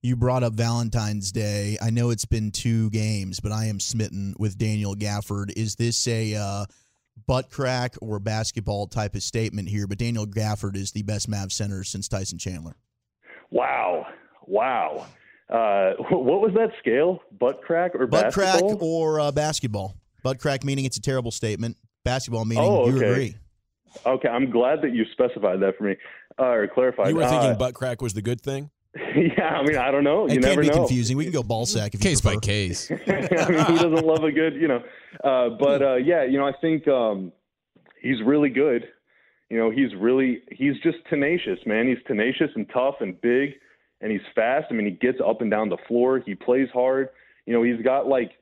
You 0.02 0.16
brought 0.16 0.42
up 0.42 0.54
Valentine's 0.54 1.30
Day. 1.30 1.76
I 1.80 1.90
know 1.90 2.10
it's 2.10 2.24
been 2.24 2.52
two 2.52 2.88
games, 2.90 3.40
but 3.40 3.52
I 3.52 3.66
am 3.66 3.80
smitten 3.80 4.34
with 4.38 4.56
Daniel 4.56 4.94
Gafford. 4.94 5.52
Is 5.56 5.76
this 5.76 6.08
a 6.08 6.34
uh, 6.34 6.64
butt 7.26 7.50
crack 7.50 7.96
or 8.00 8.18
basketball 8.18 8.86
type 8.86 9.14
of 9.14 9.22
statement 9.22 9.68
here? 9.68 9.86
But 9.86 9.98
Daniel 9.98 10.26
Gafford 10.26 10.74
is 10.74 10.92
the 10.92 11.02
best 11.02 11.28
Mav 11.28 11.52
center 11.52 11.84
since 11.84 12.08
Tyson 12.08 12.38
Chandler. 12.38 12.76
Wow. 13.50 14.06
Wow. 14.46 15.06
Uh, 15.50 15.94
what 16.10 16.40
was 16.40 16.52
that 16.54 16.70
scale? 16.78 17.20
Butt 17.38 17.62
crack 17.62 17.94
or 17.94 18.06
butt 18.06 18.34
basketball? 18.34 18.68
crack 18.70 18.82
or 18.82 19.20
uh, 19.20 19.32
basketball? 19.32 19.96
Butt 20.22 20.38
crack 20.38 20.64
meaning 20.64 20.84
it's 20.84 20.96
a 20.96 21.02
terrible 21.02 21.30
statement. 21.30 21.76
Basketball 22.04 22.44
meaning 22.44 22.64
oh, 22.64 22.82
okay. 22.82 22.90
you 22.90 22.96
agree. 22.96 23.36
Okay, 24.06 24.28
I'm 24.28 24.50
glad 24.50 24.82
that 24.82 24.94
you 24.94 25.04
specified 25.12 25.60
that 25.60 25.76
for 25.76 25.84
me 25.84 25.96
uh, 26.38 26.44
or 26.44 26.68
clarified. 26.68 27.08
You 27.08 27.16
were 27.16 27.28
thinking 27.28 27.50
uh, 27.50 27.54
butt 27.54 27.74
crack 27.74 28.00
was 28.00 28.14
the 28.14 28.22
good 28.22 28.40
thing. 28.40 28.70
yeah, 28.96 29.56
I 29.56 29.62
mean, 29.64 29.76
I 29.76 29.90
don't 29.90 30.04
know. 30.04 30.26
You 30.26 30.34
it 30.34 30.40
can 30.40 30.48
never 30.48 30.62
be 30.62 30.68
know. 30.68 30.74
confusing. 30.74 31.16
We 31.16 31.24
can 31.24 31.32
go 31.32 31.42
ball 31.42 31.66
sack 31.66 31.94
if 31.94 32.00
Case 32.00 32.24
you 32.24 32.30
by 32.30 32.36
case. 32.36 32.90
I 32.90 32.94
mean, 33.06 33.64
who 33.64 33.76
doesn't 33.76 34.04
love 34.04 34.24
a 34.24 34.32
good, 34.32 34.54
you 34.54 34.68
know? 34.68 34.82
Uh, 35.22 35.50
but 35.50 35.82
uh, 35.82 35.96
yeah, 35.96 36.24
you 36.24 36.38
know, 36.38 36.46
I 36.46 36.52
think 36.60 36.88
um, 36.88 37.32
he's 38.00 38.20
really 38.24 38.48
good. 38.48 38.88
You 39.48 39.58
know, 39.58 39.70
he's 39.70 39.94
really 39.96 40.42
he's 40.50 40.74
just 40.82 40.98
tenacious, 41.08 41.58
man. 41.66 41.86
He's 41.86 41.98
tenacious 42.06 42.50
and 42.54 42.68
tough 42.72 42.96
and 43.00 43.20
big, 43.20 43.54
and 44.00 44.10
he's 44.10 44.20
fast. 44.34 44.66
I 44.70 44.74
mean, 44.74 44.86
he 44.86 44.92
gets 44.92 45.18
up 45.24 45.40
and 45.40 45.50
down 45.50 45.68
the 45.68 45.76
floor. 45.88 46.22
He 46.24 46.34
plays 46.34 46.68
hard. 46.72 47.08
You 47.46 47.52
know, 47.52 47.62
he's 47.62 47.82
got 47.84 48.06
like 48.06 48.32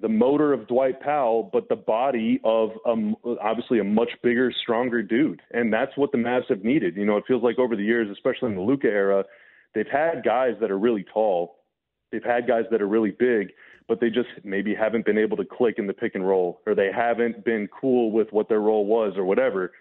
the 0.00 0.08
motor 0.08 0.52
of 0.52 0.66
Dwight 0.66 1.00
Powell, 1.00 1.48
but 1.52 1.68
the 1.68 1.76
body 1.76 2.40
of 2.44 2.70
um, 2.86 3.16
obviously 3.42 3.78
a 3.80 3.84
much 3.84 4.10
bigger, 4.22 4.52
stronger 4.62 5.02
dude, 5.02 5.42
and 5.52 5.72
that's 5.72 5.96
what 5.96 6.12
the 6.12 6.18
Mavs 6.18 6.48
have 6.48 6.64
needed. 6.64 6.96
You 6.96 7.04
know, 7.04 7.16
it 7.16 7.24
feels 7.26 7.42
like 7.42 7.58
over 7.58 7.76
the 7.76 7.84
years, 7.84 8.08
especially 8.10 8.50
in 8.50 8.56
the 8.56 8.62
Luka 8.62 8.86
era, 8.86 9.24
they've 9.74 9.86
had 9.90 10.24
guys 10.24 10.54
that 10.60 10.70
are 10.70 10.78
really 10.78 11.04
tall, 11.12 11.58
they've 12.12 12.24
had 12.24 12.46
guys 12.46 12.64
that 12.70 12.80
are 12.80 12.88
really 12.88 13.10
big, 13.10 13.52
but 13.88 14.00
they 14.00 14.08
just 14.08 14.28
maybe 14.44 14.74
haven't 14.74 15.04
been 15.04 15.18
able 15.18 15.36
to 15.36 15.44
click 15.44 15.74
in 15.78 15.86
the 15.86 15.92
pick 15.92 16.14
and 16.14 16.26
roll, 16.26 16.60
or 16.66 16.74
they 16.74 16.90
haven't 16.94 17.44
been 17.44 17.68
cool 17.68 18.10
with 18.10 18.28
what 18.32 18.48
their 18.48 18.60
role 18.60 18.86
was, 18.86 19.14
or 19.16 19.24
whatever. 19.24 19.72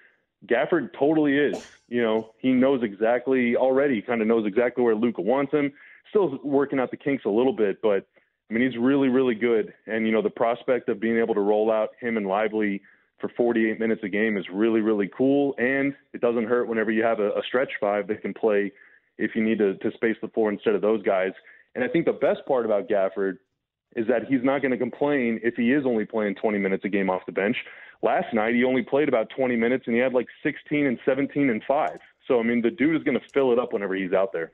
Gafford 0.46 0.94
totally 0.98 1.38
is. 1.38 1.66
You 1.88 2.02
know, 2.02 2.34
he 2.40 2.52
knows 2.52 2.84
exactly 2.84 3.56
already, 3.56 4.02
kind 4.02 4.22
of 4.22 4.28
knows 4.28 4.46
exactly 4.46 4.84
where 4.84 4.96
Luka 4.96 5.22
wants 5.22 5.52
him. 5.52 5.74
Still 6.10 6.40
working 6.44 6.80
out 6.80 6.92
the 6.92 6.98
kinks 6.98 7.26
a 7.26 7.30
little 7.30 7.54
bit, 7.54 7.82
but 7.82 8.08
I 8.50 8.54
mean, 8.54 8.64
he's 8.64 8.80
really, 8.80 9.10
really 9.10 9.36
good. 9.36 9.74
And, 9.86 10.06
you 10.06 10.12
know, 10.12 10.22
the 10.22 10.30
prospect 10.30 10.90
of 10.90 11.00
being 11.00 11.18
able 11.18 11.36
to 11.36 11.42
roll 11.42 11.72
out 11.72 11.90
him 12.00 12.18
and 12.18 12.26
Lively 12.26 12.82
for 13.20 13.30
48 13.30 13.80
minutes 13.80 14.02
a 14.04 14.10
game 14.10 14.38
is 14.38 14.46
really, 14.52 14.82
really 14.82 15.10
cool. 15.16 15.54
And 15.58 15.94
it 16.14 16.22
doesn't 16.22 16.46
hurt 16.46 16.68
whenever 16.68 16.90
you 16.90 17.04
have 17.04 17.20
a, 17.20 17.30
a 17.30 17.42
stretch 17.48 17.72
five 17.80 18.08
that 18.08 18.22
can 18.22 18.34
play 18.34 18.72
if 19.18 19.36
you 19.36 19.44
need 19.44 19.60
to, 19.60 19.76
to 19.76 19.92
space 19.92 20.16
the 20.22 20.30
floor 20.30 20.50
instead 20.50 20.74
of 20.74 20.82
those 20.82 21.04
guys. 21.04 21.32
And 21.76 21.84
I 21.84 21.88
think 21.88 22.06
the 22.06 22.14
best 22.14 22.40
part 22.48 22.66
about 22.66 22.90
Gafford 22.90 23.38
is 23.96 24.08
that 24.08 24.26
he's 24.28 24.44
not 24.44 24.62
going 24.62 24.72
to 24.72 24.78
complain 24.78 25.40
if 25.44 25.56
he 25.56 25.72
is 25.72 25.86
only 25.86 26.06
playing 26.06 26.36
20 26.36 26.58
minutes 26.58 26.86
a 26.86 26.90
game 26.90 27.10
off 27.10 27.22
the 27.26 27.32
bench. 27.32 27.58
Last 28.02 28.34
night, 28.34 28.56
he 28.56 28.64
only 28.64 28.84
played 28.84 29.10
about 29.10 29.30
20 29.36 29.56
minutes 29.56 29.86
and 29.88 29.96
he 29.96 30.02
had 30.02 30.14
like 30.14 30.28
16 30.44 30.86
and 30.86 31.00
17 31.06 31.50
and 31.50 31.62
5. 31.68 31.90
So, 32.28 32.40
I 32.40 32.44
mean, 32.44 32.62
the 32.62 32.70
dude 32.70 32.96
is 32.96 33.04
going 33.04 33.20
to 33.20 33.26
fill 33.34 33.52
it 33.52 33.60
up 33.60 33.74
whenever 33.74 33.96
he's 33.96 34.14
out 34.14 34.32
there. 34.32 34.52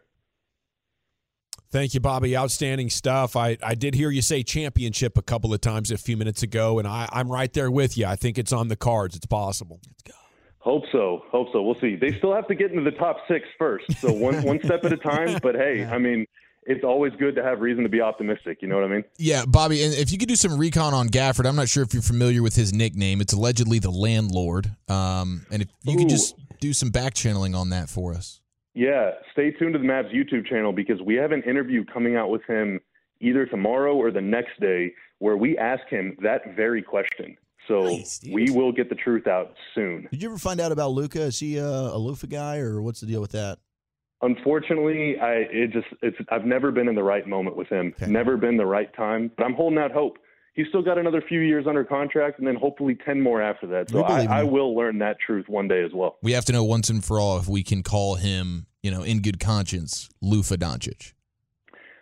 Thank 1.72 1.94
you, 1.94 2.00
Bobby. 2.00 2.38
Outstanding 2.38 2.89
stuff. 2.89 3.36
I, 3.36 3.58
I 3.62 3.75
did 3.75 3.96
hear 3.96 4.10
you 4.10 4.22
say 4.22 4.44
championship 4.44 5.18
a 5.18 5.22
couple 5.22 5.54
of 5.54 5.60
times 5.60 5.92
a 5.92 5.98
few 5.98 6.15
minutes 6.15 6.42
ago, 6.42 6.80
and 6.80 6.88
I, 6.88 7.10
I'm 7.12 7.30
right 7.30 7.51
there 7.51 7.70
with 7.70 7.98
you. 7.98 8.06
I 8.06 8.15
think 8.15 8.38
it's 8.38 8.54
on 8.54 8.70
the 8.70 8.77
cards. 8.77 9.15
It's 9.15 9.25
possible. 9.25 9.82
Let's 9.86 10.04
go. 10.04 10.13
Hope 10.60 10.84
so. 10.92 11.24
Hope 11.30 11.50
so. 11.51 11.62
We'll 11.62 11.80
see. 11.82 11.96
They 11.96 12.18
still 12.18 12.34
have 12.34 12.48
to 12.48 12.56
get 12.56 12.72
into 12.72 12.89
the 12.89 12.96
top 12.98 13.18
six 13.27 13.46
first. 13.58 13.86
So 14.00 14.12
one 14.12 14.42
one 14.44 14.60
step 14.63 14.84
at 14.84 14.94
a 14.94 14.98
time. 14.98 15.38
But 15.44 15.56
hey, 15.56 15.86
I 15.86 15.98
mean, 16.00 16.25
it's 16.66 16.84
always 16.84 17.14
good 17.20 17.36
to 17.36 17.44
have 17.44 17.62
reason 17.62 17.84
to 17.84 17.90
be 17.90 18.02
optimistic. 18.02 18.60
You 18.62 18.68
know 18.68 18.76
what 18.76 18.86
I 18.86 18.88
mean? 18.88 19.04
Yeah, 19.18 19.46
Bobby, 19.48 19.84
and 19.84 19.94
if 19.94 20.12
you 20.12 20.18
could 20.18 20.28
do 20.28 20.36
some 20.36 20.58
recon 20.58 20.94
on 20.94 21.10
Gafford, 21.10 21.48
I'm 21.48 21.56
not 21.56 21.70
sure 21.70 21.84
if 21.84 21.94
you're 21.94 22.02
familiar 22.02 22.42
with 22.42 22.56
his 22.56 22.74
nickname. 22.74 23.22
It's 23.22 23.34
allegedly 23.34 23.80
the 23.80 23.92
landlord. 23.92 24.76
Um, 24.88 25.46
and 25.52 25.62
if 25.62 25.70
you 25.84 25.98
could 25.98 26.10
just 26.10 26.36
do 26.60 26.74
some 26.74 26.90
back 26.90 27.14
channeling 27.14 27.56
on 27.56 27.70
that 27.70 27.90
for 27.90 28.14
us. 28.14 28.42
Yeah. 28.74 29.12
Stay 29.32 29.52
tuned 29.52 29.74
to 29.74 29.80
the 29.80 29.86
Mavs 29.86 30.14
YouTube 30.14 30.48
channel 30.48 30.74
because 30.74 31.02
we 31.02 31.16
have 31.16 31.32
an 31.32 31.44
interview 31.44 31.86
coming 31.86 32.16
out 32.16 32.30
with 32.30 32.44
him 32.46 32.80
either 33.22 33.46
tomorrow 33.46 33.96
or 33.96 34.12
the 34.12 34.22
next 34.22 34.60
day 34.60 34.94
where 35.20 35.38
we 35.38 35.58
ask 35.58 35.88
him 35.88 36.18
that 36.22 36.56
very 36.56 36.82
question. 36.82 37.38
So 37.68 37.84
Nice, 37.84 38.22
we 38.32 38.52
will 38.52 38.72
get 38.72 38.90
the 38.90 38.96
truth 38.96 39.28
out 39.28 39.56
soon. 39.74 40.08
Did 40.12 40.22
you 40.22 40.30
ever 40.30 40.38
find 40.38 40.60
out 40.60 40.72
about 40.72 40.92
Luka? 40.92 41.22
Is 41.22 41.40
he 41.40 41.58
a, 41.58 41.66
a 41.66 41.98
Lufa 41.98 42.28
guy, 42.28 42.58
or 42.58 42.82
what's 42.82 43.00
the 43.00 43.08
deal 43.08 43.22
with 43.22 43.32
that? 43.32 43.58
Unfortunately, 44.22 45.18
I 45.20 45.46
it 45.52 45.72
just 45.72 45.88
it's 46.02 46.18
I've 46.30 46.46
never 46.46 46.72
been 46.72 46.88
in 46.88 46.96
the 46.96 47.04
right 47.04 47.28
moment 47.28 47.56
with 47.56 47.68
him. 47.68 47.94
Okay. 48.02 48.12
Never 48.12 48.38
been 48.38 48.58
the 48.58 48.66
right 48.66 48.94
time. 48.96 49.32
But 49.38 49.44
I'm 49.46 49.54
holding 49.54 49.78
out 49.80 49.92
hope. 49.92 50.18
He's 50.54 50.68
still 50.70 50.82
got 50.82 50.98
another 50.98 51.22
few 51.22 51.42
years 51.42 51.66
under 51.68 51.84
contract, 51.84 52.40
and 52.40 52.48
then 52.48 52.56
hopefully 52.56 52.98
ten 53.06 53.22
more 53.22 53.42
after 53.42 53.68
that. 53.68 53.90
So 53.90 54.04
I, 54.04 54.40
I 54.40 54.44
will 54.44 54.74
learn 54.74 55.00
that 55.00 55.18
truth 55.20 55.50
one 55.50 55.68
day 55.68 55.84
as 55.84 55.92
well. 55.94 56.18
We 56.22 56.32
have 56.32 56.46
to 56.46 56.54
know 56.54 56.64
once 56.64 56.90
and 56.90 57.04
for 57.04 57.20
all 57.20 57.38
if 57.38 57.48
we 57.50 57.62
can 57.62 57.84
call 57.84 58.16
him, 58.16 58.68
you 58.82 58.90
know, 58.90 59.04
in 59.04 59.22
good 59.22 59.40
conscience, 59.40 60.10
Lufa 60.22 60.58
Doncic. 60.58 61.12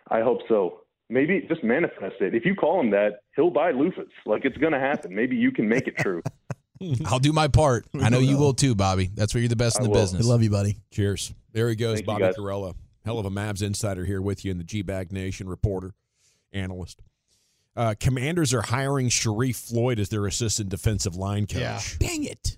I 0.09 0.21
hope 0.21 0.41
so. 0.47 0.81
Maybe 1.09 1.45
just 1.49 1.63
manifest 1.63 2.15
it. 2.21 2.35
If 2.35 2.45
you 2.45 2.53
call 2.53 2.79
him 2.79 2.91
that, 2.91 3.23
he'll 3.35 3.49
buy 3.49 3.71
loofahs. 3.71 4.07
Like 4.27 4.45
it's 4.45 4.57
gonna 4.57 4.79
happen. 4.79 5.15
Maybe 5.15 5.35
you 5.35 5.51
can 5.51 5.67
make 5.67 5.87
it 5.87 5.97
true. 5.97 6.21
I'll 7.05 7.19
do 7.19 7.33
my 7.33 7.47
part. 7.47 7.85
I 7.99 8.09
know 8.09 8.19
you 8.19 8.37
will 8.37 8.53
too, 8.53 8.75
Bobby. 8.75 9.09
That's 9.13 9.33
where 9.33 9.41
you're 9.41 9.49
the 9.49 9.55
best 9.55 9.77
in 9.77 9.83
the 9.83 9.89
will. 9.89 9.97
We 9.97 10.01
business. 10.03 10.25
love 10.25 10.43
you, 10.43 10.49
buddy. 10.49 10.79
Cheers. 10.91 11.33
There 11.51 11.69
he 11.69 11.75
goes, 11.75 11.97
Thank 11.97 12.07
Bobby 12.07 12.23
guys. 12.23 12.35
Karalla. 12.35 12.75
Hell 13.05 13.19
of 13.19 13.25
a 13.25 13.29
Mavs 13.29 13.61
insider 13.61 14.05
here 14.05 14.21
with 14.21 14.45
you 14.45 14.51
in 14.51 14.57
the 14.57 14.63
G 14.63 14.81
Bag 14.81 15.11
Nation 15.11 15.47
reporter, 15.49 15.93
analyst. 16.51 17.01
Uh, 17.75 17.95
commanders 17.99 18.53
are 18.53 18.61
hiring 18.61 19.09
Sharrif 19.09 19.55
Floyd 19.55 19.99
as 19.99 20.09
their 20.09 20.25
assistant 20.25 20.69
defensive 20.69 21.15
line 21.15 21.47
coach. 21.47 21.59
Yeah. 21.59 21.81
Dang 21.99 22.23
it. 22.23 22.57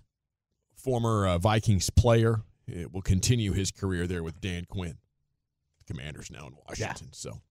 Former 0.76 1.28
uh, 1.28 1.38
Vikings 1.38 1.90
player. 1.90 2.42
It 2.68 2.94
will 2.94 3.02
continue 3.02 3.54
his 3.54 3.72
career 3.72 4.08
there 4.08 4.24
with 4.24 4.40
Dan 4.42 4.66
Quinn. 4.66 4.98
Commanders 5.88 6.30
now 6.32 6.48
in 6.48 6.56
Washington. 6.68 7.10
So 7.12 7.42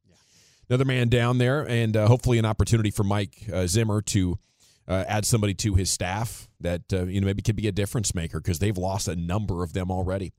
another 0.69 0.85
man 0.85 1.09
down 1.09 1.39
there, 1.39 1.67
and 1.69 1.97
uh, 1.97 2.07
hopefully 2.07 2.39
an 2.39 2.45
opportunity 2.45 2.91
for 2.91 3.05
Mike 3.05 3.45
uh, 3.53 3.67
Zimmer 3.67 4.03
to 4.03 4.39
uh, 4.87 5.05
add 5.09 5.25
somebody 5.25 5.55
to 5.55 5.75
his 5.75 5.91
staff 5.91 6.49
that 6.61 6.83
uh, 6.93 7.05
you 7.05 7.21
know 7.21 7.27
maybe 7.27 7.43
could 7.43 7.57
be 7.57 7.69
a 7.69 7.73
difference 7.73 8.15
maker 8.15 8.41
because 8.41 8.59
they've 8.59 8.77
lost 8.77 9.09
a 9.09 9.17
number 9.17 9.63
of 9.63 9.73
them 9.73 9.91
already. 9.91 10.33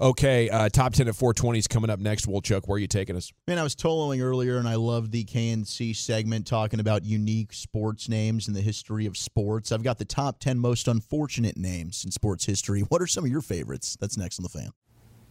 Okay, 0.00 0.48
uh, 0.48 0.68
top 0.68 0.92
ten 0.92 1.06
at 1.06 1.14
four 1.14 1.32
twenty 1.32 1.58
is 1.58 1.68
coming 1.68 1.90
up 1.90 2.00
next. 2.00 2.26
Wolchuk, 2.26 2.66
where 2.66 2.76
are 2.76 2.78
you 2.78 2.88
taking 2.88 3.16
us? 3.16 3.30
Man, 3.46 3.58
I 3.58 3.62
was 3.62 3.76
toloing 3.76 4.22
earlier, 4.22 4.56
and 4.56 4.66
I 4.68 4.74
love 4.74 5.10
the 5.10 5.24
KNC 5.24 5.94
segment 5.94 6.46
talking 6.46 6.80
about 6.80 7.04
unique 7.04 7.52
sports 7.52 8.08
names 8.08 8.48
in 8.48 8.54
the 8.54 8.60
history 8.60 9.06
of 9.06 9.16
sports. 9.16 9.70
I've 9.70 9.84
got 9.84 9.98
the 9.98 10.04
top 10.04 10.40
10 10.40 10.58
most 10.58 10.88
unfortunate 10.88 11.56
names 11.56 12.04
in 12.04 12.10
sports 12.10 12.46
history. 12.46 12.80
What 12.80 13.02
are 13.02 13.06
some 13.06 13.24
of 13.24 13.30
your 13.30 13.42
favorites? 13.42 13.96
That's 14.00 14.16
next 14.16 14.38
on 14.38 14.42
the 14.42 14.48
fan. 14.48 14.70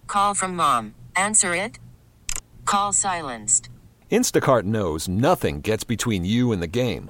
Call 0.07 0.33
from 0.33 0.55
mom. 0.55 0.95
Answer 1.15 1.55
it. 1.55 1.79
Call 2.63 2.93
silenced. 2.93 3.69
Instacart 4.11 4.63
knows 4.63 5.07
nothing 5.07 5.59
gets 5.61 5.83
between 5.83 6.23
you 6.23 6.51
and 6.51 6.61
the 6.61 6.67
game. 6.67 7.09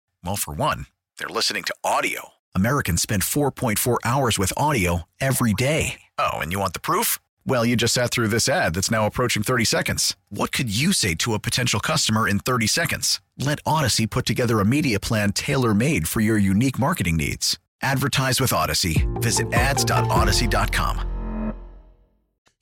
Well, 0.23 0.35
for 0.35 0.53
one, 0.53 0.87
they're 1.17 1.27
listening 1.29 1.63
to 1.63 1.75
audio. 1.83 2.29
Americans 2.55 3.01
spend 3.01 3.21
4.4 3.21 3.97
hours 4.03 4.37
with 4.39 4.53
audio 4.57 5.03
every 5.19 5.53
day. 5.53 6.01
Oh, 6.17 6.39
and 6.39 6.51
you 6.51 6.59
want 6.59 6.73
the 6.73 6.79
proof? 6.79 7.19
Well, 7.45 7.63
you 7.65 7.75
just 7.75 7.93
sat 7.93 8.11
through 8.11 8.27
this 8.29 8.49
ad 8.49 8.73
that's 8.73 8.91
now 8.91 9.05
approaching 9.05 9.41
30 9.43 9.65
seconds. 9.65 10.15
What 10.29 10.51
could 10.51 10.75
you 10.75 10.93
say 10.93 11.15
to 11.15 11.33
a 11.33 11.39
potential 11.39 11.79
customer 11.79 12.27
in 12.27 12.39
30 12.39 12.67
seconds? 12.67 13.21
Let 13.37 13.63
Audacy 13.63 14.09
put 14.09 14.25
together 14.25 14.59
a 14.59 14.65
media 14.65 14.99
plan 14.99 15.31
tailor 15.31 15.73
made 15.73 16.07
for 16.07 16.19
your 16.19 16.37
unique 16.37 16.77
marketing 16.77 17.17
needs. 17.17 17.57
Advertise 17.81 18.39
with 18.39 18.51
Audacy. 18.51 19.07
Visit 19.21 19.51
ads.audacy.com. 19.53 21.07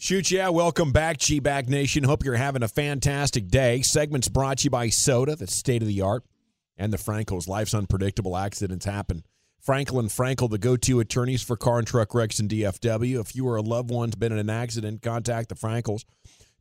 Shoot, 0.02 0.32
yeah. 0.32 0.48
Welcome 0.48 0.94
back, 0.94 1.18
G 1.18 1.42
Bag 1.42 1.70
Nation. 1.70 2.06
Hope 2.06 2.24
you're 2.24 2.36
having 2.36 2.64
a 2.64 2.70
fantastic 2.70 3.50
day. 3.50 3.82
Segments 3.82 4.30
brought 4.30 4.60
to 4.60 4.64
you 4.66 4.70
by 4.70 4.88
Soda, 4.88 5.36
that's 5.36 5.54
state 5.54 5.82
of 5.82 5.90
the 5.90 6.00
art, 6.00 6.24
and 6.80 6.92
the 6.92 6.98
Frankels. 6.98 7.48
Life's 7.48 7.76
unpredictable. 7.76 8.36
Accidents 8.36 8.86
happen. 8.86 9.24
Franklin 9.62 10.08
Frankel, 10.08 10.50
the 10.50 10.58
go 10.58 10.78
to 10.78 11.02
attorneys 11.02 11.44
for 11.44 11.58
car 11.58 11.80
and 11.80 11.88
truck 11.88 12.16
wrecks 12.16 12.40
in 12.40 12.48
DFW. 12.48 13.20
If 13.20 13.36
you 13.36 13.46
or 13.48 13.58
a 13.58 13.62
loved 13.62 13.92
one's 13.92 14.16
been 14.16 14.32
in 14.32 14.40
an 14.40 14.50
accident, 14.50 15.02
contact 15.02 15.50
the 15.50 15.56
Frankels, 15.56 16.06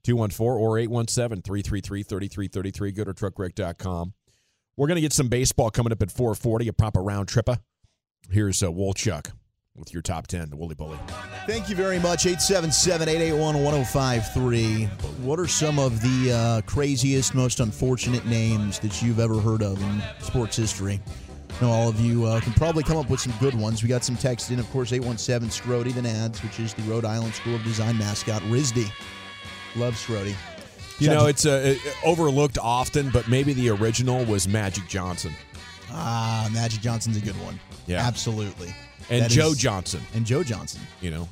214 0.02 0.61
or 0.61 0.78
817 0.78 1.42
333 1.42 2.02
3333. 2.02 2.92
Go 2.92 3.04
to 3.04 3.14
truckwreck.com. 3.14 4.14
We're 4.76 4.88
going 4.88 4.96
to 4.96 5.00
get 5.02 5.12
some 5.12 5.28
baseball 5.28 5.70
coming 5.70 5.92
up 5.92 6.02
at 6.02 6.11
440, 6.11 6.68
a 6.68 6.72
proper 6.72 7.02
round 7.02 7.28
tripper. 7.28 7.59
Here's 8.31 8.62
uh, 8.62 8.68
Wolchuk 8.68 9.33
with 9.78 9.92
your 9.92 10.02
top 10.02 10.26
10, 10.26 10.50
the 10.50 10.56
Woolly 10.56 10.74
Bully. 10.74 10.98
Thank 11.46 11.68
you 11.68 11.76
very 11.76 11.98
much. 11.98 12.26
877 12.26 13.08
881 13.08 13.62
1053. 13.62 14.84
What 15.24 15.38
are 15.38 15.46
some 15.46 15.78
of 15.78 16.00
the 16.00 16.32
uh, 16.32 16.60
craziest, 16.62 17.34
most 17.34 17.60
unfortunate 17.60 18.26
names 18.26 18.78
that 18.80 19.00
you've 19.02 19.20
ever 19.20 19.40
heard 19.40 19.62
of 19.62 19.80
in 19.82 20.02
sports 20.20 20.56
history? 20.56 21.00
I 21.50 21.64
know 21.64 21.70
all 21.70 21.88
of 21.88 22.00
you 22.00 22.24
uh, 22.24 22.40
can 22.40 22.52
probably 22.52 22.82
come 22.82 22.96
up 22.96 23.10
with 23.10 23.20
some 23.20 23.32
good 23.40 23.54
ones. 23.54 23.82
We 23.82 23.88
got 23.88 24.04
some 24.04 24.16
text 24.16 24.50
in, 24.50 24.58
of 24.58 24.70
course, 24.70 24.92
817 24.92 25.48
Scrotie, 25.50 25.94
the 25.94 26.02
Nads, 26.02 26.42
which 26.42 26.60
is 26.60 26.74
the 26.74 26.82
Rhode 26.82 27.04
Island 27.04 27.34
School 27.34 27.56
of 27.56 27.64
Design 27.64 27.98
mascot, 27.98 28.42
RISD. 28.42 28.90
Love 29.76 29.94
Scrotie. 29.94 30.36
You 31.00 31.10
know, 31.10 31.26
it's 31.26 31.46
uh, 31.46 31.76
overlooked 32.04 32.58
often, 32.58 33.10
but 33.10 33.28
maybe 33.28 33.52
the 33.52 33.70
original 33.70 34.24
was 34.24 34.48
Magic 34.48 34.88
Johnson. 34.88 35.32
Ah, 35.90 36.48
Magic 36.53 36.81
Johnson's 36.81 37.16
a 37.16 37.20
good 37.20 37.40
one. 37.42 37.59
Yeah. 37.87 38.07
absolutely. 38.07 38.74
And 39.11 39.22
That 39.24 39.31
Joe 39.31 39.51
is- 39.53 39.59
Johnson. 39.59 40.03
and 40.14 40.27
Joe 40.27 40.42
Johnson. 40.42 40.81
You 41.01 41.11
know, 41.11 41.29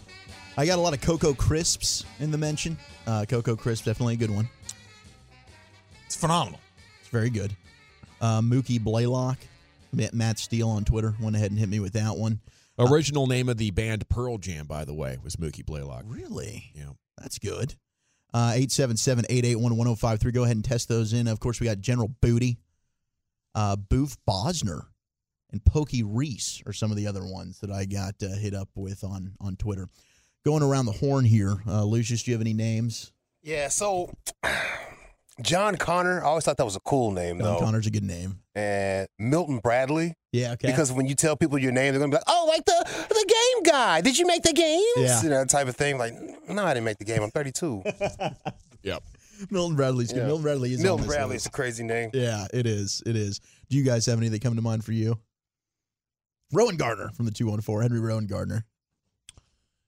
I 0.57 0.65
got 0.67 0.79
a 0.79 0.83
lot 0.83 0.95
of 0.95 1.01
Coco 1.01 1.35
Crisps 1.35 2.05
in 2.21 2.31
the 2.31 2.39
mention. 2.39 2.79
Uh, 3.07 3.25
Coco 3.29 3.55
Crisp, 3.57 3.85
definitely 3.85 4.15
a 4.15 4.17
good 4.19 4.31
one. 4.31 4.49
It's 6.07 6.17
phenomenal. 6.17 6.61
It's 7.01 7.11
very 7.11 7.31
good. 7.31 7.55
Uh, 8.21 8.41
Mookie 8.41 8.83
Blaylock, 8.83 9.39
Matt, 9.93 10.15
Matt 10.15 10.39
Steele 10.39 10.69
on 10.71 10.85
Twitter 10.85 11.15
went 11.21 11.37
ahead 11.37 11.51
and 11.51 11.61
hit 11.61 11.69
me 11.69 11.81
with 11.81 11.93
that 11.95 12.17
one. 12.17 12.41
original 12.79 13.27
name 13.27 13.49
of 13.49 13.57
the 13.59 13.71
band 13.71 14.09
Pearl 14.09 14.39
Jam, 14.39 14.67
by 14.67 14.85
the 14.85 14.95
way, 14.95 15.19
was 15.23 15.37
Mookie 15.37 15.65
Blaylock. 15.65 16.05
Really? 16.07 16.71
Yeah. 16.75 16.91
That's 17.19 17.39
good. 17.39 17.75
Uh, 18.35 18.53
877-881-1053. 18.57 20.33
Go 20.35 20.45
ahead 20.45 20.57
and 20.57 20.65
test 20.65 20.89
those 20.89 21.13
in. 21.13 21.27
Of 21.29 21.41
course, 21.41 21.61
we 21.61 21.67
got 21.67 21.81
General 21.81 22.09
Booty, 22.21 22.59
uh, 23.57 23.75
Boof 23.75 24.17
Bonser, 24.27 24.85
and 25.51 25.65
Pokey 25.65 26.03
Reese 26.05 26.63
are 26.67 26.73
some 26.73 26.91
of 26.93 26.97
the 26.97 27.07
other 27.09 27.25
ones 27.25 27.59
that 27.61 27.71
I 27.73 27.87
got 27.87 28.15
uh, 28.23 28.29
hit 28.37 28.55
up 28.55 28.69
with 28.77 29.03
on 29.03 29.33
on 29.41 29.57
Twitter. 29.57 29.89
Going 30.45 30.63
around 30.63 30.87
the 30.87 30.93
horn 30.93 31.25
here, 31.25 31.57
uh, 31.67 31.83
Lucius, 31.83 32.23
do 32.23 32.31
you 32.31 32.35
have 32.37 32.41
any 32.41 32.53
names? 32.53 33.13
Yeah, 33.43 33.67
so 33.69 34.13
John 35.43 35.77
Connor, 35.77 36.23
I 36.23 36.27
always 36.27 36.45
thought 36.45 36.57
that 36.59 36.65
was 36.65 36.77
a 36.77 36.81
cool 36.81 37.11
name, 37.11 37.39
John 37.39 37.55
though. 37.55 37.61
Connor's 37.61 37.87
a 37.87 37.91
good 37.91 38.05
name. 38.05 38.41
And 38.55 39.09
Milton 39.19 39.59
Bradley. 39.59 40.15
Yeah, 40.33 40.53
okay. 40.53 40.69
Because 40.69 40.93
when 40.93 41.07
you 41.07 41.15
tell 41.15 41.37
people 41.37 41.59
your 41.59 41.73
name, 41.73 41.93
they're 41.93 42.01
gonna 42.01 42.11
be 42.11 42.17
like, 42.17 42.25
"Oh, 42.27 42.47
like 42.49 42.65
the 42.65 43.07
the 43.09 43.25
game 43.29 43.63
guy. 43.73 44.01
Did 44.03 44.19
you 44.19 44.27
make 44.27 44.43
the 44.43 44.53
games?" 44.53 44.85
Yeah. 44.97 45.23
you 45.23 45.29
know, 45.31 45.39
that 45.41 45.49
type 45.49 45.67
of 45.69 45.77
thing. 45.77 45.99
Like, 45.99 46.15
no, 46.49 46.65
I 46.65 46.75
didn't 46.75 46.85
make 46.85 46.99
the 46.99 47.05
game. 47.05 47.23
I'm 47.23 47.31
32. 47.31 47.83
Yep. 48.83 49.03
Milton 49.51 49.77
Bradley's 49.77 50.13
good. 50.13 50.21
Yeah. 50.21 50.27
Milton 50.27 50.43
Bradley 50.43 50.73
is 50.73 50.83
Milton 50.83 51.07
this 51.07 51.15
Bradley 51.15 51.37
is 51.37 51.47
a 51.47 51.51
crazy 51.51 51.85
name. 51.85 52.11
Yeah, 52.13 52.47
it 52.53 52.67
is. 52.67 53.03
It 53.07 53.17
is. 53.17 53.41
Do 53.69 53.77
you 53.77 53.85
guys 53.85 54.07
have 54.07 54.19
any 54.19 54.29
that 54.29 54.43
come 54.43 54.57
to 54.57 54.63
mind 54.63 54.85
for 54.85 54.93
you? 54.93 55.19
Rowan 56.53 56.77
Gardner 56.77 57.11
from 57.17 57.25
the 57.27 57.33
214, 57.33 57.83
Henry 57.83 58.01
Rowan 58.01 58.27
Gardner. 58.27 58.65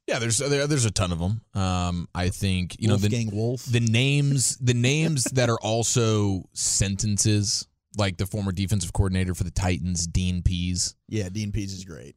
Yeah, 0.06 0.18
there's 0.18 0.38
there, 0.38 0.66
there's 0.66 0.86
a 0.86 0.90
ton 0.90 1.12
of 1.12 1.18
them. 1.18 1.42
Um, 1.54 2.08
I 2.14 2.30
think 2.30 2.76
you 2.80 2.88
know 2.88 2.96
the 2.96 3.08
Wolfgang 3.10 3.30
Wolf. 3.36 3.64
the 3.66 3.80
names 3.80 4.56
the 4.56 4.72
names 4.72 5.24
that 5.34 5.50
are 5.50 5.58
also 5.60 6.44
sentences, 6.54 7.68
like 7.98 8.16
the 8.16 8.24
former 8.26 8.50
defensive 8.50 8.94
coordinator 8.94 9.34
for 9.34 9.44
the 9.44 9.50
Titans, 9.50 10.06
Dean 10.06 10.42
Pees. 10.42 10.94
Yeah, 11.08 11.28
Dean 11.28 11.52
Pees 11.52 11.74
is 11.74 11.84
great. 11.84 12.16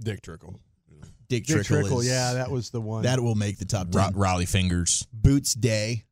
Dick 0.00 0.22
Trickle. 0.22 0.58
Dick, 1.28 1.44
Dick 1.44 1.66
Trickle, 1.66 1.82
Trickle, 1.82 2.00
is, 2.00 2.08
yeah, 2.08 2.32
that 2.32 2.50
was 2.50 2.70
the 2.70 2.80
one. 2.80 3.02
that 3.02 3.20
will 3.20 3.34
make 3.34 3.58
the 3.58 3.66
top 3.66 3.88
Ra- 3.94 4.06
10. 4.06 4.14
Rollie 4.14 4.48
Fingers. 4.48 5.06
Boots 5.12 5.52
Day, 5.52 6.04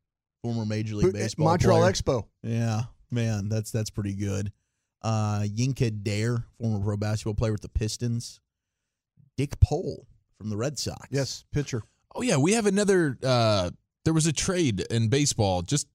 former 0.42 0.64
Major 0.64 0.96
League 0.96 1.12
Baseball 1.12 1.46
Montreal 1.46 1.80
player. 1.80 1.92
Expo. 1.92 2.24
Yeah, 2.42 2.82
man, 3.10 3.48
that's 3.48 3.70
that's 3.70 3.90
pretty 3.90 4.14
good. 4.14 4.52
Uh, 5.02 5.40
Yinka 5.42 6.02
Dare, 6.02 6.44
former 6.60 6.84
pro 6.84 6.96
basketball 6.96 7.34
player 7.34 7.52
with 7.52 7.62
the 7.62 7.68
Pistons. 7.68 8.40
Dick 9.36 9.60
Pole 9.60 10.06
from 10.38 10.50
the 10.50 10.56
Red 10.56 10.78
Sox. 10.78 11.06
Yes, 11.10 11.44
pitcher. 11.52 11.82
Oh 12.14 12.22
yeah, 12.22 12.36
we 12.36 12.52
have 12.52 12.66
another. 12.66 13.18
Uh, 13.22 13.70
there 14.04 14.14
was 14.14 14.26
a 14.26 14.32
trade 14.32 14.80
in 14.90 15.08
baseball 15.08 15.62
just 15.62 15.86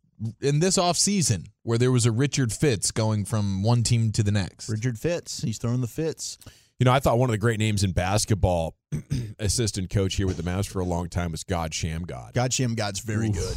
in 0.41 0.59
this 0.59 0.77
off 0.77 0.97
season 0.97 1.45
where 1.63 1.77
there 1.77 1.91
was 1.91 2.05
a 2.05 2.11
Richard 2.11 2.51
Fitts 2.53 2.91
going 2.91 3.25
from 3.25 3.63
one 3.63 3.83
team 3.83 4.11
to 4.11 4.23
the 4.23 4.31
next. 4.31 4.69
Richard 4.69 4.99
Fitts. 4.99 5.41
He's 5.41 5.57
throwing 5.57 5.81
the 5.81 5.87
Fitz. 5.87 6.37
You 6.79 6.85
know, 6.85 6.91
I 6.91 6.99
thought 6.99 7.19
one 7.19 7.29
of 7.29 7.31
the 7.31 7.37
great 7.37 7.59
names 7.59 7.83
in 7.83 7.91
basketball, 7.91 8.75
assistant 9.39 9.89
coach 9.91 10.15
here 10.15 10.25
with 10.25 10.37
the 10.37 10.43
Mavs 10.43 10.67
for 10.67 10.79
a 10.79 10.85
long 10.85 11.09
time, 11.09 11.31
was 11.31 11.43
God 11.43 11.71
Shammgod. 11.71 12.33
God 12.33 12.51
Shammgod's 12.51 12.99
very 12.99 13.29
Oof. 13.29 13.35
good. 13.35 13.55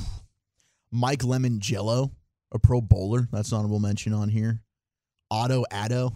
Mike 0.95 1.21
Limongello, 1.21 2.13
a 2.53 2.59
pro 2.61 2.81
bowler. 2.81 3.29
That's 3.33 3.51
an 3.51 3.59
honorable 3.59 3.81
mention 3.81 4.13
on 4.13 4.29
here. 4.29 4.61
Otto 5.29 5.65
Addo. 5.73 6.15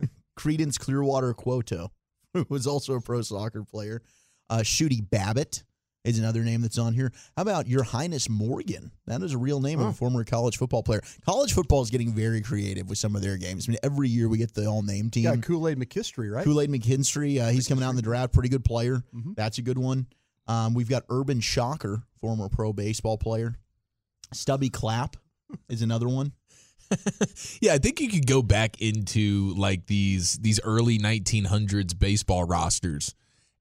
Creedence 0.38 0.78
Clearwater 0.78 1.34
Couto, 1.34 1.90
who 2.32 2.46
was 2.48 2.66
also 2.66 2.94
a 2.94 3.00
pro 3.00 3.20
soccer 3.20 3.62
player. 3.62 4.02
Uh, 4.48 4.58
Shooty 4.58 5.08
Babbitt 5.08 5.64
is 6.04 6.18
another 6.18 6.42
name 6.42 6.62
that's 6.62 6.78
on 6.78 6.94
here. 6.94 7.12
How 7.36 7.42
about 7.42 7.66
Your 7.66 7.82
Highness 7.82 8.28
Morgan? 8.28 8.90
That 9.06 9.22
is 9.22 9.34
a 9.34 9.38
real 9.38 9.60
name 9.60 9.80
of 9.80 9.88
a 9.88 9.92
former 9.92 10.24
college 10.24 10.56
football 10.56 10.82
player. 10.82 11.02
College 11.26 11.52
football 11.52 11.82
is 11.82 11.90
getting 11.90 12.14
very 12.14 12.40
creative 12.40 12.88
with 12.88 12.98
some 12.98 13.16
of 13.16 13.22
their 13.22 13.36
games. 13.36 13.68
I 13.68 13.72
mean, 13.72 13.78
every 13.82 14.08
year 14.08 14.28
we 14.28 14.38
get 14.38 14.54
the 14.54 14.66
all 14.66 14.82
name 14.82 15.10
team. 15.10 15.24
Yeah, 15.24 15.36
Kool 15.36 15.68
Aid 15.68 15.78
McKinstry, 15.78 16.32
right? 16.32 16.44
Kool 16.44 16.60
Aid 16.60 16.70
McKinstry, 16.70 17.40
uh, 17.40 17.50
he's 17.50 17.68
coming 17.68 17.84
out 17.84 17.90
in 17.90 17.96
the 17.96 18.02
draft. 18.02 18.32
Pretty 18.32 18.48
good 18.48 18.64
player. 18.64 19.02
Mm-hmm. 19.14 19.32
That's 19.36 19.58
a 19.58 19.62
good 19.62 19.78
one. 19.78 20.06
Um, 20.46 20.74
we've 20.74 20.88
got 20.88 21.02
Urban 21.10 21.40
Shocker, 21.40 22.02
former 22.20 22.48
pro 22.48 22.72
baseball 22.72 23.18
player. 23.18 23.56
Stubby 24.32 24.68
Clapp 24.70 25.16
is 25.68 25.82
another 25.82 26.08
one. 26.08 26.32
Yeah, 27.60 27.72
I 27.72 27.78
think 27.78 28.00
you 28.00 28.08
could 28.08 28.26
go 28.28 28.42
back 28.42 28.80
into 28.80 29.52
like 29.56 29.86
these 29.86 30.38
these 30.38 30.60
early 30.62 30.98
1900s 30.98 31.98
baseball 31.98 32.44
rosters 32.44 33.14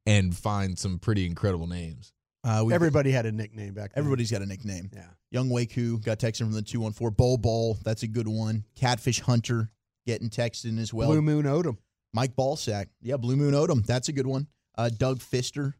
and 0.05 0.35
find 0.35 0.77
some 0.77 0.99
pretty 0.99 1.25
incredible 1.25 1.65
names. 1.65 2.13
Uh, 2.43 2.67
Everybody 2.67 3.09
had 3.11 3.25
a 3.25 3.31
nickname 3.31 3.73
back 3.73 3.93
then. 3.93 4.03
everybody's 4.03 4.29
got 4.29 4.43
a 4.43 4.45
nickname. 4.45 4.91
Yeah. 4.93 5.07
Young 5.31 5.49
Waku 5.49 6.03
got 6.05 6.19
texted 6.19 6.39
from 6.39 6.51
the 6.51 6.61
214. 6.61 7.15
Bull 7.15 7.37
Ball, 7.37 7.77
that's 7.83 8.03
a 8.03 8.07
good 8.07 8.27
one. 8.27 8.63
Catfish 8.75 9.21
Hunter 9.21 9.71
getting 10.05 10.29
texted 10.29 10.77
as 10.79 10.93
well. 10.93 11.07
Blue 11.09 11.23
Moon 11.23 11.45
Odom. 11.45 11.77
Mike 12.13 12.35
Ballsack. 12.35 12.85
Yeah, 13.01 13.17
Blue 13.17 13.35
Moon 13.35 13.53
Odom. 13.55 13.83
That's 13.85 14.07
a 14.09 14.13
good 14.13 14.27
one. 14.27 14.45
Uh, 14.77 14.89
Doug 14.95 15.19
Fister. 15.19 15.73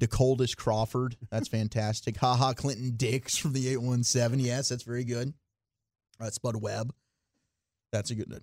DeColdis 0.00 0.56
Crawford. 0.56 1.16
That's 1.30 1.48
fantastic. 1.48 2.16
Haha 2.16 2.52
Clinton 2.52 2.92
Dix 2.96 3.36
from 3.36 3.52
the 3.52 3.68
817. 3.68 4.44
Yes, 4.44 4.68
that's 4.68 4.84
very 4.84 5.04
good. 5.04 5.32
Uh, 6.20 6.30
Spud 6.30 6.56
Webb. 6.56 6.92
That's 7.92 8.10
a 8.10 8.14
good 8.14 8.32
uh, 8.32 8.38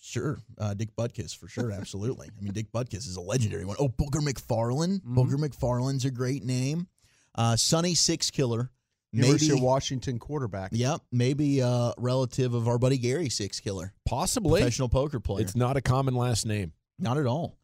Sure. 0.00 0.38
Uh, 0.56 0.74
Dick 0.74 0.94
Butkus 0.96 1.36
for 1.36 1.48
sure. 1.48 1.70
Absolutely. 1.72 2.28
I 2.36 2.42
mean, 2.42 2.52
Dick 2.52 2.72
Butkus 2.72 3.06
is 3.06 3.16
a 3.16 3.20
legendary 3.20 3.64
one. 3.64 3.76
Oh, 3.78 3.88
Booger 3.88 4.20
McFarland. 4.20 5.00
Booger 5.02 5.34
McFarland's 5.34 6.04
a 6.04 6.10
great 6.10 6.44
name. 6.44 6.86
Uh, 7.34 7.56
Sonny 7.56 7.94
Sixkiller. 7.94 8.70
University 9.10 9.48
Maybe, 9.48 9.58
of 9.60 9.64
Washington 9.64 10.18
quarterback. 10.18 10.70
yep, 10.74 11.00
maybe 11.10 11.60
a 11.60 11.94
relative 11.96 12.52
of 12.52 12.68
our 12.68 12.76
buddy 12.76 12.98
Gary 12.98 13.28
Sixkiller. 13.28 13.92
Possibly. 14.04 14.60
Professional 14.60 14.90
poker 14.90 15.18
player. 15.18 15.42
It's 15.42 15.56
not 15.56 15.78
a 15.78 15.80
common 15.80 16.14
last 16.14 16.44
name. 16.44 16.72
Not 16.98 17.16
at 17.16 17.24
all. 17.24 17.56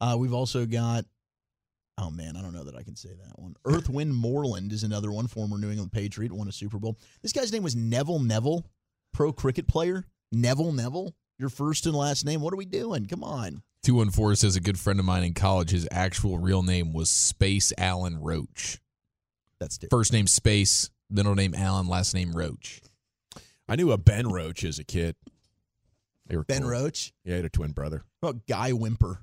Uh, 0.00 0.16
we've 0.18 0.32
also 0.32 0.64
got, 0.64 1.04
oh 1.98 2.10
man, 2.10 2.36
I 2.36 2.42
don't 2.42 2.52
know 2.52 2.64
that 2.64 2.76
I 2.76 2.82
can 2.82 2.96
say 2.96 3.10
that 3.10 3.38
one. 3.38 3.54
Earthwind 3.64 4.14
Moreland 4.14 4.72
is 4.72 4.82
another 4.82 5.10
one, 5.10 5.26
former 5.26 5.58
New 5.58 5.70
England 5.70 5.92
Patriot, 5.92 6.32
won 6.32 6.48
a 6.48 6.52
Super 6.52 6.78
Bowl. 6.78 6.98
This 7.22 7.32
guy's 7.32 7.52
name 7.52 7.62
was 7.62 7.76
Neville 7.76 8.20
Neville, 8.20 8.66
pro 9.12 9.32
cricket 9.32 9.66
player. 9.66 10.04
Neville 10.32 10.72
Neville, 10.72 11.14
your 11.38 11.48
first 11.48 11.86
and 11.86 11.94
last 11.94 12.24
name. 12.24 12.40
What 12.40 12.52
are 12.52 12.56
we 12.56 12.66
doing? 12.66 13.06
Come 13.06 13.22
on. 13.22 13.62
214 13.84 14.36
says 14.36 14.56
a 14.56 14.60
good 14.60 14.78
friend 14.78 14.98
of 14.98 15.06
mine 15.06 15.22
in 15.22 15.32
college, 15.32 15.70
his 15.70 15.86
actual 15.92 16.38
real 16.38 16.62
name 16.62 16.92
was 16.92 17.08
Space 17.08 17.72
Allen 17.78 18.20
Roach. 18.20 18.80
That's 19.60 19.78
different. 19.78 19.90
First 20.00 20.12
name 20.12 20.26
Space, 20.26 20.90
middle 21.08 21.34
name 21.34 21.54
Allen, 21.54 21.86
last 21.86 22.12
name 22.12 22.32
Roach. 22.32 22.80
I 23.68 23.76
knew 23.76 23.92
a 23.92 23.98
Ben 23.98 24.28
Roach 24.28 24.64
as 24.64 24.78
a 24.78 24.84
kid. 24.84 25.14
They 26.26 26.36
were 26.36 26.44
Ben 26.44 26.62
cool. 26.62 26.70
Roach. 26.70 27.12
Yeah, 27.24 27.34
he 27.34 27.36
had 27.36 27.44
a 27.44 27.48
twin 27.48 27.70
brother. 27.72 28.02
How 28.20 28.30
about 28.30 28.46
Guy 28.48 28.72
Whimper, 28.72 29.20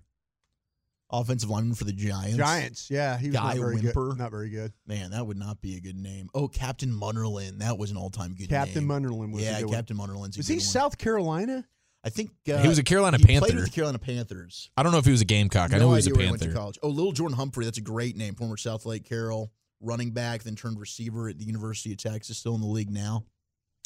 offensive 1.11 1.49
lineman 1.49 1.75
for 1.75 1.83
the 1.83 1.93
Giants. 1.93 2.37
Giants. 2.37 2.87
Yeah, 2.89 3.17
he 3.17 3.27
was 3.27 3.35
Guy 3.35 3.43
not 3.53 3.57
very 3.57 3.75
Whimper. 3.75 4.09
good. 4.09 4.17
Not 4.17 4.31
very 4.31 4.49
good. 4.49 4.73
Man, 4.87 5.11
that 5.11 5.25
would 5.27 5.37
not 5.37 5.61
be 5.61 5.77
a 5.77 5.79
good 5.79 5.95
name. 5.97 6.29
Oh, 6.33 6.47
Captain 6.47 6.91
Munnerlin. 6.91 7.59
That 7.59 7.77
was 7.77 7.91
an 7.91 7.97
all-time 7.97 8.31
good 8.31 8.49
name. 8.51 8.65
Captain 8.65 8.87
name. 8.87 9.03
Munnerlin 9.03 9.31
was 9.31 9.43
a 9.43 9.45
yeah, 9.45 9.59
good 9.59 9.67
one. 9.67 9.75
Captain 9.75 9.97
Munnerlin's 9.97 10.37
a 10.37 10.39
Was 10.39 10.47
he 10.47 10.55
one. 10.55 10.59
South 10.61 10.97
Carolina? 10.97 11.65
I 12.05 12.09
think 12.09 12.31
uh, 12.51 12.57
He 12.57 12.67
was 12.67 12.79
a 12.79 12.83
Carolina 12.83 13.17
he 13.17 13.23
Played 13.23 13.39
Panther. 13.41 13.55
with 13.55 13.65
the 13.65 13.71
Carolina 13.71 13.99
Panthers. 13.99 14.69
I 14.75 14.83
don't 14.83 14.91
know 14.91 14.97
if 14.97 15.05
he 15.05 15.11
was 15.11 15.21
a 15.21 15.25
Gamecock. 15.25 15.73
I 15.73 15.77
know 15.77 15.89
he 15.89 15.95
was 15.95 16.07
a 16.07 16.09
idea 16.09 16.17
where 16.17 16.25
he 16.25 16.31
went 16.31 16.41
to 16.41 16.47
Panther. 16.47 16.59
college. 16.59 16.79
Oh, 16.83 16.89
Little 16.89 17.11
Jordan 17.13 17.37
Humphrey. 17.37 17.63
That's 17.65 17.77
a 17.77 17.81
great 17.81 18.17
name. 18.17 18.35
Former 18.35 18.57
Southlake 18.57 19.05
Carroll 19.05 19.51
running 19.79 20.11
back, 20.11 20.43
then 20.43 20.55
turned 20.55 20.79
receiver 20.79 21.29
at 21.29 21.37
the 21.37 21.45
University 21.45 21.91
of 21.93 21.97
Texas. 21.97 22.37
Still 22.37 22.55
in 22.55 22.61
the 22.61 22.67
league 22.67 22.89
now. 22.91 23.23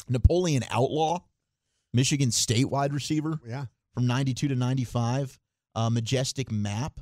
Napoleon 0.08 0.64
Outlaw, 0.70 1.20
Michigan 1.92 2.30
State 2.30 2.68
wide 2.70 2.92
receiver 2.92 3.38
Yeah. 3.46 3.66
from 3.94 4.06
'92 4.06 4.48
to 4.48 4.54
'95. 4.56 5.38
Uh, 5.74 5.90
Majestic 5.90 6.50
Map. 6.50 7.00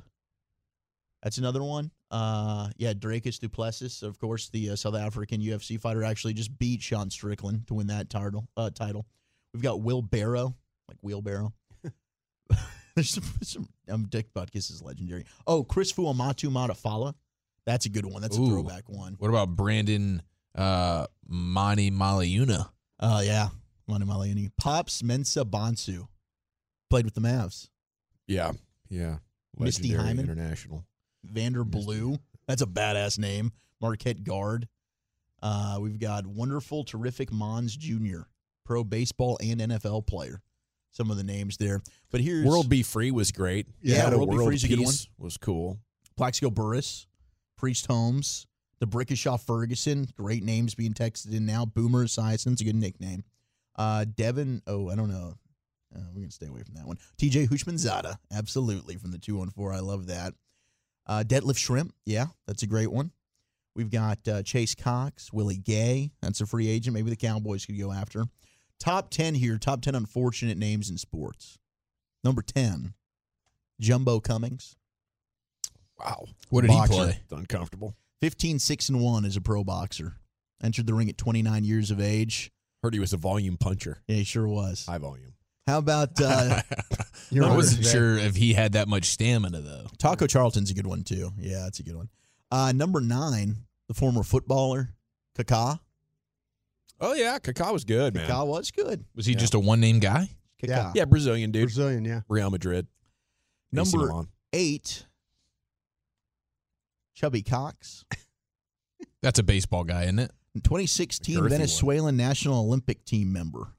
That's 1.27 1.39
another 1.39 1.61
one. 1.61 1.91
Uh, 2.09 2.69
yeah, 2.77 2.93
Dricus 2.93 3.37
Du 3.37 3.49
Plessis, 3.49 4.01
of 4.01 4.17
course, 4.17 4.47
the 4.47 4.69
uh, 4.69 4.75
South 4.77 4.95
African 4.95 5.41
UFC 5.41 5.77
fighter, 5.77 6.01
actually 6.05 6.33
just 6.33 6.57
beat 6.57 6.81
Sean 6.81 7.09
Strickland 7.09 7.67
to 7.67 7.73
win 7.73 7.87
that 7.87 8.09
title. 8.09 8.47
Uh, 8.55 8.69
title. 8.69 9.05
We've 9.53 9.61
got 9.61 9.81
Will 9.81 10.01
Barrow, 10.01 10.55
like 10.87 10.97
wheelbarrow. 11.01 11.51
There's 12.95 13.09
some, 13.09 13.25
some 13.43 13.67
um, 13.89 14.05
Dick 14.05 14.33
Butkus 14.33 14.71
is 14.71 14.81
legendary. 14.81 15.25
Oh, 15.45 15.65
Chris 15.65 15.91
Fuamatu 15.91 16.49
Matafala. 16.49 17.13
That's 17.65 17.87
a 17.87 17.89
good 17.89 18.05
one. 18.05 18.21
That's 18.21 18.37
a 18.37 18.45
throwback 18.45 18.87
one. 18.87 19.15
What 19.17 19.27
about 19.27 19.49
Brandon 19.49 20.21
uh, 20.55 21.07
Manumaleuna? 21.29 22.69
Oh, 23.01 23.19
yeah. 23.19 23.49
Manumaleuna. 23.89 24.49
Pops 24.57 25.01
Mensah-Bonsu. 25.01 26.07
Played 26.89 27.03
with 27.03 27.15
the 27.15 27.21
Mavs. 27.21 27.67
Yeah, 28.27 28.53
yeah. 28.87 29.17
Misty 29.59 29.93
Hyman? 29.93 30.19
International. 30.19 30.85
Vander 31.23 31.63
Blue. 31.63 32.17
That's 32.47 32.61
a 32.61 32.67
badass 32.67 33.19
name. 33.19 33.51
Marquette 33.81 34.23
guard. 34.23 34.67
Uh, 35.41 35.77
we've 35.79 35.99
got 35.99 36.25
wonderful, 36.25 36.83
terrific 36.83 37.31
Monds 37.31 37.75
Jr., 37.75 38.21
pro 38.65 38.83
baseball 38.83 39.37
and 39.41 39.61
NFL 39.61 40.07
player. 40.07 40.41
Some 40.91 41.11
of 41.11 41.17
the 41.17 41.23
names 41.23 41.57
there. 41.57 41.81
But 42.09 42.21
here's 42.21 42.45
World 42.45 42.69
Be 42.69 42.81
Free 42.81 43.11
was 43.11 43.31
great. 43.31 43.67
Yeah, 43.81 43.97
Had 43.97 44.13
a 44.13 44.17
World 44.17 44.31
Be 44.31 44.35
World 44.37 44.49
Free's 44.49 44.63
a 44.63 44.67
good 44.67 44.79
one. 44.79 44.93
Was 45.19 45.37
cool. 45.37 45.77
Plaxico 46.15 46.49
Burress, 46.49 47.05
Priest 47.55 47.85
Holmes, 47.85 48.47
the 48.79 48.87
Brickashaw 48.87 49.39
Ferguson. 49.39 50.07
Great 50.17 50.43
names 50.43 50.73
being 50.73 50.93
texted 50.93 51.35
in 51.35 51.45
now. 51.45 51.65
Boomer 51.65 52.05
Esiason's 52.05 52.61
a 52.61 52.63
good 52.63 52.75
nickname. 52.75 53.23
Uh, 53.75 54.05
Devin, 54.05 54.63
oh, 54.65 54.89
I 54.89 54.95
don't 54.95 55.09
know. 55.09 55.35
Uh, 55.95 56.01
we're 56.09 56.21
going 56.21 56.29
to 56.29 56.33
stay 56.33 56.47
away 56.47 56.63
from 56.63 56.75
that 56.75 56.87
one. 56.87 56.97
TJ 57.17 57.47
Houshmandzadeh, 57.49 58.17
absolutely, 58.33 58.95
from 58.95 59.11
the 59.11 59.19
214. 59.19 59.77
I 59.77 59.81
love 59.81 60.07
that. 60.07 60.33
Uh, 61.07 61.23
Deadlift 61.25 61.57
Shrimp, 61.57 61.93
yeah, 62.05 62.27
that's 62.45 62.63
a 62.63 62.67
great 62.67 62.91
one. 62.91 63.11
We've 63.75 63.89
got 63.91 64.27
uh, 64.27 64.41
Chase 64.43 64.75
Cox, 64.75 65.31
Willie 65.31 65.57
Gay. 65.57 66.11
That's 66.21 66.41
a 66.41 66.45
free 66.45 66.67
agent. 66.67 66.93
Maybe 66.93 67.09
the 67.09 67.15
Cowboys 67.15 67.65
could 67.65 67.79
go 67.79 67.91
after. 67.91 68.25
Top 68.79 69.09
10 69.09 69.35
here, 69.35 69.57
top 69.57 69.81
10 69.81 69.95
unfortunate 69.95 70.57
names 70.57 70.89
in 70.89 70.97
sports. 70.97 71.57
Number 72.23 72.41
10, 72.41 72.93
Jumbo 73.79 74.19
Cummings. 74.19 74.75
Wow. 75.99 76.25
What 76.49 76.61
did 76.61 76.71
he 76.71 76.77
Boxer. 76.77 76.93
play? 76.93 77.19
It's 77.23 77.31
uncomfortable. 77.31 77.95
15 78.21 78.59
6 78.59 78.89
and 78.89 79.01
1 79.01 79.25
as 79.25 79.35
a 79.35 79.41
pro 79.41 79.63
boxer. 79.63 80.17
Entered 80.61 80.87
the 80.87 80.93
ring 80.93 81.09
at 81.09 81.17
29 81.17 81.63
years 81.63 81.91
of 81.91 82.01
age. 82.01 82.51
Heard 82.83 82.93
he 82.93 82.99
was 82.99 83.13
a 83.13 83.17
volume 83.17 83.57
puncher. 83.57 84.01
Yeah, 84.07 84.17
he 84.17 84.23
sure 84.23 84.47
was. 84.47 84.85
High 84.87 84.97
volume. 84.97 85.33
How 85.67 85.79
about 85.79 86.19
uh, 86.21 86.61
I 87.43 87.55
wasn't 87.55 87.85
sure 87.85 88.17
if 88.17 88.37
he 88.37 88.53
had 88.53 88.71
that 88.71 88.87
much 88.87 89.05
stamina 89.05 89.59
though. 89.59 89.87
Taco 89.97 90.25
Charlton's 90.25 90.71
a 90.71 90.73
good 90.73 90.87
one 90.87 91.03
too. 91.03 91.31
Yeah, 91.37 91.63
that's 91.63 91.79
a 91.79 91.83
good 91.83 91.95
one. 91.95 92.09
Uh, 92.49 92.71
number 92.73 93.01
nine, 93.01 93.57
the 93.89 93.93
former 93.93 94.23
footballer, 94.23 94.93
Kaká. 95.37 95.79
Oh 97.01 97.13
yeah, 97.13 97.37
Kaká 97.39 97.73
was 97.73 97.83
good, 97.83 98.15
man. 98.15 98.29
Kaká 98.29 98.47
was 98.47 98.71
good. 98.71 99.03
Was 99.13 99.25
he 99.25 99.35
just 99.35 99.53
a 99.53 99.59
one 99.59 99.81
name 99.81 99.99
guy? 99.99 100.29
Kaká. 100.63 100.93
Yeah, 100.95 101.03
Brazilian 101.05 101.51
dude. 101.51 101.63
Brazilian, 101.65 102.05
yeah. 102.05 102.21
Real 102.29 102.49
Madrid. 102.49 102.87
Number 103.73 103.97
Milan. 103.97 104.29
eight, 104.53 105.05
Chubby 107.13 107.41
Cox. 107.41 108.05
That's 109.21 109.39
a 109.39 109.43
baseball 109.43 109.83
guy, 109.83 110.03
isn't 110.03 110.19
it? 110.19 110.31
2016 110.63 111.35
Girthy 111.35 111.41
one. 111.41 111.49
Venezuelan 111.49 112.17
national 112.17 112.59
Olympic 112.59 113.03
team 113.03 113.33
member. 113.33 113.73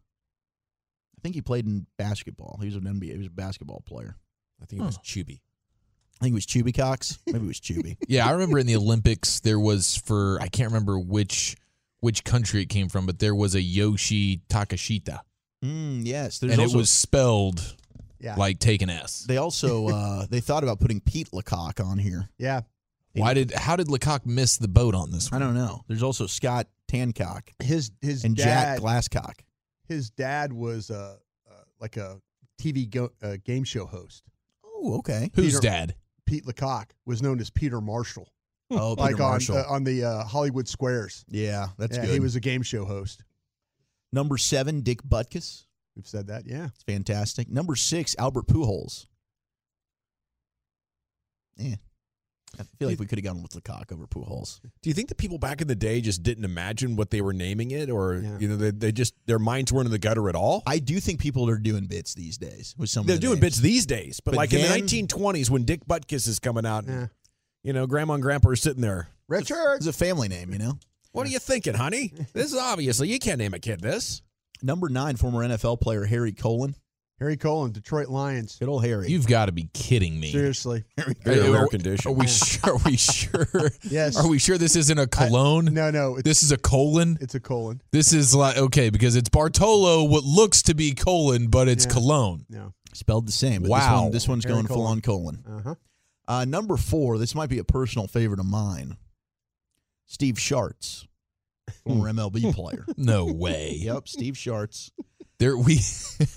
I 1.18 1.20
think 1.22 1.34
he 1.34 1.40
played 1.42 1.66
in 1.66 1.86
basketball. 1.96 2.58
He 2.60 2.66
was 2.66 2.76
an 2.76 2.82
NBA. 2.82 3.10
He 3.12 3.18
was 3.18 3.26
a 3.26 3.30
basketball 3.30 3.82
player. 3.86 4.16
I 4.62 4.66
think 4.66 4.82
it 4.82 4.84
was 4.86 4.98
Chubby. 5.02 5.42
I 6.20 6.24
think 6.24 6.32
it 6.32 6.34
was 6.34 6.46
Chubby 6.46 6.72
Cox. 6.72 7.18
Maybe 7.26 7.44
it 7.44 7.46
was 7.46 7.60
Chubby. 7.60 7.96
Yeah, 8.08 8.26
I 8.26 8.32
remember 8.32 8.58
in 8.58 8.66
the 8.66 8.76
Olympics 8.76 9.40
there 9.40 9.58
was 9.60 9.96
for 9.96 10.38
I 10.40 10.48
can't 10.48 10.70
remember 10.70 10.98
which 10.98 11.56
which 12.00 12.22
country 12.24 12.62
it 12.62 12.66
came 12.66 12.88
from, 12.88 13.06
but 13.06 13.18
there 13.18 13.34
was 13.34 13.54
a 13.56 13.60
Yoshi 13.62 14.42
Takashita, 14.48 15.20
Mm, 15.64 16.02
yes, 16.06 16.38
there's 16.38 16.52
and 16.52 16.60
also, 16.62 16.76
it 16.76 16.78
was 16.78 16.90
spelled 16.90 17.74
Yeah. 18.20 18.36
like 18.36 18.60
take 18.60 18.80
an 18.82 18.90
S. 18.90 19.24
They 19.26 19.36
also 19.38 19.88
uh, 19.88 20.26
they 20.30 20.40
thought 20.40 20.62
about 20.62 20.78
putting 20.80 21.00
Pete 21.00 21.30
LaCock 21.32 21.84
on 21.84 21.98
here. 21.98 22.28
Yeah. 22.38 22.60
Why 23.14 23.34
did 23.34 23.50
how 23.52 23.74
did 23.74 23.88
LaCock 23.88 24.24
miss 24.26 24.56
the 24.58 24.68
boat 24.68 24.94
on 24.94 25.10
this 25.10 25.32
I 25.32 25.36
one? 25.36 25.40
don't 25.42 25.54
know. 25.54 25.82
There's 25.88 26.04
also 26.04 26.26
Scott 26.28 26.68
Tancock 26.88 27.48
His 27.60 27.90
his 28.00 28.22
and 28.24 28.36
dad 28.36 28.44
Jack 28.44 28.80
Glasscock. 28.80 29.40
His 29.88 30.10
dad 30.10 30.52
was 30.52 30.90
uh, 30.90 31.16
uh 31.50 31.52
like 31.80 31.96
a 31.96 32.20
TV 32.60 32.88
go, 32.88 33.10
uh, 33.22 33.36
game 33.44 33.64
show 33.64 33.86
host. 33.86 34.24
Oh, 34.64 34.98
okay. 34.98 35.30
Who's 35.34 35.54
Peter- 35.54 35.60
dad? 35.60 35.94
Pete 36.26 36.44
LaCock 36.44 36.90
was 37.06 37.22
known 37.22 37.40
as 37.40 37.48
Peter 37.48 37.80
Marshall, 37.80 38.28
Oh, 38.70 38.94
Peter 38.94 39.06
like 39.12 39.14
on 39.20 39.30
Marshall. 39.30 39.56
uh, 39.56 39.64
on 39.66 39.82
the 39.84 40.04
uh, 40.04 40.24
Hollywood 40.24 40.68
Squares. 40.68 41.24
yeah, 41.28 41.68
that's 41.78 41.96
yeah, 41.96 42.04
good. 42.04 42.12
he 42.12 42.20
was 42.20 42.36
a 42.36 42.40
game 42.40 42.60
show 42.62 42.84
host. 42.84 43.24
Number 44.12 44.36
seven, 44.36 44.82
Dick 44.82 45.02
Butkus. 45.02 45.64
We've 45.96 46.06
said 46.06 46.26
that. 46.28 46.46
Yeah. 46.46 46.66
It's 46.66 46.82
fantastic. 46.84 47.48
Number 47.50 47.74
six, 47.76 48.14
Albert 48.18 48.46
Pujols. 48.46 49.06
Yeah. 51.56 51.76
I 52.58 52.62
feel 52.78 52.88
like 52.88 52.98
we 52.98 53.06
could 53.06 53.18
have 53.18 53.24
gone 53.24 53.42
with 53.42 53.52
LaCock 53.52 53.92
over 53.92 54.06
Pujols. 54.06 54.60
Do 54.82 54.90
you 54.90 54.94
think 54.94 55.08
the 55.08 55.14
people 55.14 55.38
back 55.38 55.60
in 55.60 55.68
the 55.68 55.74
day 55.76 56.00
just 56.00 56.22
didn't 56.22 56.44
imagine 56.44 56.96
what 56.96 57.10
they 57.10 57.20
were 57.20 57.32
naming 57.32 57.70
it, 57.70 57.90
or 57.90 58.14
Yeah. 58.16 58.38
you 58.38 58.48
know, 58.48 58.56
they, 58.56 58.70
they 58.70 58.90
just 58.92 59.14
their 59.26 59.38
minds 59.38 59.72
weren't 59.72 59.86
in 59.86 59.92
the 59.92 59.98
gutter 59.98 60.28
at 60.28 60.34
all? 60.34 60.62
I 60.66 60.78
do 60.78 60.98
think 60.98 61.20
people 61.20 61.48
are 61.50 61.58
doing 61.58 61.86
bits 61.86 62.14
these 62.14 62.38
days 62.38 62.74
with 62.78 62.90
some. 62.90 63.06
They're 63.06 63.14
of 63.16 63.20
the 63.20 63.26
doing 63.26 63.40
names. 63.40 63.56
bits 63.56 63.58
these 63.58 63.86
days, 63.86 64.20
but, 64.20 64.32
But 64.32 64.36
like 64.38 64.50
then- 64.50 64.60
in 64.60 64.86
the 64.86 65.02
1920s 65.02 65.50
when 65.50 65.64
Dick 65.64 65.84
Butkus 65.86 66.26
is 66.26 66.38
coming 66.38 66.64
out, 66.66 66.84
Yeah. 66.86 67.08
you 67.62 67.72
know, 67.72 67.86
Grandma 67.86 68.14
and 68.14 68.22
Grandpa 68.22 68.48
are 68.50 68.56
sitting 68.56 68.80
there. 68.82 69.08
Richard. 69.28 69.76
It's 69.76 69.86
a 69.86 69.92
family 69.92 70.28
name, 70.28 70.52
you 70.52 70.58
know. 70.58 70.78
What 71.12 71.26
are 71.26 71.30
you 71.30 71.38
thinking, 71.38 71.74
honey? 71.74 72.12
This 72.32 72.52
is 72.52 72.58
obviously 72.58 73.08
you 73.08 73.18
can't 73.18 73.38
name 73.38 73.52
a 73.54 73.58
kid 73.58 73.80
this. 73.80 74.22
Number 74.62 74.88
nine, 74.88 75.16
former 75.16 75.40
NFL 75.46 75.80
player 75.80 76.04
Harry 76.06 76.32
Colon. 76.32 76.74
Harry 77.20 77.36
Colon, 77.36 77.72
Detroit 77.72 78.08
Lions. 78.08 78.56
Good 78.58 78.68
old 78.68 78.84
Harry. 78.84 79.08
You've 79.08 79.26
got 79.26 79.46
to 79.46 79.52
be 79.52 79.68
kidding 79.74 80.20
me. 80.20 80.30
Seriously. 80.30 80.84
Very 81.24 81.40
Are- 81.40 81.52
rare 81.52 81.62
are- 81.64 81.66
condition. 81.68 82.10
Are 82.10 82.14
we 82.14 82.26
sure? 82.28 82.74
Are 82.74 82.78
we 82.84 82.96
sure? 82.96 83.48
Yes. 83.82 84.16
Are 84.16 84.28
we 84.28 84.38
sure 84.38 84.56
this 84.58 84.76
isn't 84.76 84.98
a 84.98 85.06
cologne? 85.06 85.66
No, 85.66 85.90
no. 85.90 86.20
This 86.20 86.42
is 86.42 86.52
a 86.52 86.56
colon. 86.58 87.18
it's 87.20 87.34
a 87.34 87.40
colon. 87.40 87.80
This 87.90 88.12
is 88.12 88.34
like 88.34 88.56
okay 88.56 88.90
because 88.90 89.16
it's 89.16 89.28
Bartolo, 89.28 90.04
what 90.04 90.22
looks 90.24 90.62
to 90.62 90.74
be 90.74 90.92
colon, 90.94 91.48
but 91.48 91.66
it's 91.68 91.86
Yeah. 91.86 91.92
cologne. 91.92 92.46
No. 92.48 92.72
Spelled 92.94 93.26
the 93.26 93.32
same. 93.32 93.62
But 93.62 93.70
Wow. 93.70 93.80
This, 93.80 94.02
one, 94.02 94.10
this 94.12 94.28
one's 94.28 94.44
Harry 94.44 94.54
going 94.54 94.66
Colon. 94.66 94.78
full 94.80 94.86
on 94.86 95.00
colon. 95.00 95.44
Uh 95.48 95.60
huh. 95.62 95.74
Uh, 96.28 96.44
number 96.44 96.76
four, 96.76 97.18
this 97.18 97.34
might 97.34 97.48
be 97.50 97.58
a 97.58 97.64
personal 97.64 98.06
favorite 98.06 98.38
of 98.40 98.46
mine. 98.46 98.96
Steve 100.06 100.36
Sharts, 100.36 101.06
former 101.84 102.10
MLB 102.12 102.54
player. 102.54 102.84
No 102.96 103.24
way. 103.26 103.76
Yep, 103.80 104.08
Steve 104.08 104.34
Sharts. 104.34 104.90
There 105.38 105.56
we. 105.56 105.80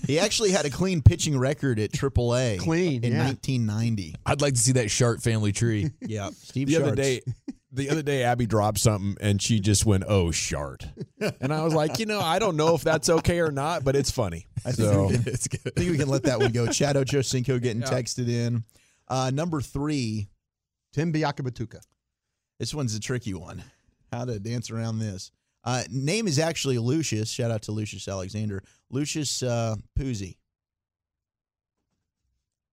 He 0.06 0.20
actually 0.20 0.52
had 0.52 0.64
a 0.64 0.70
clean 0.70 1.02
pitching 1.02 1.36
record 1.36 1.80
at 1.80 1.90
AAA. 1.90 2.60
Clean, 2.60 3.02
in 3.02 3.12
yeah. 3.14 3.24
1990. 3.26 4.14
I'd 4.24 4.40
like 4.40 4.54
to 4.54 4.60
see 4.60 4.72
that 4.74 4.92
Shart 4.92 5.20
family 5.20 5.50
tree. 5.50 5.90
Yeah, 6.00 6.30
Steve 6.36 6.68
The 6.68 6.74
Sharts. 6.74 6.82
other 6.86 6.94
day, 6.94 7.20
the 7.72 7.90
other 7.90 8.02
day, 8.02 8.22
Abby 8.22 8.46
dropped 8.46 8.78
something 8.78 9.16
and 9.20 9.42
she 9.42 9.58
just 9.58 9.84
went, 9.84 10.04
"Oh, 10.06 10.30
shart," 10.30 10.86
and 11.40 11.52
I 11.52 11.64
was 11.64 11.74
like, 11.74 11.98
you 11.98 12.06
know, 12.06 12.20
I 12.20 12.38
don't 12.38 12.54
know 12.56 12.76
if 12.76 12.82
that's 12.82 13.08
okay 13.08 13.40
or 13.40 13.50
not, 13.50 13.82
but 13.82 13.96
it's 13.96 14.12
funny. 14.12 14.46
I 14.64 14.70
think, 14.70 14.88
So 14.88 15.06
we 15.08 15.14
can, 15.18 15.28
I 15.66 15.70
think 15.70 15.90
we 15.90 15.98
can 15.98 16.08
let 16.08 16.22
that 16.24 16.38
one 16.38 16.52
go. 16.52 16.68
Chad 16.68 16.94
Ochocinco 16.94 17.60
getting 17.60 17.82
texted 17.82 18.28
in. 18.28 18.62
Uh, 19.08 19.32
number 19.34 19.60
three, 19.60 20.28
Tim 20.92 21.12
Biakabatuka. 21.12 21.80
this 22.60 22.72
one's 22.72 22.94
a 22.94 23.00
tricky 23.00 23.34
one. 23.34 23.64
How 24.12 24.26
to 24.26 24.38
dance 24.38 24.70
around 24.70 25.00
this. 25.00 25.32
Uh, 25.64 25.82
name 25.90 26.26
is 26.26 26.38
actually 26.38 26.78
Lucius. 26.78 27.30
Shout 27.30 27.50
out 27.50 27.62
to 27.62 27.72
Lucius 27.72 28.08
Alexander. 28.08 28.62
Lucius 28.90 29.42
uh, 29.42 29.76
Puzzi. 29.98 30.36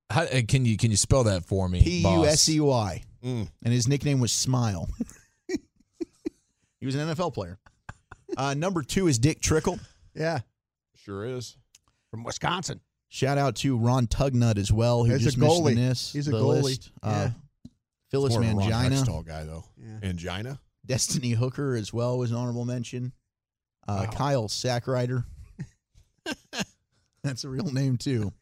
How, 0.10 0.23
uh, 0.23 0.41
can 0.47 0.65
you 0.65 0.75
can 0.75 0.89
you 0.89 0.97
spell 0.97 1.23
that 1.25 1.45
for 1.45 1.69
me? 1.69 1.82
P 1.82 2.02
U 2.02 2.25
S 2.25 2.49
E 2.49 2.60
Y. 2.60 3.04
Mm. 3.23 3.47
And 3.63 3.73
his 3.73 3.88
nickname 3.88 4.19
was 4.19 4.32
Smile. 4.32 4.89
he 6.80 6.86
was 6.86 6.95
an 6.95 7.08
NFL 7.10 7.34
player. 7.34 7.60
Uh, 8.38 8.54
number 8.54 8.82
two 8.82 9.08
is 9.08 9.19
Dick 9.19 9.41
Trickle. 9.41 9.80
Yeah. 10.15 10.39
sure 10.95 11.25
is. 11.25 11.58
From 12.10 12.23
Wisconsin. 12.23 12.80
Shout 13.10 13.38
out 13.38 13.56
to 13.58 13.78
Ron 13.78 14.08
Tugnut 14.08 14.58
as 14.58 14.71
well, 14.71 15.04
who 15.04 15.12
He's 15.13 15.21
a 15.21 15.25
just 15.25 15.38
missed 15.38 15.52
goalie. 15.52 15.75
the 15.75 15.75
miss. 15.75 16.13
He's 16.13 16.28
a 16.28 16.32
the 16.32 16.38
goalie. 16.39 16.63
list. 16.63 16.91
Yeah. 17.04 17.10
Uh, 17.10 17.30
Phyllis 18.10 18.34
More 18.34 18.41
of 18.43 18.49
a 18.49 18.54
Ron 18.56 18.69
Mangina, 18.71 18.91
Hextall 18.91 19.25
guy 19.25 19.43
though. 19.43 19.65
Yeah. 19.78 20.10
Angina. 20.10 20.60
Destiny 20.89 21.32
Hooker 21.32 21.75
as 21.75 21.93
well 21.93 22.17
was 22.17 22.32
an 22.32 22.38
honorable 22.38 22.65
mention. 22.65 23.13
Uh, 23.88 24.06
Wow. 24.06 24.12
Kyle 24.12 24.47
Sackrider. 24.49 25.23
That's 27.23 27.43
a 27.43 27.49
real 27.49 27.71
name 27.71 27.97
too. 27.97 28.34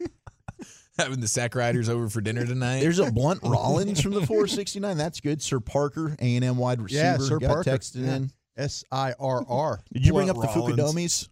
Having 0.98 1.20
the 1.20 1.28
sack 1.28 1.54
riders 1.54 1.88
over 1.90 2.08
for 2.08 2.20
dinner 2.22 2.46
tonight. 2.46 2.80
There's 2.80 2.98
a 2.98 3.10
Blunt 3.12 3.40
Rollins 3.44 4.00
from 4.00 4.12
the 4.12 4.26
469. 4.26 4.96
That's 4.96 5.20
good. 5.20 5.42
Sir 5.42 5.60
Parker, 5.60 6.16
A 6.20 6.36
and 6.36 6.44
M 6.44 6.56
wide 6.56 6.80
receiver, 6.80 7.02
Yeah, 7.02 7.18
Sir 7.18 7.38
got 7.38 7.48
Parker. 7.48 7.70
texted 7.70 8.04
Yeah. 8.06 8.14
in. 8.16 8.30
S 8.56 8.82
I 8.90 9.12
R 9.20 9.44
R. 9.48 9.80
Did 9.92 10.06
you 10.06 10.12
bring 10.14 10.30
up 10.30 10.36
Blunt 10.36 10.54
the 10.54 10.60
Rollins. 10.60 10.78
Fukudomis? 10.94 11.28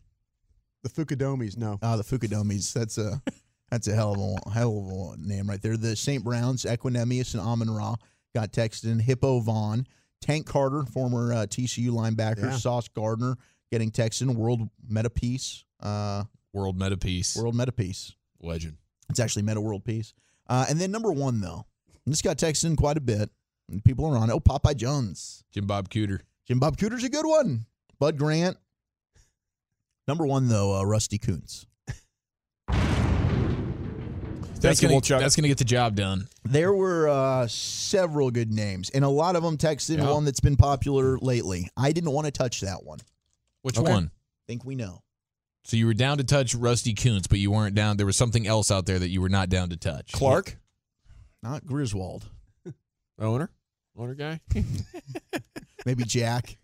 The 0.83 0.91
Fukudomis, 0.91 1.57
no. 1.57 1.79
Ah, 1.83 1.97
the 1.97 2.03
Fukudomis. 2.05 2.73
That's 2.75 2.99
a 2.99 3.23
that's 3.71 3.89
a 3.89 3.95
hell 3.95 4.13
of 4.13 4.47
a 4.47 4.51
hell 4.51 4.79
of 5.13 5.19
a 5.19 5.23
name 5.27 5.49
right 5.49 5.61
there. 5.63 5.77
The 5.79 5.97
St. 5.97 6.23
Browns, 6.23 6.65
Equanimeous 6.65 7.33
and 7.33 7.43
Amon 7.43 7.71
Ra 7.71 7.97
got 8.35 8.53
texted 8.53 8.85
in. 8.93 8.99
Hippo 8.99 9.41
Vaughn, 9.41 9.87
Tank 10.25 10.47
Carter, 10.47 10.85
former 10.85 11.33
uh, 11.33 11.37
TCU 11.47 11.91
linebacker, 11.91 12.45
Yeah. 12.45 12.57
Sauce 12.57 12.89
Gardner 12.89 13.37
getting 13.71 13.91
Texan. 13.91 14.35
World 14.35 14.69
Meta 14.89 15.11
Peace, 15.11 15.65
uh, 15.81 16.25
World 16.55 16.79
Meta 16.79 16.97
Peace. 16.97 17.37
World 17.37 17.55
Meta 17.55 17.73
Peace. 17.73 18.13
Legend. 18.41 18.79
It's 19.11 19.21
actually 19.21 19.43
Meta 19.43 19.61
World 19.61 19.85
Peace. 19.85 20.15
Uh, 20.49 20.65
and 20.69 20.81
then 20.81 20.91
number 20.91 21.13
one 21.13 21.41
though, 21.43 21.67
this 22.07 22.23
got 22.23 22.39
texted 22.39 22.65
in 22.67 22.77
quite 22.77 22.97
a 22.97 23.01
bit. 23.03 23.29
And 23.71 23.85
people 23.85 24.07
are 24.07 24.17
on. 24.17 24.31
it. 24.31 24.33
Oh, 24.33 24.41
Popeye 24.41 24.77
Jones. 24.77 25.45
Jim 25.53 25.67
Bob 25.67 25.89
Cooter. 25.91 26.21
Jim 26.47 26.59
Bob 26.59 26.77
Cooter's 26.79 27.05
a 27.05 27.09
good 27.11 27.27
one. 27.27 27.67
Bud 27.99 28.17
Grant. 28.19 28.57
Number 30.09 30.27
one 30.27 30.49
though, 30.49 30.79
uh, 30.79 30.83
Rusty 30.85 31.19
Kuntz. 31.19 31.67
That's 34.65 34.83
you, 34.83 34.89
gonna 34.89 35.01
Wolchuk. 35.01 35.21
that's 35.21 35.37
gonna 35.37 35.49
get 35.49 35.59
the 35.59 35.65
job 35.65 35.95
done. 35.97 36.29
There 36.45 36.73
were 36.73 37.09
uh, 37.09 37.47
several 37.47 38.31
good 38.31 38.53
names, 38.53 38.91
and 38.91 39.05
a 39.05 39.09
lot 39.09 39.37
of 39.37 39.43
them 39.43 39.57
texted 39.57 39.99
Yeah. 39.99 40.11
one 40.11 40.25
that's 40.25 40.41
been 40.41 40.57
popular 40.57 41.19
lately. 41.19 41.69
I 41.77 41.93
didn't 41.93 42.11
want 42.11 42.27
to 42.27 42.31
touch 42.31 42.61
that 42.63 42.85
one. 42.85 42.99
Which 43.63 43.79
Okay. 43.79 43.91
one? 43.91 44.11
Think 44.47 44.65
we 44.65 44.75
know. 44.75 45.03
So 45.65 45.77
you 45.79 45.87
were 45.87 45.95
down 45.95 46.19
to 46.19 46.25
touch 46.25 46.55
Rusty 46.55 46.93
Kuntz, 46.93 47.27
but 47.27 47.39
you 47.39 47.51
weren't 47.51 47.75
down. 47.75 47.97
There 47.97 48.05
was 48.05 48.17
something 48.17 48.47
else 48.47 48.71
out 48.71 48.85
there 48.85 48.99
that 48.99 49.09
you 49.09 49.23
were 49.23 49.31
not 49.31 49.49
down 49.49 49.71
to 49.71 49.77
touch. 49.79 50.13
Clark, 50.13 50.59
Not 51.43 51.65
Griswold. 51.65 52.27
owner, 53.19 53.51
owner 53.97 54.15
guy. 54.15 54.41
Maybe 55.85 56.05
Jack. 56.05 56.57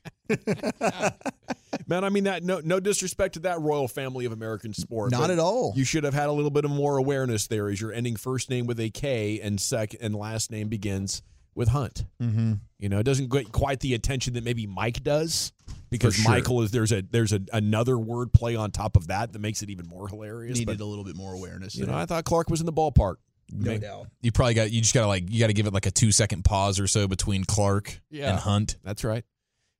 Man, 1.87 2.04
I 2.04 2.09
mean 2.09 2.24
that. 2.24 2.42
No, 2.42 2.61
no 2.62 2.80
disrespect 2.80 3.35
to 3.35 3.40
that 3.40 3.61
royal 3.61 3.88
family 3.88 4.24
of 4.24 4.33
American 4.33 4.72
sport. 4.72 5.11
Not 5.11 5.30
at 5.30 5.38
all. 5.38 5.72
You 5.76 5.85
should 5.85 6.04
have 6.04 6.14
had 6.14 6.28
a 6.28 6.33
little 6.33 6.50
bit 6.50 6.64
of 6.64 6.70
more 6.70 6.96
awareness 6.96 7.46
there, 7.46 7.68
as 7.68 7.80
your 7.80 7.92
ending 7.92 8.16
first 8.16 8.50
name 8.50 8.66
with 8.66 8.80
a 8.80 8.90
K 8.90 9.40
and 9.40 9.61
sec 9.61 9.94
and 10.00 10.14
last 10.14 10.50
name 10.50 10.68
begins 10.68 11.22
with 11.54 11.68
Hunt. 11.68 12.04
Mm-hmm. 12.22 12.54
You 12.78 12.88
know, 12.88 12.98
it 12.98 13.04
doesn't 13.04 13.30
get 13.30 13.52
quite 13.52 13.80
the 13.80 13.94
attention 13.94 14.35
that 14.35 14.44
maybe 14.44 14.66
Mike 14.66 15.02
does 15.02 15.52
because 15.90 16.14
sure. 16.14 16.30
Michael 16.30 16.62
is 16.62 16.70
there's 16.70 16.92
a 16.92 17.02
there's 17.02 17.33
a, 17.33 17.40
another 17.52 17.98
word 17.98 18.33
play 18.33 18.56
on 18.56 18.70
top 18.70 18.96
of 18.96 19.09
that 19.09 19.33
that 19.33 19.38
makes 19.40 19.62
it 19.62 19.70
even 19.70 19.87
more 19.87 20.09
hilarious. 20.09 20.59
Needed 20.59 20.78
but 20.78 20.83
a 20.83 20.87
little 20.87 21.04
bit 21.04 21.16
more 21.16 21.35
awareness. 21.35 21.76
you 21.76 21.87
know. 21.87 21.94
I 21.94 22.06
thought 22.06 22.24
Clark 22.24 22.50
was 22.50 22.61
in 22.61 22.66
the 22.66 22.72
ballpark. 22.72 23.16
No 23.52 23.72
May- 23.72 23.78
doubt. 23.78 24.06
You 24.22 24.32
probably 24.32 24.54
got. 24.54 24.70
You 24.70 24.80
just 24.80 24.94
gotta 24.94 25.06
like. 25.06 25.24
You 25.30 25.40
gotta 25.40 25.52
give 25.52 25.66
it 25.66 25.72
like 25.74 25.86
a 25.86 25.90
two 25.90 26.12
second 26.12 26.44
pause 26.44 26.78
or 26.80 26.86
so 26.86 27.06
between 27.08 27.44
Clark 27.44 28.00
Yeah. 28.10 28.30
and 28.30 28.38
Hunt. 28.38 28.76
That's 28.84 29.04
right. 29.04 29.24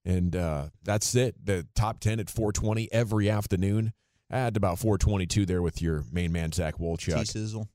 And 0.05 0.35
uh, 0.35 0.69
that's 0.83 1.15
it. 1.15 1.35
The 1.45 1.67
top 1.75 2.01
10 2.01 2.21
at 2.21 2.31
420 2.31 2.89
every 2.93 3.29
afternoon. 3.31 3.93
At 4.33 4.57
about 4.57 4.79
422 4.79 5.45
there 5.45 5.61
with 5.61 5.83
your 5.83 6.05
main 6.13 6.31
man, 6.31 6.53
Zach 6.53 6.77
T 6.79 6.83
Wolchuk. 6.85 7.27
Sizzle. 7.27 7.69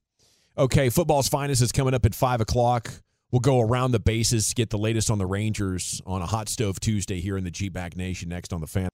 Okay, 0.56 0.88
football's 0.88 1.28
finest 1.28 1.60
is 1.60 1.70
coming 1.70 1.92
up 1.92 2.06
at 2.06 2.14
5 2.14 2.40
o'clock. 2.40 2.90
We'll 3.30 3.40
go 3.40 3.60
around 3.60 3.90
the 3.92 3.98
bases, 4.00 4.54
get 4.54 4.70
the 4.70 4.78
latest 4.78 5.10
on 5.10 5.18
the 5.18 5.26
Rangers 5.26 6.00
on 6.06 6.22
a 6.22 6.26
Hot 6.26 6.48
Stove 6.48 6.80
Tuesday 6.80 7.20
here 7.20 7.36
in 7.36 7.44
the 7.44 7.50
G 7.50 7.68
Bag 7.68 7.94
Nation 7.96 8.30
next 8.30 8.52
on 8.54 8.62
the 8.62 8.66
fan. 8.66 8.88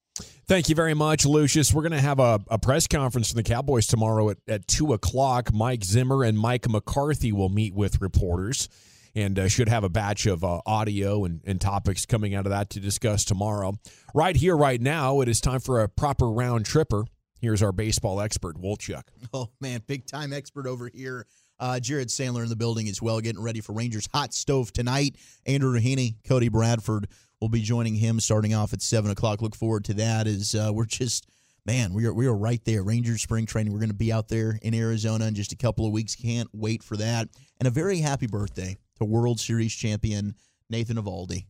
Thank 0.52 0.68
you 0.68 0.74
very 0.74 0.92
much, 0.92 1.24
Lucius. 1.24 1.72
We're 1.72 1.80
going 1.80 1.92
to 1.92 2.00
have 2.02 2.18
a, 2.18 2.38
a 2.48 2.58
press 2.58 2.86
conference 2.86 3.30
from 3.30 3.38
the 3.38 3.42
Cowboys 3.42 3.86
tomorrow 3.86 4.28
at, 4.28 4.36
at 4.46 4.68
2 4.68 4.92
o'clock. 4.92 5.50
Mike 5.50 5.82
Zimmer 5.82 6.24
and 6.24 6.38
Mike 6.38 6.68
McCarthy 6.68 7.32
will 7.32 7.48
meet 7.48 7.74
with 7.74 8.02
reporters 8.02 8.68
and 9.14 9.38
uh, 9.38 9.48
should 9.48 9.70
have 9.70 9.82
a 9.82 9.88
batch 9.88 10.26
of 10.26 10.44
uh, 10.44 10.60
audio 10.66 11.24
and, 11.24 11.40
and 11.46 11.58
topics 11.58 12.04
coming 12.04 12.34
out 12.34 12.44
of 12.44 12.50
that 12.50 12.68
to 12.68 12.80
discuss 12.80 13.24
tomorrow. 13.24 13.78
Right 14.12 14.36
here, 14.36 14.54
right 14.54 14.78
now, 14.78 15.22
it 15.22 15.28
is 15.30 15.40
time 15.40 15.60
for 15.60 15.80
a 15.80 15.88
proper 15.88 16.28
round 16.30 16.66
tripper. 16.66 17.04
Here's 17.40 17.62
our 17.62 17.72
baseball 17.72 18.20
expert, 18.20 18.60
Wolchuk. 18.60 19.04
Oh 19.32 19.48
man, 19.58 19.80
big 19.86 20.06
time 20.06 20.34
expert 20.34 20.66
over 20.66 20.90
here. 20.92 21.24
Uh, 21.58 21.80
Jared 21.80 22.08
Sandler 22.08 22.42
in 22.42 22.50
the 22.50 22.56
building 22.56 22.90
as 22.90 23.00
well, 23.00 23.20
getting 23.20 23.42
ready 23.42 23.62
for 23.62 23.72
Rangers 23.72 24.06
hot 24.12 24.34
stove 24.34 24.70
tonight. 24.70 25.16
Andrew 25.46 25.80
Heaney, 25.80 26.16
Cody 26.28 26.50
Bradford 26.50 27.08
will 27.42 27.48
be 27.48 27.60
joining 27.60 27.96
him 27.96 28.20
starting 28.20 28.54
off 28.54 28.72
at 28.72 28.80
seven 28.80 29.10
o'clock. 29.10 29.42
Look 29.42 29.54
forward 29.56 29.84
to 29.86 29.94
that. 29.94 30.26
As 30.26 30.54
uh, 30.54 30.70
we're 30.72 30.86
just 30.86 31.26
man, 31.66 31.92
we 31.92 32.06
are 32.06 32.14
we 32.14 32.26
are 32.26 32.34
right 32.36 32.64
there. 32.64 32.82
Rangers 32.82 33.20
spring 33.20 33.44
training. 33.46 33.72
We're 33.72 33.80
going 33.80 33.90
to 33.90 33.94
be 33.94 34.12
out 34.12 34.28
there 34.28 34.58
in 34.62 34.72
Arizona 34.74 35.26
in 35.26 35.34
just 35.34 35.52
a 35.52 35.56
couple 35.56 35.84
of 35.84 35.92
weeks. 35.92 36.14
Can't 36.14 36.48
wait 36.52 36.82
for 36.82 36.96
that. 36.96 37.28
And 37.58 37.66
a 37.66 37.70
very 37.70 37.98
happy 37.98 38.26
birthday 38.28 38.76
to 38.98 39.04
World 39.04 39.40
Series 39.40 39.74
champion 39.74 40.36
Nathan 40.70 40.96
Eovaldi. 40.96 41.46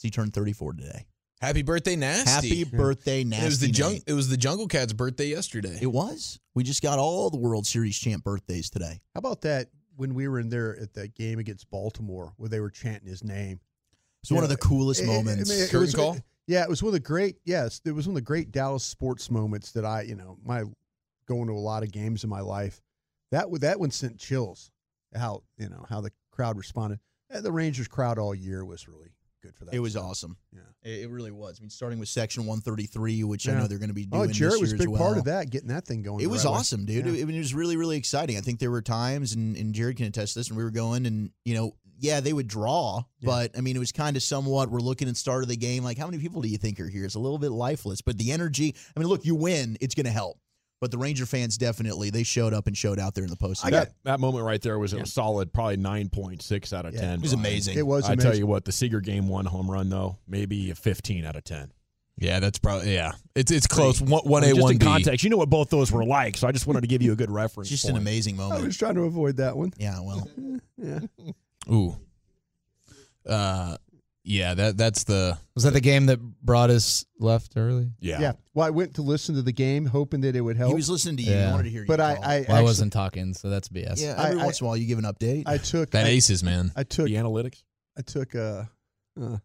He 0.00 0.10
turned 0.10 0.34
34 0.34 0.72
today. 0.74 1.06
Happy 1.40 1.62
birthday, 1.62 1.96
Nasty. 1.96 2.30
Happy 2.30 2.64
birthday, 2.76 3.22
nasty. 3.22 3.44
It 3.44 3.48
was 3.48 3.60
the 3.60 3.70
jung- 3.70 4.00
It 4.06 4.12
was 4.14 4.28
the 4.30 4.36
Jungle 4.38 4.66
Cat's 4.68 4.94
birthday 4.94 5.26
yesterday. 5.28 5.78
It 5.80 5.86
was. 5.92 6.40
We 6.54 6.64
just 6.64 6.82
got 6.82 6.98
all 6.98 7.28
the 7.28 7.36
World 7.36 7.66
Series 7.66 7.98
champ 7.98 8.24
birthdays 8.24 8.70
today. 8.70 9.00
How 9.14 9.18
about 9.18 9.42
that 9.42 9.68
when 9.96 10.14
we 10.14 10.28
were 10.28 10.40
in 10.40 10.48
there 10.48 10.78
at 10.80 10.94
that 10.94 11.14
game 11.14 11.38
against 11.38 11.70
Baltimore 11.70 12.32
where 12.38 12.48
they 12.48 12.60
were 12.60 12.70
chanting 12.70 13.08
his 13.08 13.22
name? 13.22 13.60
It's 14.26 14.34
one 14.34 14.42
of 14.44 14.50
the 14.50 14.56
coolest 14.56 15.00
It- 15.00 15.04
it- 15.04 15.10
I 15.10 15.16
moments. 15.16 15.50
mean, 15.50 15.58
it 15.60 15.66
Curtain 15.70 15.80
was- 15.80 15.94
call? 15.94 16.18
Yeah, 16.48 16.62
it 16.62 16.68
was 16.68 16.80
one 16.82 16.88
of 16.90 16.92
the 16.92 17.00
great. 17.00 17.38
Yes, 17.44 17.80
it 17.84 17.90
was 17.90 18.06
one 18.06 18.12
of 18.12 18.16
the 18.16 18.20
great 18.26 18.52
Dallas 18.52 18.84
sports 18.84 19.30
moments 19.30 19.72
that 19.72 19.84
I, 19.84 20.02
you 20.02 20.14
know, 20.14 20.38
my 20.44 20.62
going 21.26 21.48
to 21.48 21.52
a 21.52 21.58
lot 21.58 21.82
of 21.82 21.90
games 21.90 22.22
in 22.22 22.30
my 22.30 22.40
life. 22.40 22.80
That 23.32 23.46
that 23.60 23.80
one 23.80 23.90
sent 23.90 24.18
chills. 24.18 24.70
How 25.14 25.42
you 25.58 25.68
know 25.68 25.84
how 25.88 26.00
the 26.00 26.12
crowd 26.30 26.56
responded. 26.56 27.00
The 27.30 27.50
Rangers 27.50 27.88
crowd 27.88 28.18
all 28.18 28.32
year 28.34 28.64
was 28.64 28.86
really 28.86 29.10
good 29.42 29.56
for 29.56 29.64
that. 29.64 29.74
It 29.74 29.80
was 29.80 29.92
stuff. 29.92 30.04
awesome. 30.04 30.36
Yeah. 30.52 30.60
It, 30.84 31.00
it 31.04 31.10
really 31.10 31.32
was. 31.32 31.58
I 31.58 31.62
mean, 31.62 31.70
starting 31.70 31.98
with 31.98 32.08
section 32.08 32.46
133, 32.46 33.24
which 33.24 33.48
I 33.48 33.54
know 33.54 33.66
they're 33.66 33.78
going 33.78 33.88
to 33.88 33.94
be 33.94 34.06
oh, 34.12 34.18
doing 34.18 34.30
Oh, 34.30 34.32
Jared 34.32 34.54
this 34.54 34.60
was 34.60 34.72
a 34.72 34.76
big 34.76 34.88
well. 34.88 35.02
part 35.02 35.18
of 35.18 35.24
that, 35.24 35.50
getting 35.50 35.68
that 35.68 35.84
thing 35.84 36.02
going. 36.02 36.20
It 36.22 36.28
was 36.28 36.42
the 36.42 36.48
right 36.48 36.54
way. 36.54 36.58
awesome, 36.60 36.84
dude. 36.84 37.06
Yeah. 37.06 37.12
It, 37.12 37.28
it 37.28 37.38
was 37.38 37.54
really, 37.54 37.76
really 37.76 37.96
exciting. 37.96 38.36
I 38.36 38.40
think 38.40 38.60
there 38.60 38.70
were 38.70 38.82
times, 38.82 39.32
and, 39.32 39.56
and 39.56 39.74
Jared 39.74 39.96
can 39.96 40.06
attest 40.06 40.34
to 40.34 40.38
this, 40.40 40.48
and 40.48 40.56
we 40.56 40.62
were 40.62 40.70
going, 40.70 41.06
and 41.06 41.30
you 41.44 41.54
know, 41.54 41.74
yeah, 41.98 42.20
they 42.20 42.32
would 42.32 42.48
draw, 42.48 43.02
Yeah. 43.20 43.26
but 43.26 43.56
I 43.56 43.60
mean, 43.60 43.76
it 43.76 43.78
was 43.80 43.92
kind 43.92 44.16
of 44.16 44.22
somewhat. 44.22 44.70
We're 44.70 44.80
looking 44.80 45.08
at 45.08 45.16
start 45.16 45.42
of 45.42 45.48
the 45.48 45.56
game, 45.56 45.82
like 45.84 45.98
how 45.98 46.06
many 46.06 46.18
people 46.18 46.42
do 46.42 46.48
you 46.48 46.58
think 46.58 46.78
are 46.80 46.88
here? 46.88 47.04
It's 47.04 47.14
a 47.14 47.18
little 47.20 47.38
bit 47.38 47.50
lifeless, 47.50 48.00
but 48.02 48.18
the 48.18 48.32
energy. 48.32 48.74
I 48.96 49.00
mean, 49.00 49.08
look, 49.08 49.24
you 49.24 49.34
win, 49.34 49.76
it's 49.80 49.94
going 49.94 50.06
to 50.06 50.12
help. 50.12 50.38
But 50.78 50.90
the 50.90 50.98
Ranger 50.98 51.24
fans 51.24 51.56
definitely 51.56 52.10
they 52.10 52.22
showed 52.22 52.52
up 52.52 52.66
and 52.66 52.76
showed 52.76 52.98
out 52.98 53.14
there 53.14 53.24
in 53.24 53.30
the 53.30 53.36
postseason. 53.36 53.70
that, 53.70 53.92
that 54.04 54.20
moment 54.20 54.44
right 54.44 54.60
there 54.60 54.78
was 54.78 54.92
a 54.92 55.06
solid, 55.06 55.50
probably 55.50 55.78
9.6 55.78 56.72
out 56.74 56.84
of 56.84 56.92
Yeah. 56.92 57.00
10. 57.00 57.10
It 57.14 57.22
was 57.22 57.32
amazing. 57.32 57.78
It 57.78 57.86
was. 57.86 58.04
I 58.04 58.12
Amazing. 58.12 58.30
tell 58.30 58.38
you 58.38 58.46
what, 58.46 58.66
the 58.66 58.72
Seager 58.72 59.00
game 59.00 59.26
one 59.26 59.46
home 59.46 59.70
run 59.70 59.88
though, 59.88 60.18
maybe 60.28 60.70
a 60.70 60.74
15 60.74 61.24
out 61.24 61.34
of 61.34 61.44
10. 61.44 61.72
Yeah, 62.18 62.40
that's 62.40 62.58
probably 62.58 62.92
yeah. 62.94 63.12
It's 63.34 63.50
it's 63.52 63.66
close. 63.66 64.00
One 64.02 64.22
one 64.24 64.42
I 64.42 64.46
A 64.46 64.48
mean, 64.50 64.56
just 64.56 64.62
one 64.64 64.72
in 64.72 64.78
B. 64.78 64.84
context, 64.86 65.22
you 65.24 65.28
know 65.30 65.36
what 65.38 65.50
both 65.50 65.68
those 65.70 65.90
were 65.92 66.04
like, 66.04 66.36
so 66.38 66.46
I 66.48 66.52
just 66.52 66.66
wanted 66.66 66.80
to 66.82 66.86
give 66.86 67.00
you 67.02 67.12
a 67.12 67.16
good 67.16 67.30
reference. 67.42 67.70
It's 67.70 67.82
just 67.82 67.90
an 67.90 67.96
amazing 67.98 68.36
moment. 68.36 68.62
I 68.62 68.66
was 68.66 68.76
trying 68.76 68.94
to 68.96 69.02
avoid 69.02 69.36
that 69.38 69.56
one. 69.56 69.72
Yeah, 69.78 70.00
well, 70.00 70.28
Yeah. 70.76 71.00
Ooh. 71.72 71.96
Uh, 73.28 73.76
yeah. 74.24 74.54
That 74.54 74.76
that's 74.76 75.04
the 75.04 75.38
Was 75.54 75.64
that 75.64 75.72
the 75.72 75.80
game 75.80 76.06
that 76.06 76.18
Broadus 76.20 77.04
left 77.18 77.52
early? 77.56 77.90
Yeah. 78.00 78.20
Yeah. 78.20 78.32
Well, 78.54 78.66
I 78.66 78.70
went 78.70 78.94
to 78.94 79.02
listen 79.02 79.34
to 79.36 79.42
the 79.42 79.52
game, 79.52 79.86
hoping 79.86 80.20
that 80.22 80.36
it 80.36 80.40
would 80.40 80.56
help. 80.56 80.70
he 80.70 80.74
was 80.74 80.90
listening 80.90 81.16
to 81.18 81.22
you. 81.22 81.32
Yeah. 81.32 81.46
He 81.46 81.50
wanted 81.52 81.62
to 81.64 81.70
hear 81.70 81.80
you. 81.82 81.86
but 81.86 82.00
I, 82.00 82.14
call. 82.14 82.24
I, 82.24 82.44
Well, 82.48 82.56
I 82.56 82.62
wasn't 82.62 82.92
talking, 82.92 83.34
so 83.34 83.50
that's 83.50 83.68
BS. 83.68 84.00
yeah, 84.00 84.14
every 84.18 84.40
I- 84.40 84.44
once 84.44 84.60
in 84.60 84.64
a 84.64 84.68
while 84.68 84.76
you 84.76 84.86
give 84.86 84.98
an 84.98 85.04
update. 85.04 85.44
I 85.46 85.58
took 85.58 85.90
that 85.90 86.06
I, 86.06 86.10
aces 86.10 86.42
man. 86.42 86.72
I 86.76 86.82
took 86.84 87.06
The 87.06 87.14
analytics. 87.14 87.62
I 87.98 88.02
took 88.02 88.34
a 88.34 88.68
uh, 89.20 89.38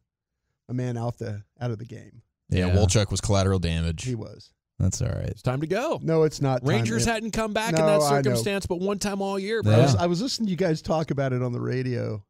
a 0.69 0.73
man 0.73 0.97
out 0.97 1.17
the 1.17 1.43
out 1.59 1.71
of 1.71 1.79
the 1.79 1.85
game. 1.85 2.21
Yeah, 2.49 2.67
Yeah. 2.67 2.75
Wolchuk 2.75 3.09
was 3.11 3.21
collateral 3.21 3.59
damage. 3.59 4.03
He 4.03 4.15
was. 4.15 4.51
That's 4.81 5.01
all 5.01 5.09
right. 5.09 5.27
It's 5.27 5.41
time 5.41 5.61
to 5.61 5.67
go. 5.67 5.99
No, 6.01 6.23
it's 6.23 6.41
not. 6.41 6.65
Rangers 6.65 7.05
It- 7.07 7.09
hadn't 7.11 7.31
come 7.31 7.53
back 7.53 7.69
in 7.69 7.75
that 7.85 8.01
circumstance, 8.01 8.65
but 8.65 8.79
one 8.79 8.99
time 8.99 9.21
all 9.21 9.37
year, 9.39 9.61
bro. 9.63 9.73
I 9.73 9.77
was, 9.79 9.95
I 9.95 10.05
was 10.07 10.21
listening 10.21 10.47
to 10.47 10.51
you 10.51 10.57
guys 10.57 10.81
talk 10.81 11.11
about 11.11 11.33
it 11.33 11.41
on 11.41 11.51
the 11.53 11.61
radio, 11.61 12.23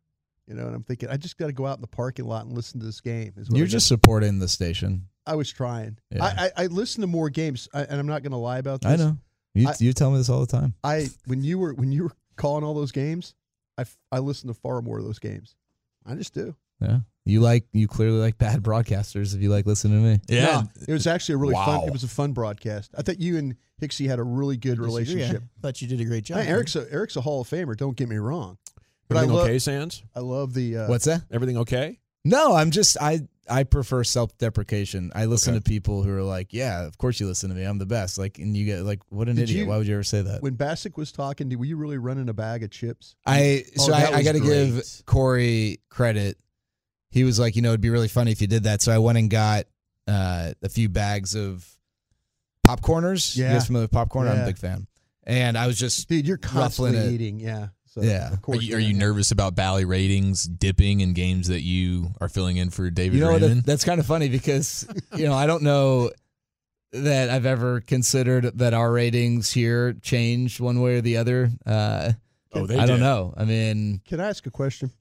you 0.47 0.53
know, 0.55 0.65
and 0.67 0.75
I'm 0.75 0.83
thinking 0.83 1.09
I 1.09 1.17
just 1.17 1.37
got 1.37 1.47
to 1.47 1.53
go 1.53 1.65
out 1.65 1.77
in 1.77 1.81
the 1.81 1.87
parking 1.87 2.25
lot 2.25 2.45
and 2.45 2.53
listen 2.53 2.79
to 2.79 2.85
this 2.85 3.01
game. 3.01 3.33
Is 3.37 3.49
what 3.49 3.57
You're 3.57 3.67
I 3.67 3.69
just 3.69 3.87
supporting 3.87 4.39
the 4.39 4.47
station. 4.47 5.07
I 5.25 5.35
was 5.35 5.51
trying. 5.51 5.97
Yeah. 6.09 6.23
I, 6.25 6.27
I 6.57 6.63
I 6.63 6.65
listen 6.67 7.01
to 7.01 7.07
more 7.07 7.29
games, 7.29 7.69
I, 7.73 7.81
and 7.83 7.99
I'm 7.99 8.07
not 8.07 8.23
going 8.23 8.31
to 8.31 8.37
lie 8.37 8.57
about 8.57 8.81
this. 8.81 8.91
I 8.91 8.95
know. 8.95 9.17
You 9.53 9.69
I- 9.69 9.75
you 9.79 9.93
tell 9.93 10.11
me 10.11 10.17
this 10.17 10.29
all 10.29 10.39
the 10.39 10.47
time. 10.51 10.73
I 10.83 11.07
when 11.25 11.43
you 11.43 11.59
were 11.59 11.73
when 11.73 11.91
you 11.91 12.03
were 12.05 12.11
calling 12.35 12.63
all 12.63 12.73
those 12.73 12.91
games, 12.91 13.35
I 13.77 13.85
I 14.11 14.19
listen 14.19 14.47
to 14.47 14.53
far 14.53 14.81
more 14.81 14.97
of 14.99 15.05
those 15.05 15.19
games. 15.19 15.55
I 16.05 16.15
just 16.15 16.33
do. 16.33 16.55
Yeah. 16.81 16.99
You 17.23 17.39
like 17.39 17.65
you 17.71 17.87
clearly 17.87 18.17
like 18.19 18.37
bad 18.39 18.63
broadcasters 18.63 19.35
if 19.35 19.41
you 19.41 19.49
like 19.49 19.65
listening 19.67 20.01
to 20.03 20.09
me. 20.09 20.19
Yeah. 20.27 20.45
No, 20.45 20.63
it 20.87 20.91
was 20.93 21.05
actually 21.05 21.35
a 21.35 21.37
really 21.37 21.53
Wow. 21.53 21.65
fun. 21.65 21.87
It 21.87 21.91
was 21.93 22.03
a 22.03 22.07
fun 22.07 22.31
broadcast. 22.33 22.91
I 22.97 23.03
thought 23.03 23.19
you 23.19 23.37
and 23.37 23.55
Hixie 23.81 24.07
had 24.07 24.17
a 24.19 24.23
really 24.23 24.57
good 24.57 24.79
relationship. 24.79 25.43
I 25.57 25.61
thought 25.61 25.81
you 25.81 25.87
did 25.87 26.01
a 26.01 26.05
great 26.05 26.23
job. 26.23 26.39
Hey, 26.41 26.47
Eric's 26.47 26.75
a, 26.75 26.91
Eric's 26.91 27.15
a 27.15 27.21
Hall 27.21 27.41
of 27.41 27.47
Famer. 27.47 27.77
Don't 27.77 27.95
get 27.95 28.09
me 28.09 28.17
wrong, 28.17 28.57
but 29.07 29.17
Everything 29.17 29.35
I 29.35 29.39
love 29.39 29.47
okay, 29.49 29.59
Sands? 29.59 30.03
I 30.15 30.19
love 30.21 30.53
the 30.55 30.77
uh, 30.77 30.87
What's 30.87 31.05
that? 31.05 31.21
Everything 31.31 31.57
okay? 31.59 31.99
No, 32.25 32.55
I'm 32.55 32.71
just 32.71 32.97
I 32.99 33.21
I 33.49 33.63
prefer 33.65 34.03
self-deprecation. 34.03 35.11
I 35.13 35.25
listen 35.25 35.53
Okay. 35.53 35.59
to 35.63 35.69
people 35.69 36.03
who 36.03 36.11
are 36.15 36.23
like, 36.23 36.53
"Yeah, 36.53 36.85
of 36.85 36.97
course 36.97 37.19
you 37.19 37.27
listen 37.27 37.49
to 37.49 37.55
me. 37.55 37.63
I'm 37.63 37.77
the 37.79 37.85
best." 37.85 38.17
Like, 38.17 38.39
and 38.39 38.55
you 38.55 38.65
get 38.65 38.81
like, 38.83 38.99
"What 39.09 39.27
an 39.29 39.35
Did 39.35 39.43
idiot! 39.43 39.59
you- 39.59 39.67
Why 39.67 39.77
would 39.77 39.87
you 39.87 39.93
ever 39.95 40.03
say 40.03 40.21
that?" 40.21 40.41
when 40.41 40.55
Bassick 40.55 40.97
was 40.97 41.11
talking. 41.11 41.49
Did, 41.49 41.57
were 41.59 41.65
you 41.65 41.75
really 41.77 41.97
running 41.97 42.29
a 42.29 42.33
bag 42.33 42.63
of 42.63 42.69
chips? 42.71 43.15
I 43.25 43.63
Oh, 43.79 43.85
so 43.87 43.93
I, 43.93 44.17
I 44.17 44.23
got 44.23 44.33
to 44.33 44.39
give. 44.39 44.83
Corey 45.05 45.79
credit. 45.89 46.37
He 47.11 47.23
was 47.23 47.39
like, 47.39 47.55
you 47.55 47.61
know, 47.61 47.69
it'd 47.69 47.81
be 47.81 47.89
really 47.89 48.07
funny 48.07 48.31
if 48.31 48.41
you 48.41 48.47
did 48.47 48.63
that. 48.63 48.81
So 48.81 48.91
I 48.91 48.97
went 48.97 49.17
and 49.17 49.29
got 49.29 49.65
uh, 50.07 50.53
a 50.63 50.69
few 50.69 50.89
bags 50.89 51.35
of 51.35 51.67
popcorners. 52.65 53.35
Yeah. 53.37 53.49
You 53.49 53.53
guys 53.55 53.67
familiar 53.67 53.83
with 53.85 53.91
popcorn? 53.91 54.27
I'm 54.27 54.39
a 54.41 54.45
big 54.45 54.57
fan. 54.57 54.87
And 55.23 55.57
I 55.57 55.67
was 55.67 55.77
just 55.77 56.07
Dude, 56.09 56.25
you're 56.27 56.39
ruffling 56.41 56.61
constantly 56.93 56.97
it. 56.99 57.11
eating. 57.11 57.39
Yeah. 57.39 57.67
So 57.85 58.01
Yeah. 58.01 58.33
Of 58.33 58.39
Are 58.49 58.55
you, 58.55 58.75
are 58.75 58.79
you 58.79 58.93
nervous 58.93 59.31
about 59.31 59.55
Bally 59.55 59.85
ratings 59.85 60.45
dipping 60.45 61.01
in 61.01 61.13
games 61.13 61.47
that 61.49 61.61
you 61.61 62.11
are 62.21 62.29
filling 62.29 62.57
in 62.57 62.69
for 62.69 62.89
David 62.89 63.17
You 63.19 63.25
know 63.25 63.31
what? 63.33 63.41
Raymond? 63.41 63.61
That, 63.61 63.65
that's 63.65 63.83
kind 63.83 63.99
of 63.99 64.05
funny 64.05 64.29
because 64.29 64.87
you 65.15 65.25
know 65.25 65.33
I 65.33 65.45
don't 65.47 65.63
know 65.63 66.11
that 66.93 67.29
I've 67.29 67.45
ever 67.45 67.81
considered 67.81 68.57
that 68.59 68.73
our 68.73 68.91
ratings 68.91 69.51
here 69.51 69.93
change 69.93 70.59
one 70.59 70.81
way 70.81 70.95
or 70.97 71.01
the 71.01 71.17
other. 71.17 71.51
Uh, 71.65 72.13
Oh, 72.53 72.67
they 72.67 72.77
I 72.77 72.85
don't 72.85 72.99
know. 72.99 73.33
I 73.37 73.45
mean, 73.45 74.01
Can 74.05 74.19
I 74.19 74.27
ask 74.27 74.45
a 74.45 74.51
question? 74.51 74.91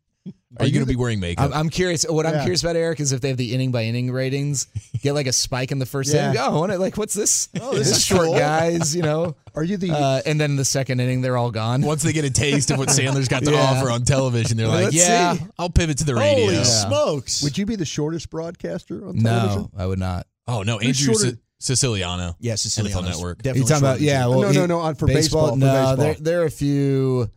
Are 0.59 0.67
you 0.67 0.73
going 0.73 0.85
to 0.85 0.93
be 0.93 0.97
wearing 0.97 1.21
makeup? 1.21 1.47
I'm, 1.47 1.53
I'm 1.55 1.69
curious. 1.71 2.05
What 2.07 2.27
I'm 2.27 2.41
curious 2.43 2.63
about 2.63 2.77
Eric 2.77 3.01
is 3.01 3.13
if 3.13 3.21
they 3.21 3.29
have 3.29 3.37
the 3.37 3.55
inning 3.55 3.71
by 3.73 3.85
inning 3.85 4.11
ratings, 4.11 4.67
get 5.01 5.13
like 5.15 5.27
a 5.29 5.33
spike 5.33 5.71
in 5.73 5.79
the 5.79 5.87
first 5.87 6.13
Yeah. 6.13 6.25
inning. 6.25 6.35
Go, 6.35 6.45
I 6.45 6.49
wanna- 6.51 6.79
like 6.79 6.97
what's 6.99 7.15
this? 7.15 7.49
Oh, 7.61 7.73
this 7.75 7.91
is 7.91 8.05
short 8.05 8.27
cool. 8.27 8.35
guys, 8.39 8.95
you 8.95 9.03
know. 9.03 9.37
Are 9.55 9.63
you 9.65 9.77
the 9.79 9.93
Uh, 9.93 10.21
and 10.27 10.41
then 10.41 10.57
the 10.57 10.65
second 10.65 11.01
inning, 11.01 11.21
they're 11.23 11.37
all 11.39 11.51
gone. 11.51 11.83
Once 11.83 12.03
they 12.03 12.13
get 12.13 12.25
a 12.25 12.31
taste 12.31 12.71
of 12.71 12.79
what 12.79 12.89
Sandler's 12.91 13.29
got 13.29 13.45
to 13.45 13.53
Yeah. 13.53 13.61
offer 13.61 13.91
on 13.91 14.03
television, 14.05 14.57
they're 14.59 14.67
Well, 14.67 14.77
like, 14.77 14.85
let's 14.87 14.97
"Yeah, 14.97 15.35
see. 15.37 15.45
I'll 15.59 15.71
pivot 15.71 15.99
to 15.99 16.05
the 16.05 16.15
radio." 16.17 16.45
Holy 16.45 16.57
Yeah. 16.57 16.63
smokes! 16.65 17.43
would 17.43 17.57
you 17.57 17.65
be 17.65 17.77
the 17.77 17.87
shortest 17.87 18.29
broadcaster 18.29 19.07
on 19.07 19.19
television? 19.19 19.63
No, 19.63 19.71
I 19.77 19.87
would 19.87 19.99
not. 20.01 20.27
Oh 20.49 20.63
no, 20.63 20.79
Andrew 20.81 21.15
shorter- 21.15 21.39
Si- 21.61 21.75
Siciliano. 21.75 22.35
yeah, 22.41 22.55
NFL 22.55 23.05
Network. 23.05 23.39
Definitely 23.43 23.61
you 23.63 23.67
talking 23.69 23.85
about 23.85 24.01
yeah? 24.01 24.27
Well, 24.27 24.41
no, 24.43 24.49
he- 24.49 24.55
no, 24.59 24.67
no. 24.67 24.81
On 24.81 24.95
for 24.97 25.07
baseball. 25.07 25.51
for 25.53 25.57
no, 25.59 25.67
baseball. 25.67 25.97
there 25.97 26.15
there 26.15 26.43
are 26.43 26.47
a 26.47 26.51
few. 26.51 27.31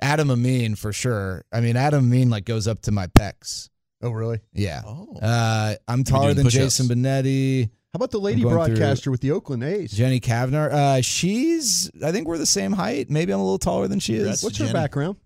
Adam 0.00 0.30
Amin 0.30 0.74
for 0.74 0.92
sure. 0.92 1.44
I 1.52 1.60
mean, 1.60 1.76
Adam 1.76 2.04
Amin 2.04 2.30
like 2.30 2.44
goes 2.44 2.68
up 2.68 2.82
to 2.82 2.92
my 2.92 3.06
pecs. 3.06 3.68
oh, 4.02 4.10
really? 4.10 4.40
Yeah. 4.52 4.82
Oh. 4.84 5.16
Uh, 5.20 5.74
I'm 5.88 6.04
taller 6.04 6.34
than 6.34 6.44
push-ups. 6.44 6.76
Jason 6.76 6.86
Benetti. 6.88 7.64
How 7.92 7.98
about 7.98 8.10
the 8.10 8.20
lady 8.20 8.42
I'm 8.42 8.48
going 8.50 8.66
through- 8.66 8.76
broadcaster 8.76 9.10
with 9.10 9.22
the 9.22 9.30
Oakland 9.30 9.62
A's? 9.62 9.90
Jenny 9.90 10.20
Cavnar. 10.20 10.70
Uh, 10.70 11.00
she's. 11.00 11.90
I 12.04 12.12
think 12.12 12.28
we're 12.28 12.36
the 12.36 12.44
same 12.44 12.72
height. 12.72 13.08
Maybe 13.08 13.32
I'm 13.32 13.40
a 13.40 13.42
little 13.42 13.58
taller 13.58 13.88
than 13.88 14.00
she 14.00 14.16
is. 14.16 14.42
What's 14.42 14.58
her 14.58 14.64
Jenny. 14.64 14.74
background? 14.74 15.16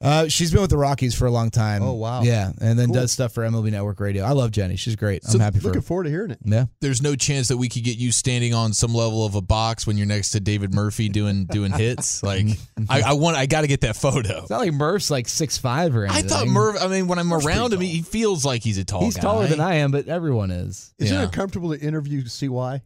Uh, 0.00 0.28
she's 0.28 0.50
been 0.52 0.60
with 0.60 0.68
the 0.70 0.76
Rockies 0.76 1.14
for 1.14 1.24
a 1.26 1.30
long 1.30 1.50
time. 1.50 1.82
Oh, 1.82 1.92
wow. 1.94 2.22
Yeah, 2.22 2.52
and 2.60 2.78
then 2.78 2.88
Cool. 2.88 2.94
does 2.96 3.12
stuff 3.12 3.32
for 3.32 3.42
MLB 3.42 3.70
Network 3.70 4.00
Radio. 4.00 4.24
I 4.24 4.32
love 4.32 4.50
Jenny. 4.50 4.76
She's 4.76 4.96
great. 4.96 5.24
So 5.24 5.34
I'm 5.36 5.40
happy 5.40 5.60
for 5.60 5.68
Looking 5.68 5.80
her. 5.80 5.86
forward 5.86 6.04
to 6.04 6.10
hearing 6.10 6.30
it. 6.32 6.40
Yeah. 6.44 6.66
There's 6.82 7.00
no 7.00 7.16
chance 7.16 7.48
that 7.48 7.56
we 7.56 7.70
could 7.70 7.84
get 7.84 7.96
you 7.96 8.12
standing 8.12 8.52
on 8.52 8.74
some 8.74 8.92
level 8.92 9.24
of 9.24 9.34
a 9.34 9.40
box 9.40 9.86
when 9.86 9.96
you're 9.96 10.06
next 10.06 10.30
to 10.32 10.40
David 10.40 10.74
Murphy 10.74 11.08
doing 11.08 11.46
doing 11.50 11.72
hits. 11.72 12.22
Like, 12.22 12.46
I, 12.90 13.00
I 13.02 13.12
want, 13.14 13.38
I 13.38 13.46
got 13.46 13.62
to 13.62 13.66
get 13.66 13.80
that 13.82 13.96
photo. 13.96 14.40
It's 14.40 14.50
not 14.50 14.60
like 14.60 14.72
Murph's 14.74 15.10
like 15.10 15.26
six 15.26 15.56
five 15.56 15.96
or 15.96 16.04
anything. 16.04 16.16
I 16.16 16.18
anything. 16.20 16.36
thought 16.38 16.48
Merv. 16.48 16.76
I 16.82 16.88
mean, 16.88 17.06
when 17.06 17.18
I'm 17.18 17.32
around 17.32 17.72
him, 17.72 17.78
pretty 17.78 17.92
he 17.94 18.02
feels 18.02 18.44
like 18.44 18.62
he's 18.62 18.76
a 18.76 18.84
tall. 18.84 19.04
He's 19.04 19.14
guy. 19.16 19.22
taller 19.22 19.46
than 19.46 19.60
I 19.60 19.76
am, 19.76 19.90
but 19.90 20.06
everyone 20.08 20.50
is. 20.50 20.92
Isn't 20.98 21.16
Yeah. 21.16 21.22
it 21.22 21.26
uncomfortable 21.26 21.70
to 21.74 21.80
interview 21.80 22.26
CY? 22.26 22.82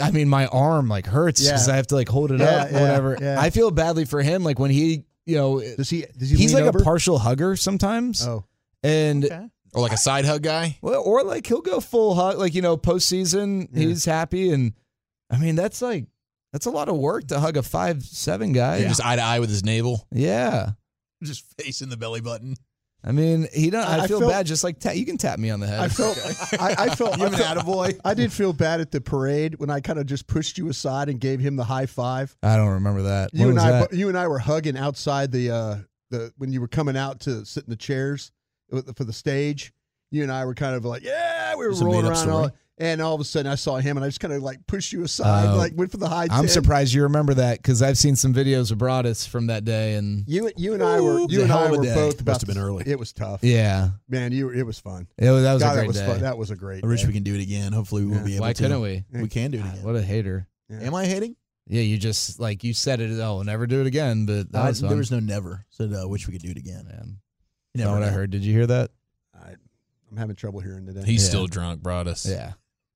I 0.00 0.10
mean, 0.12 0.28
my 0.28 0.46
arm 0.46 0.88
like 0.88 1.06
hurts 1.06 1.40
Yeah. 1.42 1.50
because 1.52 1.68
I 1.68 1.76
have 1.76 1.86
to 1.88 1.96
like 1.96 2.08
hold 2.08 2.30
it 2.32 2.40
Yeah, 2.40 2.46
up 2.46 2.68
or 2.68 2.72
yeah, 2.72 2.80
whatever. 2.80 3.18
yeah. 3.20 3.40
I 3.40 3.50
feel 3.50 3.70
badly 3.70 4.04
for 4.04 4.22
him. 4.22 4.42
Like 4.44 4.58
when 4.58 4.70
he, 4.70 5.04
you 5.26 5.36
know, 5.36 5.60
Does 5.60 5.90
he? 5.90 6.04
Does 6.16 6.30
he? 6.30 6.36
he's 6.36 6.54
like 6.54 6.64
over? 6.64 6.78
a 6.78 6.82
partial 6.82 7.18
hugger 7.18 7.56
sometimes, 7.56 8.26
Oh, 8.26 8.44
and 8.82 9.24
or 9.72 9.80
like 9.82 9.92
a 9.92 9.96
side 9.96 10.24
hug 10.24 10.42
guy. 10.42 10.78
well, 10.82 11.02
or 11.04 11.22
like 11.22 11.46
he'll 11.46 11.60
go 11.60 11.80
full 11.80 12.14
hug. 12.14 12.38
Like 12.38 12.54
you 12.54 12.62
know, 12.62 12.76
postseason, 12.76 13.68
Yeah. 13.72 13.86
he's 13.88 14.04
happy, 14.04 14.50
and 14.52 14.72
I 15.30 15.38
mean 15.38 15.54
that's 15.56 15.80
like 15.82 16.06
that's 16.52 16.66
a 16.66 16.70
lot 16.70 16.88
of 16.88 16.96
work 16.96 17.28
to 17.28 17.38
hug 17.40 17.56
a 17.56 17.62
five 17.62 18.02
seven 18.02 18.52
guy. 18.52 18.82
Just 18.82 19.04
eye 19.04 19.16
to 19.16 19.22
eye 19.22 19.38
with 19.40 19.50
his 19.50 19.64
navel. 19.64 20.06
Yeah. 20.12 20.70
Just 21.22 21.44
facing 21.60 21.90
the 21.90 21.96
belly 21.96 22.20
button. 22.20 22.56
I 23.02 23.12
mean, 23.12 23.48
he 23.54 23.70
don't. 23.70 23.86
I, 23.86 24.00
I 24.00 24.06
feel 24.06 24.20
felt- 24.20 24.30
bad. 24.30 24.46
Just 24.46 24.62
like 24.62 24.78
ta- 24.78 24.90
you 24.90 25.06
can 25.06 25.16
tap 25.16 25.38
me 25.38 25.48
on 25.50 25.60
the 25.60 25.66
head. 25.66 25.80
I 25.80 25.88
felt. 25.88 26.18
I, 26.60 26.74
I 26.78 26.94
felt. 26.94 27.16
You're 27.18 27.28
an 27.28 27.32
attaboy. 27.34 27.98
I 28.04 28.12
did 28.14 28.32
feel 28.32 28.52
bad 28.52 28.80
at 28.80 28.90
the 28.90 29.00
parade 29.00 29.54
when 29.58 29.70
I 29.70 29.80
kind 29.80 29.98
of 29.98 30.06
just 30.06 30.26
pushed 30.26 30.58
you 30.58 30.68
aside 30.68 31.08
and 31.08 31.18
gave 31.18 31.40
him 31.40 31.56
the 31.56 31.64
high 31.64 31.86
five. 31.86 32.36
I 32.42 32.56
don't 32.56 32.68
remember 32.68 33.02
that. 33.02 33.30
You 33.32 33.46
When 33.46 33.58
and 33.58 33.60
I, 33.60 33.70
that? 33.80 33.92
you 33.94 34.08
and 34.08 34.18
I 34.18 34.28
were 34.28 34.38
hugging 34.38 34.76
outside 34.76 35.32
the 35.32 35.50
uh, 35.50 35.76
the 36.10 36.32
when 36.36 36.52
you 36.52 36.60
were 36.60 36.68
coming 36.68 36.96
out 36.96 37.20
to 37.20 37.44
sit 37.46 37.64
in 37.64 37.70
the 37.70 37.76
chairs 37.76 38.32
for 38.70 39.04
the 39.04 39.12
stage. 39.12 39.72
You 40.12 40.22
and 40.24 40.32
I 40.32 40.44
were 40.44 40.54
kind 40.54 40.74
of 40.74 40.84
like, 40.84 41.02
yeah, 41.04 41.54
we 41.54 41.66
were 41.66 41.72
rolling 41.72 42.04
around. 42.04 42.52
And 42.80 43.02
all 43.02 43.14
of 43.14 43.20
a 43.20 43.24
sudden 43.24 43.52
I 43.52 43.56
saw 43.56 43.76
him, 43.76 43.98
and 43.98 44.04
I 44.04 44.08
just 44.08 44.20
kind 44.20 44.32
of 44.32 44.42
like 44.42 44.66
pushed 44.66 44.90
you 44.92 45.02
aside, 45.04 45.52
Oh. 45.52 45.56
like 45.58 45.74
went 45.76 45.90
for 45.90 45.98
the 45.98 46.08
high. 46.08 46.22
I'm 46.30 46.44
10. 46.44 46.48
surprised 46.48 46.94
you 46.94 47.02
remember 47.02 47.34
that 47.34 47.58
because 47.58 47.82
I've 47.82 47.98
seen 47.98 48.16
some 48.16 48.32
videos 48.32 48.72
of 48.72 48.78
Broadus 48.78 49.26
from 49.26 49.48
that 49.48 49.66
day, 49.66 49.96
and 49.96 50.24
You 50.26 50.50
you 50.56 50.72
and 50.72 50.82
I 50.82 50.98
were 51.00 51.18
Ooh, 51.18 51.24
it 51.26 51.30
you 51.30 51.42
and 51.42 51.52
I 51.52 51.70
were 51.70 51.82
day. 51.82 51.94
both 51.94 52.14
Must 52.14 52.20
about 52.22 52.40
have 52.40 52.48
been 52.48 52.56
early. 52.58 52.84
It 52.86 52.98
was 52.98 53.12
tough, 53.12 53.40
yeah, 53.44 53.90
man. 54.08 54.32
You 54.32 54.48
it 54.48 54.62
was 54.64 54.78
fun. 54.80 55.06
it 55.18 55.30
was, 55.30 55.42
that 55.42 55.52
was 55.52 55.62
God, 55.62 55.72
a 55.72 55.74
great 55.74 55.82
that 55.82 55.86
was 55.88 55.96
day. 55.98 56.06
fun. 56.06 56.20
That 56.22 56.38
was 56.38 56.50
a 56.50 56.56
great. 56.56 56.82
I 56.82 56.86
wish 56.86 57.02
day. 57.02 57.06
we 57.08 57.12
can 57.12 57.22
do 57.22 57.34
it 57.34 57.42
again. 57.42 57.72
Hopefully, 57.74 58.04
we 58.06 58.12
will 58.12 58.16
Yeah. 58.18 58.24
be 58.24 58.34
able 58.36 58.46
Why 58.46 58.52
to. 58.54 58.62
couldn't 58.62 58.80
we? 58.80 59.04
We 59.12 59.28
can 59.28 59.50
do 59.50 59.58
it 59.58 59.66
again. 59.66 59.82
what 59.82 59.94
a 59.96 60.02
hater! 60.02 60.48
Yeah. 60.70 60.80
Am 60.80 60.94
I 60.94 61.04
hating? 61.04 61.36
Yeah, 61.66 61.82
you 61.82 61.98
just 61.98 62.40
like 62.40 62.64
you 62.64 62.72
said 62.72 63.00
it. 63.02 63.10
Oh, 63.20 63.34
we'll 63.36 63.44
never 63.44 63.66
do 63.66 63.82
it 63.82 63.86
again. 63.86 64.24
But 64.24 64.50
that 64.52 64.62
I- 64.64 64.68
was 64.70 64.80
fun. 64.80 64.88
there 64.88 64.96
was 64.96 65.10
no 65.10 65.20
never. 65.20 65.66
Said, 65.68 65.92
uh, 65.92 66.08
wish 66.08 66.26
we 66.26 66.32
could 66.32 66.42
do 66.42 66.50
it 66.50 66.56
again. 66.56 66.86
Man, 66.88 67.18
You 67.74 67.84
not 67.84 67.90
never 67.90 68.00
what 68.00 68.08
I 68.08 68.10
heard. 68.12 68.30
Did 68.30 68.42
you 68.42 68.54
hear 68.54 68.66
that? 68.68 68.90
I, 69.38 69.50
I'm 70.10 70.16
having 70.16 70.34
trouble 70.34 70.60
hearing 70.60 70.86
today. 70.86 71.02
He's 71.04 71.22
Yeah. 71.24 71.28
still 71.28 71.46
drunk, 71.46 71.82
Broadus. 71.82 72.24
Yeah, 72.26 72.54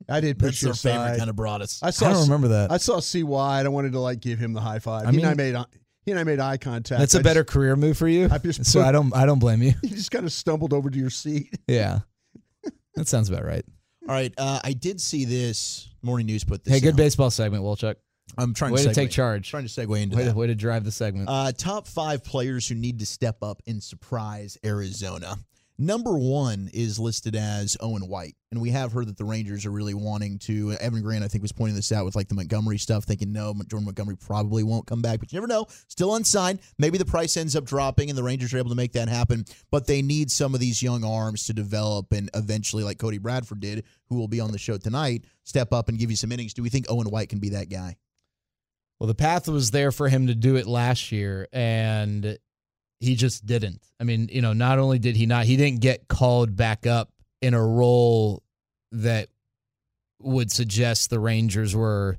I 0.09 0.21
did 0.21 0.39
That's 0.39 0.51
push 0.53 0.63
you 0.63 0.69
their 0.69 0.75
favorite 0.75 1.05
aside. 1.05 1.19
kind 1.19 1.31
of 1.31 1.37
brought 1.37 1.63
us. 1.63 1.81
I 1.83 1.91
saw 1.91 2.09
I 2.09 2.13
don't 2.13 2.23
remember 2.25 2.49
that. 2.49 2.71
I 2.73 2.77
saw 2.79 3.01
CY 3.01 3.23
and 3.59 3.67
I 3.67 3.69
wanted 3.69 3.93
to 3.93 4.01
like 4.01 4.21
give 4.21 4.39
him 4.39 4.53
the 4.53 4.61
high 4.61 4.79
five. 4.79 5.07
I 5.07 5.11
he 5.13 5.19
and 5.19 5.27
I 5.27 5.29
mean- 5.31 5.37
made 5.37 5.55
eye- 5.55 5.65
he 6.05 6.11
and 6.11 6.21
I 6.21 6.25
made 6.25 6.39
eye 6.41 6.59
contact. 6.59 6.99
That's 7.01 7.15
a 7.15 7.21
I 7.21 7.23
better 7.23 7.45
career 7.45 7.77
move 7.77 7.97
for 7.97 8.07
you. 8.09 8.29
I 8.31 8.37
just 8.39 8.67
so 8.67 8.81
put- 8.81 8.87
I 8.89 8.93
don't. 8.93 9.15
I 9.17 9.25
don't 9.25 9.39
blame 9.39 9.63
you. 9.63 9.71
Just, 9.81 9.85
he 9.85 9.89
just 9.91 10.11
kind 10.11 10.27
of 10.27 10.33
stumbled 10.33 10.73
over 10.75 10.91
to 10.91 10.99
your 10.99 11.11
seat. 11.11 11.49
Yeah, 11.69 12.01
that 12.95 13.09
sounds 13.09 13.29
about 13.31 13.45
right. 13.45 13.65
All 14.07 14.15
right. 14.15 14.33
Uh, 14.37 14.61
I 14.63 14.75
did 14.75 15.01
see 15.01 15.25
this 15.25 15.89
morning 16.03 16.27
news 16.27 16.45
put 16.45 16.63
this. 16.65 16.75
Hey, 16.75 16.81
good 16.81 16.93
out. 16.93 16.97
baseball 16.99 17.31
segment, 17.31 17.65
Wolchuk. 17.65 17.95
I'm 18.37 18.53
trying 18.53 18.73
Way 18.73 18.83
to, 18.83 18.89
to 18.89 18.95
take 18.95 19.11
charge. 19.11 19.49
Trying 19.51 19.67
to 19.67 19.71
segue 19.71 20.01
into 20.03 20.17
Way 20.17 20.25
that. 20.25 20.33
to, 20.33 20.37
way 20.37 20.47
to 20.49 20.55
drive 20.55 20.85
the 20.85 20.91
segment. 20.93 21.29
Uh, 21.31 21.53
top 21.53 21.87
five 21.87 22.23
players 22.25 22.69
who 22.69 22.75
need 22.75 22.99
to 22.99 23.07
step 23.07 23.39
up 23.43 23.63
and 23.67 23.83
surprise 23.83 24.59
Arizona. 24.65 25.37
Number 25.77 26.16
one 26.16 26.70
is 26.72 27.01
listed 27.01 27.35
as 27.35 27.77
Owen 27.81 28.07
White, 28.07 28.37
and 28.53 28.61
we 28.61 28.70
have 28.70 28.93
heard 28.93 29.09
that 29.09 29.16
the 29.16 29.25
Rangers 29.25 29.66
are 29.66 29.72
really 29.72 29.93
wanting 29.93 30.39
to. 30.41 30.72
Evan 30.81 31.03
Grant, 31.03 31.25
I 31.25 31.29
think, 31.29 31.43
was 31.43 31.51
pointing 31.51 31.75
this 31.75 31.91
out 31.91 32.05
with 32.05 32.14
like 32.14 32.29
the 32.29 32.37
Montgomery 32.37 32.79
stuff, 32.79 33.03
thinking 33.03 33.33
no, 33.33 33.53
Jordan 33.66 33.87
Montgomery 33.87 34.16
probably 34.16 34.62
won't 34.62 34.87
come 34.87 35.03
back, 35.03 35.18
but 35.18 35.33
you 35.33 35.37
never 35.37 35.49
know. 35.49 35.66
Still 35.89 36.14
unsigned. 36.14 36.61
Maybe 36.79 36.97
the 36.97 37.05
price 37.05 37.37
ends 37.37 37.57
up 37.57 37.64
dropping, 37.64 38.09
and 38.09 38.16
the 38.16 38.22
Rangers 38.22 38.55
are 38.55 38.59
able 38.59 38.70
to 38.70 38.77
make 38.77 38.93
that 38.93 39.09
happen. 39.09 39.45
But 39.72 39.89
they 39.89 40.01
need 40.01 40.31
some 40.31 40.55
of 40.55 40.61
these 40.61 40.81
young 40.81 41.05
arms 41.05 41.45
to 41.47 41.53
develop, 41.53 42.12
and 42.12 42.31
eventually, 42.35 42.85
like 42.85 42.99
Cody 42.99 43.18
Bradford 43.18 43.59
did, 43.59 43.85
who 44.09 44.16
will 44.16 44.29
be 44.29 44.39
on 44.39 44.53
the 44.53 44.59
show 44.59 44.79
tonight, 44.79 45.25
step 45.43 45.72
up 45.72 45.89
and 45.89 45.99
give 45.99 46.09
you 46.09 46.16
some 46.16 46.31
innings. 46.31 46.55
Do 46.55 46.62
we 46.62 46.68
think 46.68 46.87
Owen 46.89 47.11
White 47.11 47.31
can 47.31 47.41
be 47.41 47.49
that 47.49 47.68
guy? 47.68 47.97
Well, 49.01 49.09
the 49.09 49.14
path 49.16 49.49
was 49.49 49.72
there 49.72 49.91
for 49.91 50.09
him 50.09 50.29
to 50.29 50.37
do 50.37 50.55
it 50.55 50.68
last 50.68 51.11
year, 51.11 51.49
and 51.53 52.39
he 53.01 53.15
just 53.15 53.45
didn't. 53.47 53.83
I 54.01 54.05
mean, 54.05 54.29
you 54.31 54.43
know, 54.43 54.53
not 54.53 54.79
only 54.79 54.99
did 54.99 55.17
he 55.17 55.27
not, 55.27 55.45
he 55.45 55.57
didn't 55.57 55.81
get 55.81 56.09
called 56.09 56.57
back 56.57 56.87
up 56.87 57.11
in 57.41 57.55
a 57.55 57.65
role 57.65 58.43
that 58.93 59.29
would 60.21 60.51
suggest 60.51 61.11
the 61.11 61.21
Rangers 61.21 61.77
were 61.77 62.19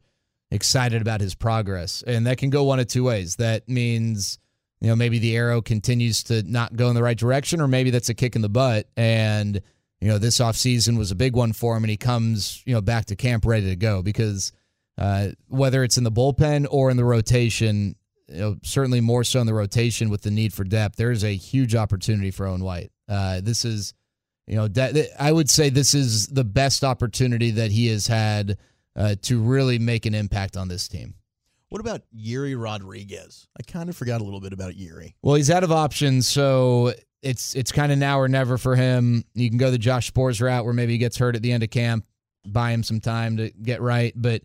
excited 0.52 1.02
about 1.02 1.22
his 1.22 1.36
progress. 1.36 2.04
And 2.06 2.28
that 2.28 2.38
can 2.38 2.50
go 2.50 2.64
one 2.64 2.80
of 2.80 2.88
two 2.88 3.04
ways. 3.04 3.38
That 3.38 3.68
means, 3.68 4.38
you 4.80 4.88
know, 4.88 4.96
maybe 4.96 5.20
the 5.20 5.36
arrow 5.36 5.62
continues 5.62 6.24
to 6.24 6.44
not 6.44 6.76
go 6.76 6.90
in 6.90 6.96
the 6.96 7.04
right 7.04 7.18
direction, 7.18 7.62
or 7.62 7.68
maybe 7.68 7.90
that's 7.90 8.10
a 8.10 8.14
kick 8.14 8.36
in 8.36 8.42
the 8.42 8.50
butt. 8.50 8.88
And, 8.96 9.62
you 10.00 10.08
know, 10.08 10.18
this 10.18 10.38
offseason 10.38 10.98
was 10.98 11.12
a 11.12 11.16
big 11.16 11.36
one 11.36 11.54
for 11.54 11.76
him, 11.76 11.84
and 11.84 11.90
he 11.90 11.98
comes, 11.98 12.62
you 12.66 12.74
know, 12.74 12.82
back 12.82 13.06
to 13.06 13.16
camp 13.16 13.46
ready 13.46 13.70
to 13.70 13.76
go 13.76 14.02
because 14.02 14.52
uh, 14.98 15.30
whether 15.48 15.84
it's 15.84 15.98
in 15.98 16.04
the 16.04 16.12
bullpen 16.12 16.68
or 16.70 16.92
in 16.92 16.98
the 16.98 17.06
rotation, 17.06 17.96
you 18.28 18.40
know, 18.40 18.58
certainly 18.64 19.02
more 19.02 19.24
so 19.24 19.40
in 19.40 19.48
the 19.48 19.54
rotation 19.54 20.10
with 20.10 20.22
the 20.22 20.32
need 20.32 20.54
for 20.54 20.64
depth, 20.64 20.96
there 20.96 21.12
is 21.12 21.24
a 21.24 21.36
huge 21.36 21.76
opportunity 21.76 22.32
for 22.32 22.48
Owen 22.48 22.64
White. 22.64 22.92
Uh, 23.08 23.42
this 23.42 23.66
is, 23.66 23.94
you 24.48 24.56
know, 24.56 24.68
de- 24.68 25.08
I 25.22 25.32
would 25.32 25.50
say 25.50 25.70
this 25.70 25.94
is 25.94 26.28
the 26.28 26.44
best 26.44 26.84
opportunity 26.84 27.52
that 27.52 27.72
he 27.72 27.88
has 27.88 28.08
had 28.08 28.58
uh, 28.96 29.16
to 29.24 29.40
really 29.40 29.80
make 29.80 30.06
an 30.06 30.16
impact 30.16 30.58
on 30.58 30.68
this 30.68 30.88
team. 30.88 31.16
What 31.70 31.82
about 31.82 32.02
Yerry 32.16 32.62
Rodriguez? 32.62 33.48
I 33.60 33.64
kind 33.64 33.90
of 33.90 33.98
forgot 33.98 34.22
a 34.22 34.24
little 34.24 34.40
bit 34.40 34.54
about 34.54 34.74
Yerry. 34.74 35.16
Well, 35.22 35.36
he's 35.36 35.50
out 35.50 35.64
of 35.64 35.72
options, 35.72 36.28
so 36.28 36.94
it's 37.22 37.56
it's 37.56 37.72
kind 37.72 37.92
of 37.92 37.98
now 37.98 38.20
or 38.20 38.28
never 38.28 38.58
for 38.58 38.76
him. 38.76 39.26
You 39.34 39.50
can 39.50 39.58
go 39.58 39.72
the 39.72 39.78
Josh 39.78 40.12
Sborz 40.12 40.42
route 40.42 40.64
where 40.64 40.74
maybe 40.74 40.94
he 40.94 40.98
gets 40.98 41.18
hurt 41.18 41.36
at 41.36 41.42
the 41.42 41.52
end 41.52 41.64
of 41.64 41.72
camp, 41.72 42.06
buy 42.46 42.72
him 42.72 42.84
some 42.84 43.02
time 43.02 43.38
to 43.38 43.50
get 43.50 43.82
right. 43.82 44.14
But 44.16 44.44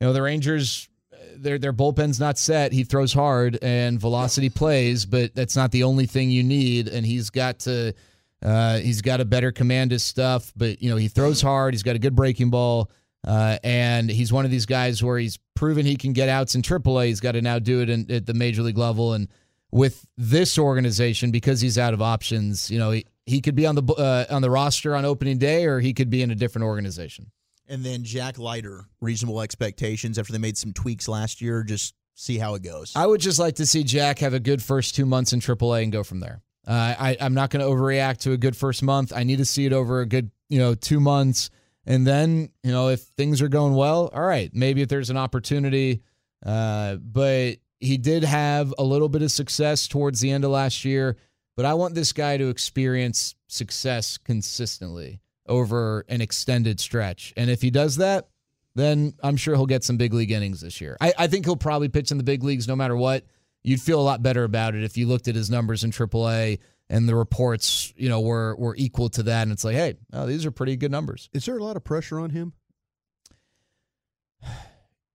you 0.00 0.06
know 0.06 0.12
the 0.12 0.22
Rangers, 0.22 0.88
their 1.36 1.58
their 1.58 1.72
bullpen's 1.72 2.20
not 2.20 2.38
set. 2.38 2.72
He 2.72 2.84
throws 2.84 3.12
hard 3.12 3.58
and 3.62 4.00
velocity 4.00 4.50
plays, 4.50 5.06
but 5.06 5.34
that's 5.34 5.56
not 5.56 5.70
the 5.70 5.84
only 5.84 6.06
thing 6.06 6.30
you 6.30 6.42
need. 6.42 6.88
And 6.88 7.04
he's 7.04 7.30
got 7.30 7.60
to 7.60 7.94
uh, 8.42 8.78
he's 8.78 9.02
got 9.02 9.18
to 9.18 9.24
better 9.24 9.52
command 9.52 9.90
his 9.90 10.04
stuff. 10.04 10.52
But 10.56 10.82
you 10.82 10.90
know 10.90 10.96
he 10.96 11.08
throws 11.08 11.40
hard. 11.40 11.74
He's 11.74 11.82
got 11.82 11.96
a 11.96 12.00
good 12.00 12.16
breaking 12.16 12.50
ball. 12.50 12.90
Uh, 13.26 13.56
and 13.62 14.10
he's 14.10 14.32
one 14.32 14.44
of 14.44 14.50
these 14.50 14.66
guys 14.66 15.02
where 15.02 15.18
he's 15.18 15.38
proven 15.54 15.86
he 15.86 15.96
can 15.96 16.12
get 16.12 16.28
outs 16.28 16.54
in 16.54 16.62
AAA. 16.62 17.06
He's 17.06 17.20
got 17.20 17.32
to 17.32 17.42
now 17.42 17.58
do 17.58 17.80
it 17.80 17.88
in, 17.88 18.10
at 18.10 18.26
the 18.26 18.34
major 18.34 18.62
league 18.62 18.78
level. 18.78 19.12
And 19.12 19.28
with 19.70 20.04
this 20.16 20.58
organization, 20.58 21.30
because 21.30 21.60
he's 21.60 21.78
out 21.78 21.94
of 21.94 22.02
options, 22.02 22.70
you 22.70 22.78
know, 22.78 22.90
he, 22.90 23.06
he 23.26 23.40
could 23.40 23.54
be 23.54 23.64
on 23.66 23.76
the 23.76 23.84
uh, 23.94 24.24
on 24.28 24.42
the 24.42 24.50
roster 24.50 24.96
on 24.96 25.04
opening 25.04 25.38
day, 25.38 25.66
or 25.66 25.80
he 25.80 25.94
could 25.94 26.10
be 26.10 26.22
in 26.22 26.30
a 26.30 26.34
different 26.34 26.66
organization. 26.66 27.30
And 27.68 27.84
then 27.84 28.04
Jack 28.04 28.38
Leiter, 28.38 28.84
reasonable 29.00 29.40
expectations 29.40 30.18
after 30.18 30.32
they 30.32 30.38
made 30.38 30.58
some 30.58 30.72
tweaks 30.72 31.08
last 31.08 31.40
year. 31.40 31.62
Just 31.62 31.94
see 32.14 32.38
how 32.38 32.54
it 32.54 32.62
goes. 32.62 32.92
I 32.94 33.06
would 33.06 33.20
just 33.20 33.38
like 33.38 33.56
to 33.56 33.66
see 33.66 33.84
Jack 33.84 34.18
have 34.18 34.34
a 34.34 34.40
good 34.40 34.62
first 34.62 34.94
two 34.94 35.06
months 35.06 35.32
in 35.32 35.40
AAA 35.40 35.84
and 35.84 35.92
go 35.92 36.02
from 36.02 36.20
there. 36.20 36.42
Uh, 36.66 36.94
I, 36.98 37.16
I'm 37.20 37.34
not 37.34 37.50
going 37.50 37.64
to 37.64 37.70
overreact 37.70 38.18
to 38.18 38.32
a 38.32 38.36
good 38.36 38.56
first 38.56 38.82
month. 38.82 39.12
I 39.14 39.24
need 39.24 39.38
to 39.38 39.44
see 39.44 39.66
it 39.66 39.72
over 39.72 40.00
a 40.00 40.06
good, 40.06 40.30
you 40.48 40.58
know, 40.58 40.74
two 40.74 41.00
months. 41.00 41.50
And 41.86 42.06
then, 42.06 42.50
you 42.62 42.70
know, 42.70 42.88
if 42.88 43.00
things 43.00 43.42
are 43.42 43.48
going 43.48 43.74
well, 43.74 44.10
all 44.14 44.22
right, 44.22 44.50
maybe 44.52 44.82
if 44.82 44.88
there's 44.88 45.10
an 45.10 45.16
opportunity. 45.16 46.02
Uh, 46.44 46.96
but 46.96 47.56
he 47.80 47.98
did 47.98 48.22
have 48.22 48.72
a 48.78 48.84
little 48.84 49.08
bit 49.08 49.22
of 49.22 49.32
success 49.32 49.88
towards 49.88 50.20
the 50.20 50.30
end 50.30 50.44
of 50.44 50.50
last 50.50 50.84
year. 50.84 51.16
but 51.56 51.64
I 51.64 51.74
want 51.74 51.94
this 51.94 52.12
guy 52.12 52.36
to 52.36 52.48
experience 52.48 53.34
success 53.48 54.16
consistently 54.18 55.20
over 55.46 56.04
an 56.08 56.20
extended 56.20 56.80
stretch. 56.80 57.32
And 57.36 57.50
if 57.50 57.62
he 57.62 57.70
does 57.70 57.96
that, 57.96 58.28
then 58.74 59.14
I'm 59.22 59.36
sure 59.36 59.54
he'll 59.54 59.66
get 59.66 59.84
some 59.84 59.96
big 59.96 60.14
league 60.14 60.30
innings 60.30 60.60
this 60.60 60.80
year. 60.80 60.96
I, 61.00 61.12
I 61.18 61.26
think 61.26 61.44
he'll 61.44 61.56
probably 61.56 61.88
pitch 61.88 62.10
in 62.10 62.16
the 62.16 62.24
big 62.24 62.42
leagues 62.42 62.68
no 62.68 62.76
matter 62.76 62.96
what. 62.96 63.24
You'd 63.62 63.80
feel 63.80 64.00
a 64.00 64.02
lot 64.02 64.22
better 64.22 64.44
about 64.44 64.74
it 64.74 64.82
if 64.82 64.96
you 64.96 65.06
looked 65.06 65.28
at 65.28 65.34
his 65.34 65.50
numbers 65.50 65.84
in 65.84 65.92
AAA 65.92 66.58
and 66.88 67.08
the 67.08 67.14
reports, 67.14 67.92
you 67.96 68.08
know, 68.08 68.20
were 68.20 68.56
were 68.56 68.74
equal 68.76 69.08
to 69.10 69.22
that. 69.24 69.42
And 69.42 69.52
it's 69.52 69.64
like, 69.64 69.76
hey, 69.76 69.94
oh, 70.12 70.26
these 70.26 70.44
are 70.44 70.50
pretty 70.50 70.76
good 70.76 70.90
numbers. 70.90 71.28
Is 71.32 71.44
there 71.46 71.56
a 71.56 71.62
lot 71.62 71.76
of 71.76 71.84
pressure 71.84 72.18
on 72.18 72.30
him? 72.30 72.54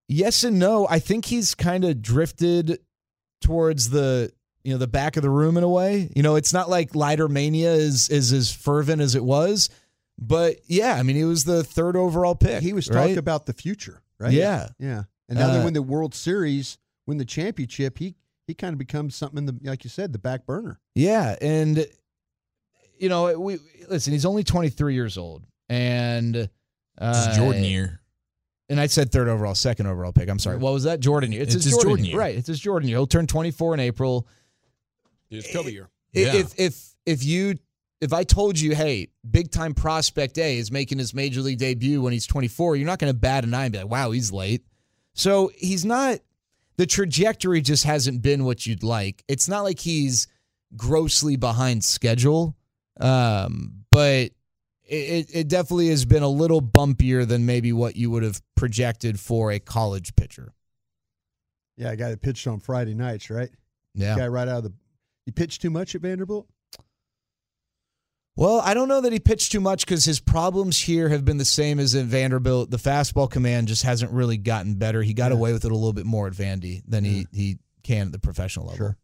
Yes 0.07 0.45
and 0.45 0.57
no. 0.57 0.87
I 0.89 0.99
think 0.99 1.25
he's 1.25 1.53
kind 1.53 1.83
of 1.83 2.01
drifted 2.01 2.79
towards 3.41 3.89
the 3.89 4.31
you 4.63 4.73
know 4.73 4.77
the 4.77 4.87
back 4.87 5.17
of 5.17 5.23
the 5.23 5.29
room 5.29 5.57
in 5.57 5.63
a 5.63 5.69
way. 5.69 6.09
You 6.15 6.23
know, 6.23 6.35
it's 6.35 6.53
not 6.53 6.69
like 6.69 6.95
Leiter 6.95 7.27
Mania 7.27 7.73
is 7.73 8.09
is 8.09 8.33
as 8.33 8.51
fervent 8.51 9.01
as 9.01 9.15
it 9.15 9.23
was, 9.23 9.69
but 10.17 10.57
yeah, 10.67 10.95
I 10.95 11.03
mean, 11.03 11.15
he 11.15 11.23
was 11.25 11.43
the 11.43 11.63
third 11.63 11.95
overall 11.95 12.35
pick. 12.35 12.61
He 12.63 12.73
was 12.73 12.89
right? 12.89 13.01
talking 13.01 13.17
about 13.17 13.45
the 13.45 13.53
future, 13.53 14.01
right? 14.19 14.33
Yeah, 14.33 14.69
yeah. 14.79 15.03
And 15.29 15.37
now 15.39 15.49
Uh, 15.49 15.57
they 15.57 15.63
win 15.65 15.73
the 15.73 15.81
World 15.81 16.15
Series, 16.15 16.77
win 17.05 17.17
the 17.17 17.25
championship. 17.25 17.97
He 17.97 18.15
he 18.47 18.53
kind 18.53 18.73
of 18.73 18.79
becomes 18.79 19.15
something 19.15 19.37
in 19.39 19.45
the 19.45 19.57
like 19.63 19.83
you 19.83 19.89
said, 19.89 20.13
the 20.13 20.19
back 20.19 20.45
burner. 20.45 20.79
Yeah, 20.95 21.35
and 21.41 21.85
you 22.99 23.09
know, 23.09 23.37
we 23.39 23.59
listen. 23.89 24.13
He's 24.13 24.25
only 24.25 24.43
23 24.43 24.93
years 24.93 25.17
old, 25.17 25.43
and 25.69 26.35
uh, 26.97 27.25
It's 27.27 27.37
Jordan 27.37 27.63
year. 27.63 28.01
And 28.69 28.81
I 28.81 28.87
said 28.87 29.11
third 29.11 29.29
overall, 29.29 29.55
second 29.55 29.87
overall 29.87 30.11
pick. 30.11 30.27
I'm 30.29 30.39
sorry. 30.39 30.57
What 30.57 30.73
was 30.73 30.83
that? 30.83 30.99
Jordan 30.99 31.31
year. 31.31 31.41
It's, 31.43 31.55
It's 31.55 31.63
his, 31.63 31.73
his 31.73 31.73
Jordan, 31.75 31.89
Jordan 31.89 32.05
year. 32.05 32.11
year. 32.15 32.19
Right. 32.19 32.35
It's 32.35 32.47
his 32.47 32.59
Jordan 32.59 32.89
year. 32.89 32.97
He'll 32.97 33.07
turn 33.07 33.25
24 33.27 33.75
in 33.75 33.79
April. 33.79 34.27
It's 35.29 35.51
Kobe 35.53 35.71
year. 35.71 35.89
I- 36.15 36.19
If 36.19 36.59
if 36.59 36.95
if 37.05 37.23
you 37.23 37.59
if 37.99 38.13
I 38.13 38.23
told 38.23 38.59
you, 38.59 38.75
hey, 38.75 39.09
big 39.29 39.51
time 39.51 39.73
prospect 39.73 40.37
A 40.37 40.57
is 40.57 40.71
making 40.71 40.99
his 40.99 41.13
major 41.13 41.41
league 41.41 41.59
debut 41.59 42.01
when 42.01 42.13
he's 42.13 42.27
24, 42.27 42.75
you're 42.75 42.85
not 42.85 42.99
going 42.99 43.11
to 43.11 43.17
bat 43.17 43.43
an 43.43 43.53
eye 43.53 43.65
and 43.65 43.73
be 43.73 43.79
like, 43.79 43.89
wow, 43.89 44.11
he's 44.11 44.31
late. 44.31 44.63
So 45.13 45.51
he's 45.55 45.83
not. 45.83 46.19
The 46.77 46.85
trajectory 46.85 47.61
just 47.61 47.85
hasn't 47.85 48.21
been 48.21 48.45
what 48.45 48.67
you'd 48.67 48.83
like. 48.83 49.23
It's 49.27 49.49
not 49.49 49.61
like 49.61 49.79
he's 49.79 50.27
grossly 50.75 51.35
behind 51.35 51.83
schedule, 51.83 52.55
um, 52.99 53.83
but 53.91 54.31
it, 54.83 55.29
it 55.33 55.47
definitely 55.47 55.89
has 55.89 56.05
been 56.05 56.21
a 56.21 56.29
little 56.29 56.61
bumpier 56.61 57.27
than 57.27 57.47
maybe 57.47 57.73
what 57.73 57.95
you 57.95 58.11
would 58.11 58.21
have 58.21 58.41
projected 58.55 59.19
for 59.19 59.51
a 59.51 59.59
college 59.59 60.15
pitcher. 60.15 60.53
Yeah, 61.77 61.91
a 61.91 61.95
guy 61.95 62.09
that 62.09 62.21
pitched 62.21 62.45
on 62.45 62.59
Friday 62.59 62.93
nights, 62.93 63.31
right? 63.31 63.49
Yeah. 63.95 64.15
Guy 64.15 64.27
right 64.27 64.47
out 64.47 64.57
of 64.57 64.63
the. 64.65 64.73
He 65.25 65.31
pitched 65.31 65.61
too 65.61 65.69
much 65.69 65.95
at 65.95 66.01
Vanderbilt. 66.01 66.47
Well, 68.37 68.61
I 68.63 68.75
don't 68.75 68.87
know 68.87 69.01
that 69.01 69.11
he 69.11 69.19
pitched 69.19 69.51
too 69.51 69.59
much 69.59 69.83
because 69.83 70.05
his 70.05 70.19
problems 70.19 70.79
here 70.79 71.09
have 71.09 71.25
been 71.25 71.37
the 71.37 71.45
same 71.45 71.79
as 71.79 71.95
in 71.95 72.05
Vanderbilt. 72.05 72.69
The 72.69 72.77
fastball 72.77 73.29
command 73.29 73.67
just 73.67 73.81
hasn't 73.81 74.11
really 74.11 74.37
gotten 74.37 74.75
better. 74.75 75.01
He 75.01 75.15
got 75.15 75.31
away 75.31 75.53
with 75.53 75.65
it 75.65 75.71
a 75.71 75.75
little 75.75 75.91
bit 75.91 76.05
more 76.05 76.27
at 76.27 76.33
Vandy 76.33 76.83
than 76.87 77.03
he, 77.03 77.25
he 77.33 77.57
can 77.81 78.07
at 78.07 78.11
the 78.11 78.19
professional 78.19 78.67
level. 78.67 78.77
Sure. 78.77 78.97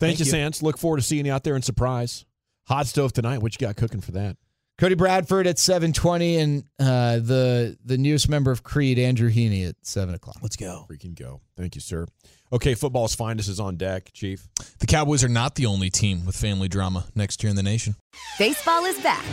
Thank, 0.00 0.18
you, 0.18 0.24
Sans. 0.24 0.62
Look 0.62 0.78
forward 0.78 0.96
to 0.96 1.02
seeing 1.02 1.26
you 1.26 1.32
out 1.32 1.44
there 1.44 1.54
in 1.54 1.60
surprise. 1.60 2.24
Hot 2.64 2.86
stove 2.86 3.12
tonight. 3.12 3.42
What 3.42 3.54
you 3.54 3.66
got 3.66 3.76
cooking 3.76 4.00
for 4.00 4.12
that? 4.12 4.36
Cody 4.78 4.94
Bradford 4.94 5.46
at 5.46 5.58
seven 5.58 5.92
twenty, 5.92 6.36
and 6.36 6.64
uh, 6.78 7.16
the 7.16 7.78
the 7.84 7.96
newest 7.96 8.28
member 8.28 8.50
of 8.50 8.62
Creed, 8.62 8.98
Andrew 8.98 9.30
Heaney, 9.30 9.68
at 9.68 9.76
seven 9.82 10.14
o'clock. 10.14 10.36
Let's 10.42 10.56
go. 10.56 10.86
Freaking 10.90 11.14
go. 11.18 11.40
Thank 11.56 11.76
you, 11.76 11.80
sir. 11.80 12.06
Okay, 12.52 12.74
football's 12.74 13.14
finest 13.14 13.48
is 13.48 13.58
on 13.58 13.76
deck, 13.76 14.10
Chief. 14.12 14.46
The 14.78 14.86
Cowboys 14.86 15.24
are 15.24 15.28
not 15.28 15.56
the 15.56 15.66
only 15.66 15.90
team 15.90 16.24
with 16.24 16.36
family 16.36 16.68
drama 16.68 17.04
next 17.16 17.42
year 17.42 17.50
in 17.50 17.56
the 17.56 17.62
nation. 17.62 17.96
Baseball 18.38 18.84
is 18.84 19.00
back, 19.00 19.24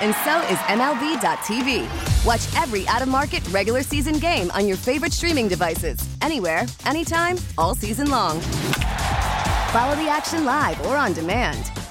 and 0.00 0.14
so 0.24 0.40
is 0.42 0.58
MLB.tv. 0.68 2.24
Watch 2.24 2.62
every 2.62 2.86
out 2.86 3.02
of 3.02 3.08
market 3.08 3.46
regular 3.48 3.82
season 3.82 4.18
game 4.20 4.52
on 4.52 4.68
your 4.68 4.76
favorite 4.76 5.12
streaming 5.12 5.48
devices, 5.48 5.98
anywhere, 6.22 6.64
anytime, 6.86 7.38
all 7.58 7.74
season 7.74 8.08
long. 8.08 8.40
Follow 9.72 9.96
the 9.96 10.08
action 10.08 10.44
live 10.44 10.80
or 10.86 10.96
on 10.96 11.12
demand. 11.12 11.72